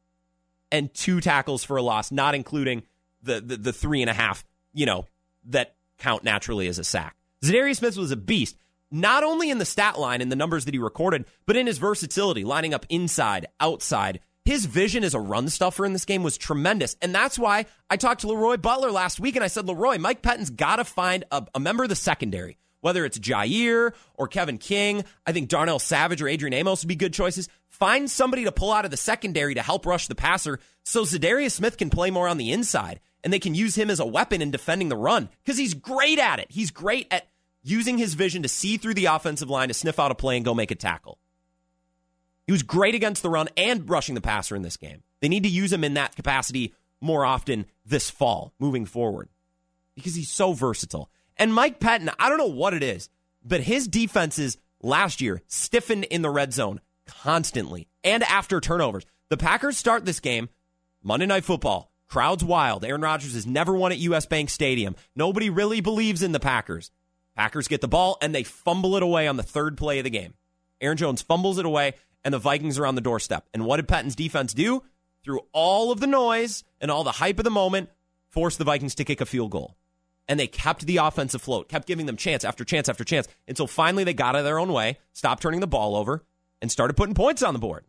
and 0.71 0.93
two 0.93 1.21
tackles 1.21 1.63
for 1.63 1.77
a 1.77 1.81
loss, 1.81 2.11
not 2.11 2.35
including 2.35 2.83
the, 3.21 3.39
the, 3.39 3.57
the 3.57 3.73
three 3.73 4.01
and 4.01 4.09
a 4.09 4.13
half, 4.13 4.43
you 4.73 4.85
know, 4.85 5.05
that 5.45 5.75
count 5.97 6.23
naturally 6.23 6.67
as 6.67 6.79
a 6.79 6.83
sack. 6.83 7.15
Za'Darius 7.43 7.77
Smith 7.77 7.97
was 7.97 8.11
a 8.11 8.17
beast, 8.17 8.57
not 8.93 9.23
only 9.23 9.49
in 9.49 9.57
the 9.57 9.65
stat 9.65 9.99
line 9.99 10.21
and 10.21 10.31
the 10.31 10.35
numbers 10.35 10.65
that 10.65 10.73
he 10.73 10.79
recorded, 10.79 11.25
but 11.45 11.57
in 11.57 11.67
his 11.67 11.79
versatility, 11.79 12.43
lining 12.43 12.73
up 12.73 12.85
inside, 12.89 13.47
outside. 13.59 14.19
His 14.45 14.65
vision 14.65 15.03
as 15.03 15.13
a 15.13 15.19
run 15.19 15.49
stuffer 15.49 15.85
in 15.85 15.93
this 15.93 16.05
game 16.05 16.21
was 16.21 16.37
tremendous. 16.37 16.95
And 17.01 17.15
that's 17.15 17.39
why 17.39 17.65
I 17.89 17.97
talked 17.97 18.21
to 18.21 18.27
LeRoy 18.27 18.61
Butler 18.61 18.91
last 18.91 19.19
week 19.19 19.35
and 19.35 19.43
I 19.43 19.47
said, 19.47 19.65
LeRoy, 19.65 19.99
Mike 19.99 20.21
Pettine's 20.21 20.49
got 20.49 20.75
to 20.75 20.83
find 20.83 21.23
a, 21.31 21.45
a 21.55 21.59
member 21.59 21.83
of 21.83 21.89
the 21.89 21.95
secondary 21.95 22.57
whether 22.83 23.05
it's 23.05 23.17
Jaire 23.17 23.93
or 24.15 24.27
Kevin 24.27 24.57
King. 24.57 25.05
I 25.25 25.31
think 25.31 25.47
Darnell 25.47 25.79
Savage 25.79 26.21
or 26.21 26.27
Adrian 26.27 26.53
Amos 26.53 26.83
would 26.83 26.89
be 26.89 26.97
good 26.97 27.13
choices. 27.13 27.47
Find 27.69 28.11
somebody 28.11 28.43
to 28.43 28.51
pull 28.51 28.73
out 28.73 28.83
of 28.83 28.91
the 28.91 28.97
secondary 28.97 29.55
to 29.55 29.61
help 29.61 29.85
rush 29.85 30.07
the 30.07 30.15
passer 30.15 30.59
so 30.83 31.03
Za'Darius 31.03 31.53
Smith 31.53 31.77
can 31.77 31.89
play 31.89 32.11
more 32.11 32.27
on 32.27 32.37
the 32.37 32.51
inside 32.51 32.99
and 33.23 33.31
they 33.31 33.39
can 33.39 33.55
use 33.55 33.75
him 33.75 33.89
as 33.89 34.01
a 34.01 34.05
weapon 34.05 34.41
in 34.41 34.51
defending 34.51 34.89
the 34.89 34.97
run 34.97 35.29
because 35.43 35.57
he's 35.57 35.73
great 35.73 36.19
at 36.19 36.39
it. 36.39 36.47
He's 36.49 36.71
great 36.71 37.07
at 37.09 37.27
using 37.63 37.97
his 37.97 38.13
vision 38.13 38.43
to 38.43 38.49
see 38.49 38.77
through 38.77 38.93
the 38.93 39.05
offensive 39.05 39.49
line 39.49 39.69
to 39.69 39.73
sniff 39.73 39.99
out 39.99 40.11
a 40.11 40.15
play 40.15 40.35
and 40.35 40.45
go 40.45 40.53
make 40.53 40.71
a 40.71 40.75
tackle. 40.75 41.17
He 42.45 42.51
was 42.51 42.63
great 42.63 42.93
against 42.93 43.23
the 43.23 43.29
run 43.29 43.47
and 43.55 43.89
rushing 43.89 44.15
the 44.15 44.21
passer 44.21 44.55
in 44.55 44.61
this 44.61 44.77
game. 44.77 45.03
They 45.21 45.29
need 45.29 45.43
to 45.43 45.49
use 45.49 45.71
him 45.71 45.83
in 45.83 45.93
that 45.93 46.15
capacity 46.15 46.73
more 46.99 47.25
often 47.25 47.65
this 47.85 48.09
fall 48.09 48.53
moving 48.59 48.85
forward 48.85 49.29
because 49.95 50.15
he's 50.15 50.29
so 50.29 50.53
versatile. 50.53 51.09
And 51.37 51.53
Mike 51.53 51.79
Pettine, 51.79 52.13
I 52.19 52.29
don't 52.29 52.37
know 52.37 52.45
what 52.45 52.73
it 52.73 52.83
is, 52.83 53.09
but 53.43 53.61
his 53.61 53.87
defenses 53.87 54.57
last 54.81 55.21
year 55.21 55.41
stiffened 55.47 56.05
in 56.05 56.21
the 56.21 56.29
red 56.29 56.53
zone 56.53 56.81
constantly 57.05 57.87
and 58.03 58.23
after 58.23 58.59
turnovers. 58.59 59.05
The 59.29 59.37
Packers 59.37 59.77
start 59.77 60.05
this 60.05 60.19
game 60.19 60.49
Monday 61.01 61.25
Night 61.25 61.45
Football. 61.45 61.91
Crowd's 62.07 62.43
wild. 62.43 62.85
Aaron 62.85 63.01
Rodgers 63.01 63.33
has 63.33 63.47
never 63.47 63.73
won 63.73 63.91
at 63.91 63.97
US 63.99 64.25
Bank 64.25 64.49
Stadium. 64.49 64.95
Nobody 65.15 65.49
really 65.49 65.81
believes 65.81 66.21
in 66.21 66.31
the 66.31 66.39
Packers. 66.39 66.91
Packers 67.35 67.67
get 67.67 67.81
the 67.81 67.87
ball 67.87 68.17
and 68.21 68.33
they 68.33 68.43
fumble 68.43 68.95
it 68.95 69.03
away 69.03 69.27
on 69.27 69.37
the 69.37 69.43
third 69.43 69.77
play 69.77 69.99
of 69.99 70.03
the 70.03 70.09
game. 70.09 70.33
Aaron 70.81 70.97
Jones 70.97 71.21
fumbles 71.21 71.57
it 71.57 71.65
away 71.65 71.93
and 72.23 72.33
the 72.33 72.39
Vikings 72.39 72.77
are 72.79 72.85
on 72.85 72.95
the 72.95 73.01
doorstep. 73.01 73.47
And 73.53 73.65
what 73.65 73.77
did 73.77 73.87
Pettine's 73.87 74.15
defense 74.15 74.53
do? 74.53 74.83
Through 75.23 75.41
all 75.51 75.91
of 75.91 75.99
the 75.99 76.07
noise 76.07 76.63
and 76.81 76.91
all 76.91 77.03
the 77.03 77.11
hype 77.11 77.39
of 77.39 77.45
the 77.45 77.49
moment, 77.49 77.89
force 78.29 78.57
the 78.57 78.65
Vikings 78.65 78.95
to 78.95 79.05
kick 79.05 79.21
a 79.21 79.25
field 79.25 79.51
goal 79.51 79.75
and 80.27 80.39
they 80.39 80.47
kept 80.47 80.85
the 80.85 80.97
offense 80.97 81.33
afloat, 81.33 81.69
kept 81.69 81.87
giving 81.87 82.05
them 82.05 82.17
chance 82.17 82.43
after 82.43 82.63
chance 82.63 82.87
after 82.87 83.03
chance 83.03 83.27
until 83.47 83.67
finally 83.67 84.03
they 84.03 84.13
got 84.13 84.35
out 84.35 84.39
of 84.39 84.45
their 84.45 84.59
own 84.59 84.71
way, 84.71 84.97
stopped 85.11 85.41
turning 85.41 85.59
the 85.59 85.67
ball 85.67 85.95
over, 85.95 86.23
and 86.61 86.71
started 86.71 86.95
putting 86.95 87.15
points 87.15 87.43
on 87.43 87.53
the 87.53 87.59
board. 87.59 87.83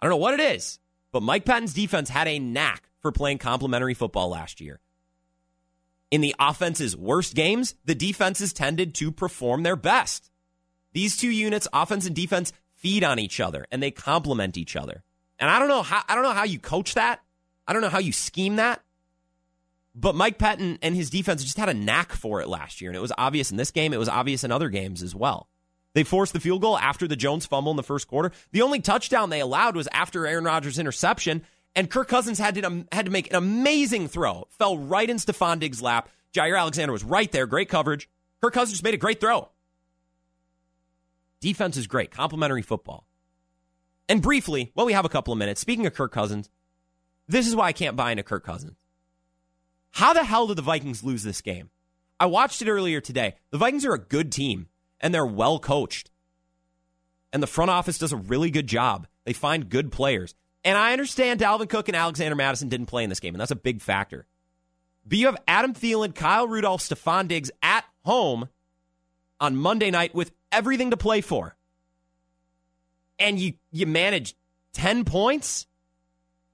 I 0.00 0.06
don't 0.06 0.10
know 0.10 0.16
what 0.16 0.34
it 0.34 0.40
is, 0.40 0.78
but 1.12 1.22
Mike 1.22 1.44
Pettine's 1.44 1.74
defense 1.74 2.08
had 2.08 2.26
a 2.26 2.38
knack 2.38 2.88
for 3.00 3.12
playing 3.12 3.38
complementary 3.38 3.94
football 3.94 4.30
last 4.30 4.60
year. 4.60 4.80
In 6.10 6.20
the 6.20 6.34
offense's 6.40 6.96
worst 6.96 7.34
games, 7.34 7.74
the 7.84 7.94
defenses 7.94 8.52
tended 8.52 8.94
to 8.96 9.12
perform 9.12 9.62
their 9.62 9.76
best. 9.76 10.30
These 10.92 11.16
two 11.16 11.30
units, 11.30 11.68
offense 11.72 12.06
and 12.06 12.16
defense, 12.16 12.52
feed 12.74 13.04
on 13.04 13.18
each 13.18 13.40
other 13.40 13.66
and 13.70 13.82
they 13.82 13.90
complement 13.90 14.56
each 14.56 14.74
other. 14.74 15.04
And 15.38 15.50
I 15.50 15.58
don't 15.58 15.68
know 15.68 15.82
how 15.82 16.02
I 16.08 16.14
don't 16.14 16.24
know 16.24 16.32
how 16.32 16.44
you 16.44 16.58
coach 16.58 16.94
that. 16.94 17.20
I 17.66 17.72
don't 17.72 17.82
know 17.82 17.88
how 17.88 17.98
you 17.98 18.12
scheme 18.12 18.56
that. 18.56 18.82
But 19.94 20.14
Mike 20.14 20.38
Pettine 20.38 20.78
and 20.82 20.94
his 20.94 21.10
defense 21.10 21.42
just 21.42 21.58
had 21.58 21.68
a 21.68 21.74
knack 21.74 22.12
for 22.12 22.40
it 22.40 22.48
last 22.48 22.80
year, 22.80 22.90
and 22.90 22.96
it 22.96 23.00
was 23.00 23.12
obvious 23.18 23.50
in 23.50 23.56
this 23.56 23.70
game. 23.70 23.92
It 23.92 23.98
was 23.98 24.08
obvious 24.08 24.44
in 24.44 24.52
other 24.52 24.68
games 24.68 25.02
as 25.02 25.14
well. 25.14 25.48
They 25.94 26.04
forced 26.04 26.32
the 26.32 26.40
field 26.40 26.62
goal 26.62 26.78
after 26.78 27.08
the 27.08 27.16
Jones 27.16 27.46
fumble 27.46 27.72
in 27.72 27.76
the 27.76 27.82
first 27.82 28.06
quarter. 28.06 28.30
The 28.52 28.62
only 28.62 28.80
touchdown 28.80 29.30
they 29.30 29.40
allowed 29.40 29.74
was 29.74 29.88
after 29.92 30.26
Aaron 30.26 30.44
Rodgers' 30.44 30.78
interception, 30.78 31.42
and 31.74 31.90
Kirk 31.90 32.08
Cousins 32.08 32.38
had 32.38 32.54
to 32.56 32.86
had 32.92 33.06
to 33.06 33.12
make 33.12 33.28
an 33.28 33.36
amazing 33.36 34.08
throw. 34.08 34.46
Fell 34.58 34.78
right 34.78 35.08
in 35.08 35.16
Stefon 35.16 35.60
Diggs' 35.60 35.82
lap. 35.82 36.08
Jaire 36.34 36.58
Alexander 36.58 36.92
was 36.92 37.04
right 37.04 37.30
there, 37.30 37.46
great 37.46 37.68
coverage. 37.68 38.08
Kirk 38.40 38.54
Cousins 38.54 38.72
just 38.72 38.84
made 38.84 38.94
a 38.94 38.98
great 38.98 39.20
throw. 39.20 39.48
Defense 41.40 41.76
is 41.76 41.86
great, 41.86 42.10
complementary 42.10 42.62
football. 42.62 43.06
And 44.08 44.20
briefly, 44.20 44.72
well, 44.74 44.86
we 44.86 44.92
have 44.92 45.04
a 45.04 45.10
couple 45.10 45.32
of 45.32 45.38
minutes. 45.38 45.60
Speaking 45.60 45.86
of 45.86 45.94
Kirk 45.94 46.12
Cousins, 46.12 46.50
this 47.28 47.46
is 47.46 47.56
why 47.56 47.66
I 47.66 47.72
can't 47.72 47.96
buy 47.96 48.10
into 48.10 48.22
Kirk 48.22 48.44
Cousins. 48.44 48.76
How 49.92 50.12
the 50.12 50.24
hell 50.24 50.46
did 50.46 50.56
the 50.56 50.62
Vikings 50.62 51.04
lose 51.04 51.22
this 51.22 51.40
game? 51.40 51.70
I 52.18 52.26
watched 52.26 52.60
it 52.60 52.68
earlier 52.68 53.00
today. 53.00 53.36
The 53.50 53.58
Vikings 53.58 53.86
are 53.86 53.94
a 53.94 53.98
good 53.98 54.30
team 54.30 54.68
and 55.00 55.14
they're 55.14 55.26
well 55.26 55.58
coached. 55.58 56.10
And 57.32 57.42
the 57.42 57.46
front 57.46 57.70
office 57.70 57.98
does 57.98 58.12
a 58.12 58.16
really 58.16 58.50
good 58.50 58.66
job. 58.66 59.06
They 59.24 59.32
find 59.32 59.70
good 59.70 59.92
players. 59.92 60.34
And 60.64 60.76
I 60.76 60.92
understand 60.92 61.40
Dalvin 61.40 61.68
Cook 61.68 61.88
and 61.88 61.96
Alexander 61.96 62.34
Mattison 62.34 62.68
didn't 62.68 62.86
play 62.86 63.02
in 63.02 63.08
this 63.08 63.20
game, 63.20 63.34
and 63.34 63.40
that's 63.40 63.50
a 63.50 63.56
big 63.56 63.80
factor. 63.80 64.26
But 65.06 65.18
you 65.18 65.26
have 65.26 65.38
Adam 65.48 65.72
Thielen, 65.72 66.14
Kyle 66.14 66.46
Rudolph, 66.46 66.82
Stefon 66.82 67.28
Diggs 67.28 67.50
at 67.62 67.84
home 68.04 68.48
on 69.40 69.56
Monday 69.56 69.90
night 69.90 70.14
with 70.14 70.32
everything 70.52 70.90
to 70.90 70.96
play 70.96 71.20
for. 71.20 71.56
And 73.18 73.38
you 73.38 73.54
you 73.70 73.86
manage 73.86 74.34
10 74.74 75.04
points? 75.04 75.66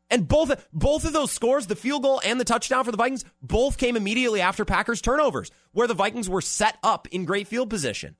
And 0.09 0.29
both 0.29 0.69
both 0.73 1.05
of 1.05 1.13
those 1.13 1.33
scores, 1.33 1.67
the 1.67 1.75
field 1.75 2.03
goal 2.03 2.21
and 2.25 2.39
the 2.39 2.45
touchdown 2.45 2.85
for 2.85 2.93
the 2.93 2.97
Vikings, 2.97 3.25
both 3.43 3.77
came 3.77 3.97
immediately 3.97 4.41
after 4.41 4.65
Packers 4.65 5.01
turnovers, 5.01 5.51
where 5.73 5.89
the 5.89 5.95
Vikings 5.95 6.29
were 6.29 6.41
set 6.41 6.79
up 6.83 7.09
in 7.09 7.25
great 7.25 7.49
field 7.49 7.71
position. 7.71 8.15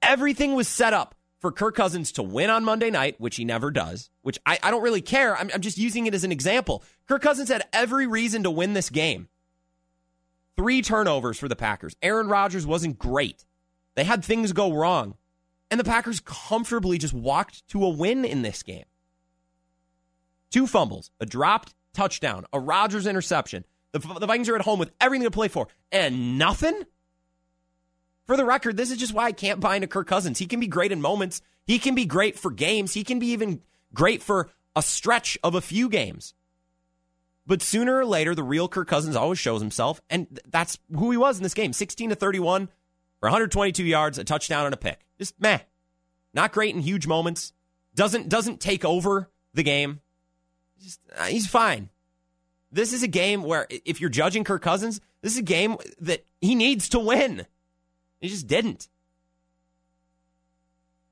Everything 0.00 0.54
was 0.54 0.68
set 0.68 0.92
up 0.92 1.16
for 1.42 1.50
Kirk 1.50 1.74
Cousins 1.74 2.12
to 2.12 2.22
win 2.22 2.48
on 2.50 2.64
Monday 2.64 2.88
night, 2.88 3.16
which 3.18 3.36
he 3.36 3.44
never 3.44 3.72
does, 3.72 4.08
which 4.22 4.38
I, 4.46 4.58
I 4.62 4.70
don't 4.70 4.82
really 4.82 5.02
care. 5.02 5.36
I'm, 5.36 5.50
I'm 5.52 5.60
just 5.60 5.76
using 5.76 6.06
it 6.06 6.14
as 6.14 6.22
an 6.22 6.30
example. 6.32 6.84
Kirk 7.08 7.20
Cousins 7.20 7.48
had 7.48 7.66
every 7.72 8.06
reason 8.06 8.44
to 8.44 8.50
win 8.50 8.72
this 8.72 8.88
game. 8.88 9.28
Three 10.56 10.82
turnovers 10.82 11.38
for 11.38 11.48
the 11.48 11.56
Packers. 11.56 11.96
Aaron 12.00 12.28
Rodgers 12.28 12.64
wasn't 12.64 12.98
great. 12.98 13.44
They 13.96 14.04
had 14.04 14.24
things 14.24 14.52
go 14.52 14.72
wrong. 14.72 15.16
And 15.70 15.80
the 15.80 15.84
Packers 15.84 16.20
comfortably 16.20 16.96
just 16.96 17.14
walked 17.14 17.66
to 17.68 17.84
a 17.84 17.88
win 17.88 18.24
in 18.24 18.42
this 18.42 18.62
game. 18.62 18.84
Two 20.50 20.66
fumbles, 20.66 21.10
a 21.18 21.26
dropped 21.26 21.74
touchdown, 21.92 22.46
a 22.52 22.60
Rodgers 22.60 23.06
interception. 23.06 23.64
The, 23.92 23.98
the 23.98 24.26
Vikings 24.26 24.48
are 24.48 24.54
at 24.54 24.62
home 24.62 24.78
with 24.78 24.92
everything 25.00 25.24
to 25.24 25.30
play 25.30 25.48
for, 25.48 25.66
and 25.90 26.38
nothing? 26.38 26.84
For 28.26 28.36
the 28.36 28.44
record, 28.44 28.76
this 28.76 28.90
is 28.90 28.98
just 28.98 29.14
why 29.14 29.26
I 29.26 29.32
can't 29.32 29.60
buy 29.60 29.76
into 29.76 29.88
Kirk 29.88 30.06
Cousins. 30.06 30.38
He 30.38 30.46
can 30.46 30.60
be 30.60 30.66
great 30.68 30.92
in 30.92 31.00
moments. 31.00 31.42
He 31.66 31.78
can 31.78 31.94
be 31.94 32.04
great 32.04 32.38
for 32.38 32.50
games. 32.50 32.94
He 32.94 33.04
can 33.04 33.18
be 33.18 33.28
even 33.28 33.60
great 33.94 34.22
for 34.22 34.50
a 34.74 34.82
stretch 34.82 35.38
of 35.42 35.54
a 35.54 35.60
few 35.60 35.88
games. 35.88 36.34
But 37.46 37.62
sooner 37.62 37.98
or 37.98 38.06
later, 38.06 38.34
the 38.34 38.44
real 38.44 38.68
Kirk 38.68 38.88
Cousins 38.88 39.16
always 39.16 39.38
shows 39.38 39.60
himself, 39.60 40.00
and 40.08 40.40
that's 40.46 40.78
who 40.94 41.10
he 41.10 41.16
was 41.16 41.38
in 41.38 41.42
this 41.42 41.54
game. 41.54 41.72
16 41.72 42.10
to 42.10 42.14
31 42.14 42.68
for 43.18 43.26
122 43.26 43.84
yards, 43.84 44.18
a 44.18 44.24
touchdown, 44.24 44.64
and 44.64 44.74
a 44.74 44.76
pick. 44.76 45.00
Just 45.18 45.40
meh. 45.40 45.58
Not 46.32 46.52
great 46.52 46.74
in 46.74 46.80
huge 46.80 47.06
moments. 47.06 47.52
Doesn't 47.94 48.28
doesn't 48.28 48.60
take 48.60 48.84
over 48.84 49.28
the 49.54 49.62
game. 49.62 50.00
Just, 50.80 51.00
uh, 51.16 51.24
he's 51.24 51.46
fine. 51.46 51.90
This 52.70 52.92
is 52.92 53.02
a 53.02 53.08
game 53.08 53.42
where, 53.42 53.66
if 53.70 54.00
you're 54.00 54.08
judging 54.08 54.44
Kirk 54.44 54.62
Cousins, 54.62 55.00
this 55.20 55.32
is 55.32 55.38
a 55.38 55.42
game 55.42 55.76
that 56.00 56.24
he 56.40 56.54
needs 56.54 56.88
to 56.90 56.98
win. 56.98 57.46
He 58.22 58.28
just 58.28 58.46
didn't. 58.46 58.88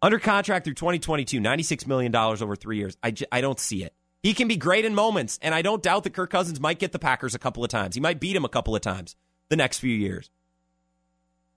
Under 0.00 0.18
contract 0.18 0.64
through 0.64 0.74
2022, 0.74 1.40
$96 1.40 1.86
million 1.86 2.14
over 2.16 2.56
three 2.56 2.78
years. 2.78 2.96
I, 3.02 3.10
j- 3.10 3.26
I 3.30 3.42
don't 3.42 3.60
see 3.60 3.84
it. 3.84 3.92
He 4.22 4.32
can 4.32 4.48
be 4.48 4.56
great 4.56 4.84
in 4.84 4.94
moments, 4.94 5.38
and 5.42 5.54
I 5.54 5.60
don't 5.60 5.82
doubt 5.82 6.04
that 6.04 6.14
Kirk 6.14 6.30
Cousins 6.30 6.60
might 6.60 6.78
get 6.78 6.92
the 6.92 6.98
Packers 6.98 7.34
a 7.34 7.38
couple 7.38 7.64
of 7.64 7.70
times. 7.70 7.94
He 7.94 8.00
might 8.00 8.20
beat 8.20 8.36
him 8.36 8.44
a 8.44 8.48
couple 8.48 8.74
of 8.74 8.80
times 8.80 9.16
the 9.48 9.56
next 9.56 9.78
few 9.78 9.94
years. 9.94 10.30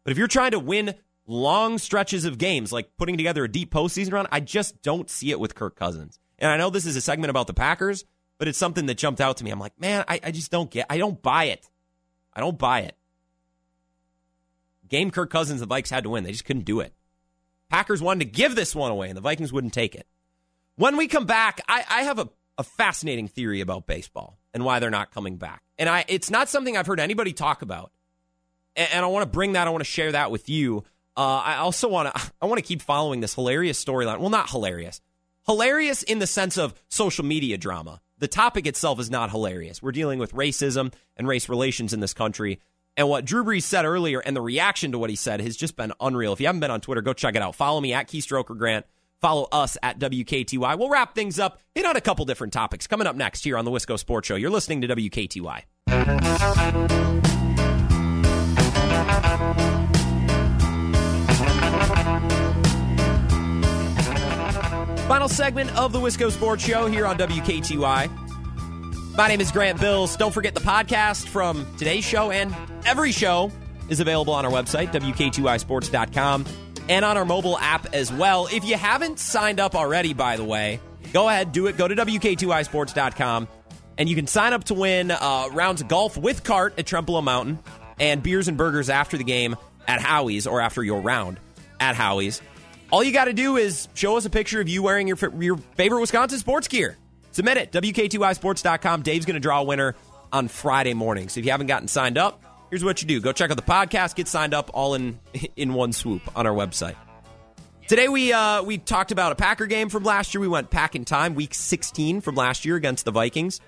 But 0.03 0.11
if 0.11 0.17
you're 0.17 0.27
trying 0.27 0.51
to 0.51 0.59
win 0.59 0.95
long 1.27 1.77
stretches 1.77 2.25
of 2.25 2.37
games, 2.37 2.73
like 2.73 2.97
putting 2.97 3.15
together 3.15 3.43
a 3.43 3.51
deep 3.51 3.71
postseason 3.71 4.11
run, 4.11 4.27
I 4.31 4.39
just 4.39 4.81
don't 4.81 5.09
see 5.09 5.31
it 5.31 5.39
with 5.39 5.55
Kirk 5.55 5.75
Cousins. 5.75 6.19
And 6.39 6.49
I 6.49 6.57
know 6.57 6.69
this 6.69 6.85
is 6.85 6.95
a 6.95 7.01
segment 7.01 7.29
about 7.29 7.47
the 7.47 7.53
Packers, 7.53 8.05
but 8.39 8.47
it's 8.47 8.58
something 8.58 8.87
that 8.87 8.97
jumped 8.97 9.21
out 9.21 9.37
to 9.37 9.43
me. 9.43 9.51
I'm 9.51 9.60
like, 9.60 9.79
man, 9.79 10.04
I, 10.08 10.19
I 10.23 10.31
just 10.31 10.51
don't 10.51 10.69
get 10.71 10.87
I 10.89 10.97
don't 10.97 11.21
buy 11.21 11.45
it. 11.45 11.69
I 12.33 12.39
don't 12.41 12.58
buy 12.58 12.81
it. 12.81 12.97
Game 14.94 15.10
Kirk 15.10 15.31
Cousins, 15.31 15.60
the 15.60 15.65
Vikes 15.65 15.89
had 15.89 16.04
to 16.04 16.12
win. 16.12 16.23
They 16.23 16.31
just 16.31 16.46
couldn't 16.46 16.65
do 16.65 16.79
it. 16.79 16.94
Packers 17.67 18.00
wanted 18.00 18.25
to 18.25 18.31
give 18.31 18.54
this 18.54 18.75
one 18.75 18.91
away, 18.91 19.08
and 19.08 19.17
the 19.17 19.21
Vikings 19.21 19.52
wouldn't 19.52 19.73
take 19.73 19.96
it. 19.96 20.06
When 20.75 20.98
we 20.98 21.08
come 21.08 21.25
back, 21.25 21.62
I, 21.67 21.83
I 21.89 22.04
have 22.04 22.19
a, 22.19 22.29
a 22.60 22.63
fascinating 22.63 23.27
theory 23.27 23.62
about 23.62 23.87
baseball 23.87 24.37
and 24.54 24.63
why 24.63 24.77
they're 24.77 24.91
not 24.91 25.10
coming 25.10 25.37
back. 25.37 25.63
And 25.79 25.89
I 25.89 26.06
it's 26.08 26.29
not 26.29 26.48
something 26.48 26.77
I've 26.77 26.85
heard 26.85 27.00
anybody 27.00 27.33
talk 27.33 27.63
about. 27.63 27.91
And, 28.75 28.87
and 28.94 29.04
I 29.04 29.08
want 29.08 29.23
to 29.23 29.29
bring 29.29 29.54
that, 29.54 29.65
I 29.65 29.71
want 29.71 29.81
to 29.81 29.89
share 29.89 30.12
that 30.12 30.29
with 30.29 30.48
you. 30.48 30.83
Uh, 31.17 31.41
I 31.44 31.56
also 31.56 31.89
want 31.89 32.13
to 32.13 32.31
I 32.41 32.46
want 32.46 32.60
to 32.60 32.67
keep 32.67 32.83
following 32.83 33.19
this 33.19 33.33
hilarious 33.33 33.83
storyline. 33.83 34.19
Well, 34.19 34.29
not 34.29 34.52
hilarious 34.52 35.02
hilarious 35.46 36.04
in 36.04 36.19
the 36.19 36.27
sense 36.27 36.58
of 36.58 36.73
social 36.89 37.25
media 37.25 37.58
drama. 37.58 38.02
The 38.19 38.27
topic 38.27 38.67
itself 38.67 39.00
is 39.00 39.10
not 39.10 39.31
hilarious. 39.31 39.81
We're 39.81 39.91
dealing 39.91 40.19
with 40.19 40.33
racism 40.33 40.94
and 41.17 41.27
race 41.27 41.50
relations 41.50 41.94
in 41.94 42.00
this 42.00 42.13
country. 42.13 42.60
And 42.96 43.10
what 43.10 43.25
Drew 43.25 43.44
Brees 43.44 43.63
said 43.63 43.85
earlier 43.85 44.19
and 44.19 44.35
the 44.35 44.41
reaction 44.41 44.91
to 44.91 45.00
what 45.00 45.10
he 45.10 45.15
said 45.15 45.41
has 45.41 45.58
just 45.58 45.75
been 45.75 45.91
unreal. 46.00 46.33
If 46.33 46.39
you 46.39 46.46
haven't 46.46 46.60
been 46.60 46.71
on 46.71 46.79
Twitter, 46.79 47.02
go 47.02 47.13
check 47.13 47.35
it 47.35 47.41
out. 47.41 47.56
Follow 47.56 47.81
me 47.81 47.94
at 47.94 48.08
Keystroker 48.08 48.56
Grant. 48.58 48.85
Follow 49.19 49.48
us 49.52 49.77
at 49.81 50.00
WKTY. 50.00 50.77
We'll 50.77 50.89
wrap 50.89 51.15
things 51.15 51.39
up, 51.39 51.60
hit 51.73 51.85
on 51.85 51.96
a 51.96 52.02
couple 52.02 52.25
different 52.25 52.54
topics 52.54 52.87
coming 52.87 53.08
up 53.08 53.15
next 53.15 53.44
here 53.44 53.58
on 53.58 53.65
the 53.65 53.71
Wisco 53.71 53.98
Sports 53.98 54.27
Show. 54.27 54.35
You're 54.35 54.52
listening 54.52 54.81
to 54.81 54.87
WKTY. 54.89 55.63
Final 65.08 65.29
segment 65.29 65.75
of 65.77 65.94
the 65.94 66.00
Wisco 66.00 66.31
Sports 66.31 66.63
Show 66.63 66.87
here 66.87 67.06
on 67.06 67.17
WKTY. 67.17 68.23
My 69.15 69.27
name 69.27 69.41
is 69.41 69.51
Grant 69.51 69.79
Bills. 69.79 70.17
Don't 70.17 70.33
forget 70.33 70.55
the 70.55 70.59
podcast 70.59 71.27
from 71.27 71.67
today's 71.77 72.03
show 72.03 72.31
and 72.31 72.53
every 72.83 73.11
show 73.11 73.51
is 73.87 73.99
available 73.99 74.33
on 74.33 74.43
our 74.43 74.51
website, 74.51 74.91
WK2iSports.com, 74.91 76.45
and 76.89 77.05
on 77.05 77.15
our 77.15 77.23
mobile 77.23 77.55
app 77.59 77.93
as 77.93 78.11
well. 78.11 78.47
If 78.51 78.65
you 78.65 78.75
haven't 78.75 79.19
signed 79.19 79.59
up 79.59 79.75
already, 79.75 80.13
by 80.13 80.35
the 80.35 80.43
way, 80.43 80.79
go 81.13 81.29
ahead, 81.29 81.51
do 81.51 81.67
it. 81.67 81.77
Go 81.77 81.87
to 81.87 81.95
WK2iSports.com, 81.95 83.47
and 83.99 84.09
you 84.09 84.15
can 84.15 84.25
sign 84.25 84.51
up 84.51 84.63
to 84.65 84.73
win 84.73 85.11
uh, 85.11 85.47
rounds 85.51 85.81
of 85.81 85.89
golf 85.89 86.17
with 86.17 86.43
cart 86.43 86.73
at 86.79 86.85
Trempealeau 86.85 87.23
Mountain 87.23 87.59
and 87.99 88.23
beers 88.23 88.47
and 88.47 88.57
burgers 88.57 88.89
after 88.89 89.15
the 89.19 89.23
game 89.23 89.55
at 89.87 90.01
Howie's 90.01 90.47
or 90.47 90.59
after 90.59 90.83
your 90.83 91.01
round 91.01 91.39
at 91.79 91.95
Howie's. 91.95 92.41
All 92.89 93.03
you 93.03 93.13
got 93.13 93.25
to 93.25 93.33
do 93.33 93.57
is 93.57 93.87
show 93.93 94.17
us 94.17 94.25
a 94.25 94.31
picture 94.31 94.59
of 94.59 94.67
you 94.67 94.81
wearing 94.81 95.07
your, 95.07 95.17
your 95.39 95.57
favorite 95.75 96.01
Wisconsin 96.01 96.39
sports 96.39 96.67
gear. 96.67 96.97
Submit 97.34 97.58
it, 97.58 97.71
WK2iSports.com. 97.71 99.02
Dave's 99.02 99.25
going 99.25 99.34
to 99.34 99.40
draw 99.40 99.60
a 99.60 99.63
winner 99.63 99.96
on 100.31 100.48
Friday 100.48 100.94
morning. 100.94 101.29
So 101.29 101.40
if 101.40 101.46
you 101.46 101.52
haven't 101.52 101.67
gotten 101.67 101.88
signed 101.88 102.17
up, 102.17 102.42
here's 102.69 102.84
what 102.84 103.02
you 103.02 103.08
do. 103.08 103.19
Go 103.19 103.34
check 103.34 103.50
out 103.50 103.58
the 103.58 103.63
podcast, 103.63 104.15
get 104.15 104.27
signed 104.27 104.54
up 104.54 104.69
all 104.73 104.94
in 104.94 105.19
in 105.56 105.73
one 105.73 105.94
swoop 105.94 106.21
on 106.38 106.48
our 106.48 106.54
website. 106.54 106.96
Today 107.88 108.08
we 108.08 108.31
uh, 108.31 108.63
we 108.63 108.77
talked 108.77 109.12
about 109.12 109.31
a 109.31 109.36
Packer 109.36 109.65
game 109.65 109.90
from 109.90 110.04
last 110.04 110.34
year. 110.34 110.42
We 110.42 110.48
went 110.48 110.69
pack 110.69 110.96
in 110.96 111.06
time, 111.06 111.36
week 111.36 111.54
16 111.54 112.21
from 112.21 112.36
last 112.36 112.65
year 112.65 112.75
against 112.75 113.04
the 113.04 113.12
Vikings. 113.12 113.60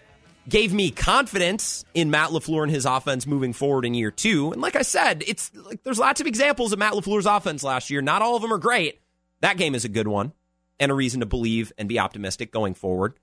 Gave 0.47 0.71
me 0.71 0.91
confidence 0.91 1.85
in 1.95 2.11
Matt 2.11 2.29
LaFleur 2.29 2.61
and 2.63 2.71
his 2.71 2.85
offense 2.85 3.25
moving 3.25 3.51
forward 3.51 3.83
in 3.83 3.95
year 3.95 4.11
two. 4.11 4.51
And 4.51 4.61
like 4.61 4.75
I 4.75 4.83
said, 4.83 5.23
it's 5.25 5.51
like 5.55 5.81
there's 5.83 5.97
lots 5.97 6.21
of 6.21 6.27
examples 6.27 6.71
of 6.71 6.77
Matt 6.77 6.93
LaFleur's 6.93 7.25
offense 7.25 7.63
last 7.63 7.89
year. 7.89 8.03
Not 8.03 8.21
all 8.21 8.35
of 8.35 8.43
them 8.43 8.53
are 8.53 8.59
great. 8.59 9.01
That 9.41 9.57
game 9.57 9.73
is 9.73 9.85
a 9.85 9.89
good 9.89 10.07
one 10.07 10.33
and 10.79 10.91
a 10.91 10.95
reason 10.95 11.21
to 11.21 11.25
believe 11.25 11.73
and 11.79 11.89
be 11.89 11.97
optimistic 11.97 12.51
going 12.51 12.75
forward. 12.75 13.15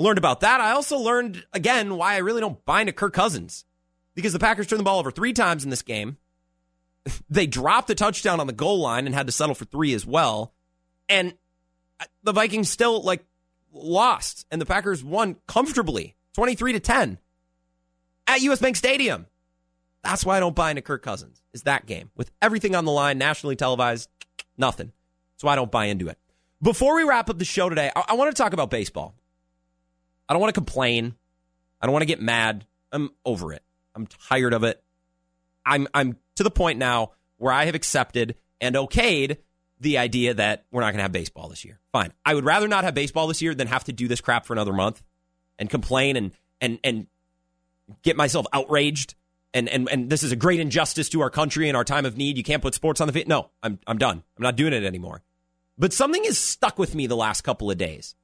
Learned 0.00 0.18
about 0.18 0.40
that. 0.40 0.62
I 0.62 0.70
also 0.70 0.96
learned, 0.96 1.44
again, 1.52 1.96
why 1.96 2.14
I 2.14 2.18
really 2.18 2.40
don't 2.40 2.64
buy 2.64 2.80
into 2.80 2.92
Kirk 2.92 3.12
Cousins 3.12 3.66
because 4.14 4.32
the 4.32 4.38
Packers 4.38 4.66
turned 4.66 4.80
the 4.80 4.84
ball 4.84 4.98
over 4.98 5.10
three 5.10 5.34
times 5.34 5.62
in 5.62 5.70
this 5.70 5.82
game. 5.82 6.16
They 7.30 7.46
dropped 7.46 7.88
a 7.88 7.94
touchdown 7.94 8.40
on 8.40 8.46
the 8.46 8.52
goal 8.52 8.80
line 8.80 9.06
and 9.06 9.14
had 9.14 9.26
to 9.26 9.32
settle 9.32 9.54
for 9.54 9.64
three 9.64 9.94
as 9.94 10.04
well. 10.04 10.52
And 11.08 11.34
the 12.22 12.32
Vikings 12.32 12.68
still, 12.68 13.02
like, 13.02 13.24
lost, 13.72 14.46
and 14.50 14.60
the 14.60 14.66
Packers 14.66 15.02
won 15.02 15.36
comfortably 15.46 16.14
23 16.34 16.74
to 16.74 16.80
10 16.80 17.18
at 18.26 18.42
US 18.42 18.60
Bank 18.60 18.76
Stadium. 18.76 19.26
That's 20.02 20.24
why 20.24 20.36
I 20.36 20.40
don't 20.40 20.54
buy 20.54 20.70
into 20.70 20.82
Kirk 20.82 21.02
Cousins, 21.02 21.42
is 21.54 21.62
that 21.62 21.86
game. 21.86 22.10
With 22.16 22.30
everything 22.42 22.74
on 22.74 22.84
the 22.84 22.92
line, 22.92 23.16
nationally 23.16 23.56
televised, 23.56 24.10
nothing. 24.58 24.92
So 25.36 25.48
I 25.48 25.56
don't 25.56 25.70
buy 25.70 25.86
into 25.86 26.08
it. 26.08 26.18
Before 26.62 26.94
we 26.96 27.04
wrap 27.04 27.30
up 27.30 27.38
the 27.38 27.44
show 27.46 27.70
today, 27.70 27.90
I, 27.96 28.04
I 28.08 28.14
want 28.14 28.34
to 28.34 28.42
talk 28.42 28.52
about 28.52 28.70
baseball. 28.70 29.14
I 30.30 30.32
don't 30.32 30.40
want 30.40 30.54
to 30.54 30.60
complain. 30.60 31.16
I 31.82 31.86
don't 31.86 31.92
want 31.92 32.02
to 32.02 32.06
get 32.06 32.22
mad. 32.22 32.64
I'm 32.92 33.10
over 33.24 33.52
it. 33.52 33.64
I'm 33.96 34.06
tired 34.06 34.54
of 34.54 34.62
it. 34.62 34.80
I'm 35.66 35.88
I'm 35.92 36.16
to 36.36 36.44
the 36.44 36.52
point 36.52 36.78
now 36.78 37.12
where 37.36 37.52
I 37.52 37.64
have 37.64 37.74
accepted 37.74 38.36
and 38.60 38.76
okayed 38.76 39.38
the 39.80 39.98
idea 39.98 40.34
that 40.34 40.66
we're 40.70 40.82
not 40.82 40.92
going 40.92 40.98
to 40.98 41.02
have 41.02 41.12
baseball 41.12 41.48
this 41.48 41.64
year. 41.64 41.80
Fine. 41.90 42.12
I 42.24 42.34
would 42.34 42.44
rather 42.44 42.68
not 42.68 42.84
have 42.84 42.94
baseball 42.94 43.26
this 43.26 43.42
year 43.42 43.54
than 43.56 43.66
have 43.66 43.84
to 43.84 43.92
do 43.92 44.06
this 44.06 44.20
crap 44.20 44.46
for 44.46 44.52
another 44.52 44.72
month 44.72 45.02
and 45.58 45.68
complain 45.68 46.16
and 46.16 46.30
and 46.60 46.78
and 46.84 47.06
get 48.02 48.16
myself 48.16 48.46
outraged 48.52 49.16
and 49.52 49.68
and 49.68 49.88
and 49.90 50.10
this 50.10 50.22
is 50.22 50.30
a 50.30 50.36
great 50.36 50.60
injustice 50.60 51.08
to 51.08 51.22
our 51.22 51.30
country 51.30 51.68
in 51.68 51.74
our 51.74 51.84
time 51.84 52.06
of 52.06 52.16
need. 52.16 52.36
You 52.36 52.44
can't 52.44 52.62
put 52.62 52.74
sports 52.74 53.00
on 53.00 53.08
the 53.08 53.12
field. 53.12 53.26
No, 53.26 53.50
I'm 53.64 53.80
I'm 53.84 53.98
done. 53.98 54.22
I'm 54.36 54.42
not 54.44 54.54
doing 54.54 54.74
it 54.74 54.84
anymore. 54.84 55.22
But 55.76 55.92
something 55.92 56.22
has 56.24 56.38
stuck 56.38 56.78
with 56.78 56.94
me 56.94 57.08
the 57.08 57.16
last 57.16 57.40
couple 57.40 57.68
of 57.68 57.78
days. 57.78 58.14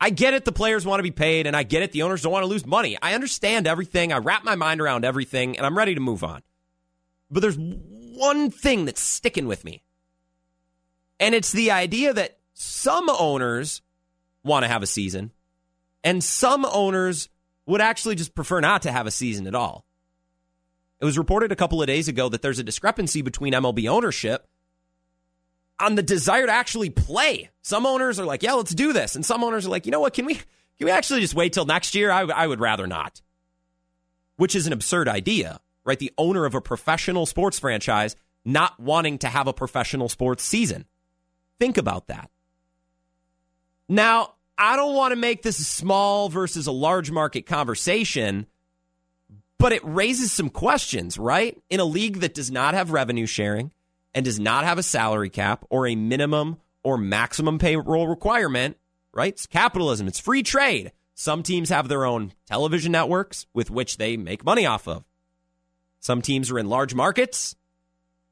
I 0.00 0.10
get 0.10 0.32
it, 0.32 0.46
the 0.46 0.52
players 0.52 0.86
want 0.86 0.98
to 1.00 1.02
be 1.02 1.10
paid, 1.10 1.46
and 1.46 1.54
I 1.54 1.62
get 1.62 1.82
it, 1.82 1.92
the 1.92 2.02
owners 2.02 2.22
don't 2.22 2.32
want 2.32 2.42
to 2.42 2.48
lose 2.48 2.64
money. 2.64 2.96
I 3.02 3.14
understand 3.14 3.66
everything. 3.66 4.12
I 4.12 4.18
wrap 4.18 4.44
my 4.44 4.54
mind 4.54 4.80
around 4.80 5.04
everything, 5.04 5.56
and 5.56 5.66
I'm 5.66 5.76
ready 5.76 5.94
to 5.94 6.00
move 6.00 6.24
on. 6.24 6.42
But 7.30 7.40
there's 7.40 7.58
one 7.58 8.50
thing 8.50 8.86
that's 8.86 9.00
sticking 9.00 9.46
with 9.46 9.64
me. 9.64 9.82
And 11.18 11.34
it's 11.34 11.52
the 11.52 11.70
idea 11.70 12.14
that 12.14 12.38
some 12.54 13.10
owners 13.10 13.82
want 14.42 14.64
to 14.64 14.68
have 14.68 14.82
a 14.82 14.86
season, 14.86 15.32
and 16.02 16.24
some 16.24 16.64
owners 16.64 17.28
would 17.66 17.82
actually 17.82 18.14
just 18.14 18.34
prefer 18.34 18.60
not 18.60 18.82
to 18.82 18.92
have 18.92 19.06
a 19.06 19.10
season 19.10 19.46
at 19.46 19.54
all. 19.54 19.84
It 20.98 21.04
was 21.04 21.18
reported 21.18 21.52
a 21.52 21.56
couple 21.56 21.80
of 21.80 21.86
days 21.86 22.08
ago 22.08 22.28
that 22.30 22.40
there's 22.40 22.58
a 22.58 22.64
discrepancy 22.64 23.20
between 23.22 23.52
MLB 23.52 23.88
ownership 23.88 24.46
on 25.80 25.94
the 25.94 26.02
desire 26.02 26.46
to 26.46 26.52
actually 26.52 26.90
play. 26.90 27.50
Some 27.62 27.86
owners 27.86 28.20
are 28.20 28.24
like, 28.24 28.42
yeah, 28.42 28.52
let's 28.52 28.74
do 28.74 28.92
this. 28.92 29.16
And 29.16 29.24
some 29.24 29.42
owners 29.42 29.66
are 29.66 29.70
like, 29.70 29.86
you 29.86 29.92
know 29.92 30.00
what, 30.00 30.14
can 30.14 30.26
we 30.26 30.34
can 30.34 30.86
we 30.86 30.90
actually 30.90 31.20
just 31.20 31.34
wait 31.34 31.52
till 31.52 31.66
next 31.66 31.94
year? 31.94 32.10
I, 32.10 32.22
I 32.22 32.46
would 32.46 32.60
rather 32.60 32.86
not. 32.86 33.20
Which 34.36 34.54
is 34.54 34.66
an 34.66 34.72
absurd 34.72 35.08
idea, 35.08 35.60
right? 35.84 35.98
The 35.98 36.12
owner 36.16 36.46
of 36.46 36.54
a 36.54 36.60
professional 36.60 37.26
sports 37.26 37.58
franchise 37.58 38.16
not 38.44 38.80
wanting 38.80 39.18
to 39.18 39.28
have 39.28 39.46
a 39.46 39.52
professional 39.52 40.08
sports 40.08 40.42
season. 40.42 40.86
Think 41.58 41.76
about 41.76 42.06
that. 42.06 42.30
Now, 43.88 44.34
I 44.56 44.76
don't 44.76 44.94
want 44.94 45.12
to 45.12 45.16
make 45.16 45.42
this 45.42 45.58
a 45.58 45.64
small 45.64 46.28
versus 46.28 46.66
a 46.66 46.72
large 46.72 47.10
market 47.10 47.46
conversation, 47.46 48.46
but 49.58 49.72
it 49.72 49.82
raises 49.84 50.32
some 50.32 50.48
questions, 50.48 51.18
right? 51.18 51.60
In 51.68 51.80
a 51.80 51.84
league 51.84 52.20
that 52.20 52.34
does 52.34 52.50
not 52.50 52.74
have 52.74 52.92
revenue 52.92 53.26
sharing, 53.26 53.72
and 54.14 54.24
does 54.24 54.40
not 54.40 54.64
have 54.64 54.78
a 54.78 54.82
salary 54.82 55.30
cap 55.30 55.64
or 55.70 55.86
a 55.86 55.94
minimum 55.94 56.58
or 56.82 56.98
maximum 56.98 57.58
payroll 57.58 58.08
requirement, 58.08 58.76
right? 59.12 59.32
It's 59.32 59.46
capitalism, 59.46 60.08
it's 60.08 60.20
free 60.20 60.42
trade. 60.42 60.92
Some 61.14 61.42
teams 61.42 61.68
have 61.68 61.88
their 61.88 62.06
own 62.06 62.32
television 62.46 62.92
networks 62.92 63.46
with 63.52 63.70
which 63.70 63.98
they 63.98 64.16
make 64.16 64.44
money 64.44 64.64
off 64.64 64.88
of. 64.88 65.04
Some 66.00 66.22
teams 66.22 66.50
are 66.50 66.58
in 66.58 66.68
large 66.68 66.94
markets. 66.94 67.54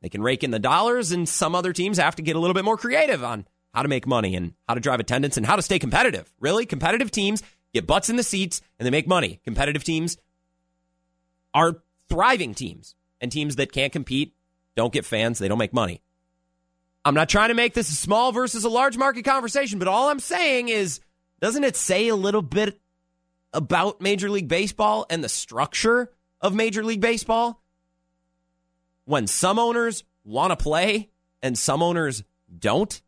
They 0.01 0.09
can 0.09 0.22
rake 0.22 0.43
in 0.43 0.53
the 0.53 0.59
dollars, 0.59 1.12
and 1.12 1.29
some 1.29 1.55
other 1.55 1.72
teams 1.72 1.99
have 1.99 2.16
to 2.16 2.22
get 2.22 2.37
a 2.37 2.39
little 2.39 2.55
bit 2.55 2.64
more 2.64 2.79
creative 2.79 3.22
on 3.22 3.47
how 3.74 3.83
to 3.83 3.89
make 3.89 4.07
money 4.07 4.35
and 4.37 4.55
how 4.66 4.74
to 4.74 4.81
drive 4.81 5.01
attendance 5.01 5.37
and 5.37 5.45
how 5.45 5.57
to 5.57 5.62
stay 5.62 5.79
competitive. 5.79 6.33
Really? 6.41 6.64
Competitive 6.64 7.11
teams 7.11 7.43
get 7.74 7.87
butts 7.87 8.09
in 8.09 8.16
the 8.16 8.22
seats 8.22 8.62
and 8.79 8.87
they 8.87 8.91
make 8.91 9.07
money. 9.07 9.41
Competitive 9.45 9.85
teams 9.85 10.16
are 11.53 11.83
thriving 12.09 12.55
teams, 12.55 12.95
and 13.20 13.31
teams 13.31 13.57
that 13.57 13.72
can't 13.72 13.93
compete 13.93 14.35
don't 14.79 14.93
get 14.93 15.05
fans, 15.05 15.39
they 15.39 15.49
don't 15.49 15.59
make 15.59 15.74
money. 15.74 16.01
I'm 17.05 17.14
not 17.14 17.29
trying 17.29 17.49
to 17.49 17.55
make 17.55 17.74
this 17.74 17.91
a 17.91 17.95
small 17.95 18.33
versus 18.33 18.64
a 18.64 18.68
large 18.68 18.97
market 18.97 19.24
conversation, 19.24 19.79
but 19.79 19.89
all 19.89 20.09
I'm 20.09 20.20
saying 20.20 20.68
is 20.68 21.01
doesn't 21.41 21.64
it 21.64 21.76
say 21.76 22.09
a 22.09 22.16
little 22.16 22.43
bit 22.43 22.81
about 23.53 24.01
Major 24.01 24.31
League 24.31 24.49
Baseball 24.49 25.07
and 25.11 25.22
the 25.22 25.29
structure 25.29 26.11
of 26.41 26.55
Major 26.55 26.85
League 26.85 27.01
Baseball? 27.01 27.62
When 29.05 29.26
some 29.26 29.59
owners 29.59 30.05
want 30.24 30.51
to 30.51 30.57
play 30.57 31.11
and 31.43 31.59
some 31.59 31.83
owners 31.83 32.24
don't? 32.57 33.01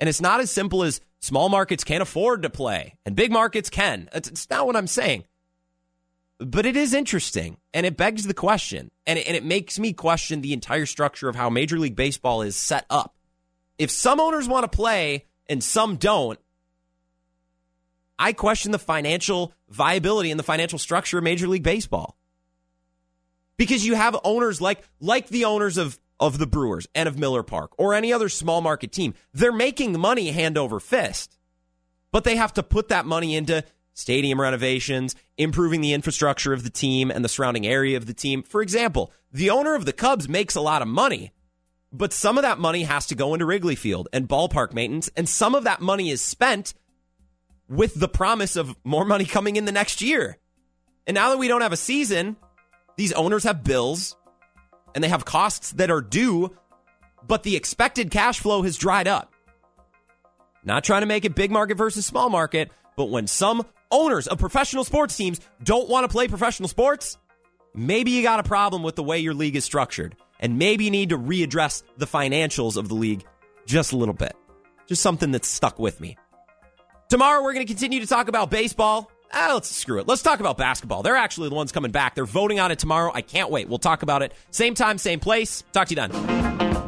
And 0.00 0.08
it's 0.08 0.20
not 0.20 0.40
as 0.40 0.50
simple 0.50 0.82
as 0.82 1.00
small 1.20 1.48
markets 1.48 1.84
can't 1.84 2.02
afford 2.02 2.42
to 2.42 2.50
play 2.50 2.96
and 3.06 3.16
big 3.16 3.30
markets 3.30 3.70
can. 3.70 4.08
It's 4.12 4.50
not 4.50 4.66
what 4.66 4.76
I'm 4.76 4.86
saying. 4.86 5.24
But 6.38 6.66
it 6.66 6.76
is 6.76 6.92
interesting 6.92 7.56
and 7.72 7.86
it 7.86 7.96
begs 7.96 8.26
the 8.26 8.34
question 8.34 8.90
and 9.06 9.18
it, 9.18 9.26
and 9.26 9.36
it 9.36 9.44
makes 9.44 9.78
me 9.78 9.92
question 9.92 10.42
the 10.42 10.52
entire 10.52 10.86
structure 10.86 11.28
of 11.28 11.36
how 11.36 11.48
Major 11.48 11.78
League 11.78 11.96
Baseball 11.96 12.42
is 12.42 12.56
set 12.56 12.84
up. 12.90 13.16
If 13.78 13.90
some 13.90 14.20
owners 14.20 14.48
want 14.48 14.70
to 14.70 14.76
play 14.76 15.26
and 15.48 15.62
some 15.62 15.96
don't, 15.96 16.38
I 18.18 18.32
question 18.32 18.72
the 18.72 18.78
financial 18.78 19.52
viability 19.68 20.30
and 20.30 20.38
the 20.38 20.44
financial 20.44 20.78
structure 20.78 21.18
of 21.18 21.24
Major 21.24 21.48
League 21.48 21.62
Baseball. 21.62 22.16
Because 23.56 23.86
you 23.86 23.94
have 23.94 24.16
owners 24.22 24.60
like 24.60 24.82
like 25.00 25.28
the 25.28 25.46
owners 25.46 25.78
of 25.78 25.98
of 26.18 26.38
the 26.38 26.46
Brewers 26.46 26.86
and 26.94 27.08
of 27.08 27.18
Miller 27.18 27.42
Park 27.42 27.72
or 27.78 27.94
any 27.94 28.12
other 28.12 28.28
small 28.28 28.60
market 28.60 28.92
team. 28.92 29.14
They're 29.32 29.52
making 29.52 29.98
money 29.98 30.30
hand 30.30 30.58
over 30.58 30.80
fist. 30.80 31.38
But 32.12 32.24
they 32.24 32.36
have 32.36 32.54
to 32.54 32.62
put 32.62 32.88
that 32.88 33.04
money 33.04 33.34
into 33.34 33.64
stadium 33.96 34.38
renovations, 34.38 35.16
improving 35.38 35.80
the 35.80 35.94
infrastructure 35.94 36.52
of 36.52 36.62
the 36.62 36.70
team 36.70 37.10
and 37.10 37.24
the 37.24 37.28
surrounding 37.28 37.66
area 37.66 37.96
of 37.96 38.06
the 38.06 38.14
team. 38.14 38.42
For 38.42 38.60
example, 38.60 39.10
the 39.32 39.50
owner 39.50 39.74
of 39.74 39.86
the 39.86 39.92
Cubs 39.92 40.28
makes 40.28 40.54
a 40.54 40.60
lot 40.60 40.82
of 40.82 40.88
money, 40.88 41.32
but 41.90 42.12
some 42.12 42.36
of 42.36 42.42
that 42.42 42.58
money 42.58 42.82
has 42.82 43.06
to 43.06 43.14
go 43.14 43.32
into 43.32 43.46
Wrigley 43.46 43.74
Field 43.74 44.08
and 44.12 44.28
ballpark 44.28 44.74
maintenance, 44.74 45.10
and 45.16 45.26
some 45.26 45.54
of 45.54 45.64
that 45.64 45.80
money 45.80 46.10
is 46.10 46.20
spent 46.20 46.74
with 47.68 47.98
the 47.98 48.06
promise 48.06 48.54
of 48.54 48.76
more 48.84 49.04
money 49.04 49.24
coming 49.24 49.56
in 49.56 49.64
the 49.64 49.72
next 49.72 50.02
year. 50.02 50.38
And 51.06 51.14
now 51.14 51.30
that 51.30 51.38
we 51.38 51.48
don't 51.48 51.62
have 51.62 51.72
a 51.72 51.76
season, 51.76 52.36
these 52.96 53.14
owners 53.14 53.44
have 53.44 53.64
bills 53.64 54.14
and 54.94 55.02
they 55.02 55.08
have 55.08 55.24
costs 55.24 55.72
that 55.72 55.90
are 55.90 56.02
due, 56.02 56.54
but 57.26 57.44
the 57.44 57.56
expected 57.56 58.10
cash 58.10 58.40
flow 58.40 58.62
has 58.62 58.76
dried 58.76 59.08
up. 59.08 59.32
Not 60.64 60.84
trying 60.84 61.02
to 61.02 61.06
make 61.06 61.24
it 61.24 61.34
big 61.34 61.50
market 61.50 61.78
versus 61.78 62.04
small 62.04 62.28
market, 62.28 62.70
but 62.96 63.06
when 63.06 63.26
some 63.26 63.64
owners 63.90 64.26
of 64.26 64.38
professional 64.38 64.84
sports 64.84 65.16
teams 65.16 65.40
don't 65.62 65.88
want 65.88 66.04
to 66.04 66.08
play 66.08 66.28
professional 66.28 66.68
sports, 66.68 67.18
maybe 67.74 68.10
you 68.10 68.22
got 68.22 68.40
a 68.40 68.44
problem 68.44 68.82
with 68.82 68.96
the 68.96 69.02
way 69.02 69.18
your 69.18 69.34
league 69.34 69.56
is 69.56 69.64
structured. 69.64 70.16
And 70.38 70.58
maybe 70.58 70.84
you 70.84 70.90
need 70.90 71.10
to 71.10 71.18
readdress 71.18 71.82
the 71.96 72.06
financials 72.06 72.76
of 72.76 72.88
the 72.88 72.94
league 72.94 73.24
just 73.64 73.92
a 73.92 73.96
little 73.96 74.14
bit. 74.14 74.36
Just 74.86 75.02
something 75.02 75.32
that's 75.32 75.48
stuck 75.48 75.78
with 75.78 76.00
me. 76.00 76.16
Tomorrow, 77.08 77.42
we're 77.42 77.54
going 77.54 77.66
to 77.66 77.72
continue 77.72 78.00
to 78.00 78.06
talk 78.06 78.28
about 78.28 78.50
baseball. 78.50 79.10
Ah, 79.32 79.52
let's 79.54 79.74
screw 79.74 79.98
it. 79.98 80.06
Let's 80.06 80.22
talk 80.22 80.40
about 80.40 80.56
basketball. 80.56 81.02
They're 81.02 81.16
actually 81.16 81.48
the 81.48 81.54
ones 81.54 81.72
coming 81.72 81.90
back. 81.90 82.14
They're 82.14 82.24
voting 82.24 82.60
on 82.60 82.70
it 82.70 82.78
tomorrow. 82.78 83.10
I 83.14 83.22
can't 83.22 83.50
wait. 83.50 83.68
We'll 83.68 83.78
talk 83.78 84.02
about 84.02 84.22
it. 84.22 84.32
Same 84.50 84.74
time, 84.74 84.98
same 84.98 85.20
place. 85.20 85.64
Talk 85.72 85.88
to 85.88 85.94
you 85.94 86.08
then. 86.08 86.85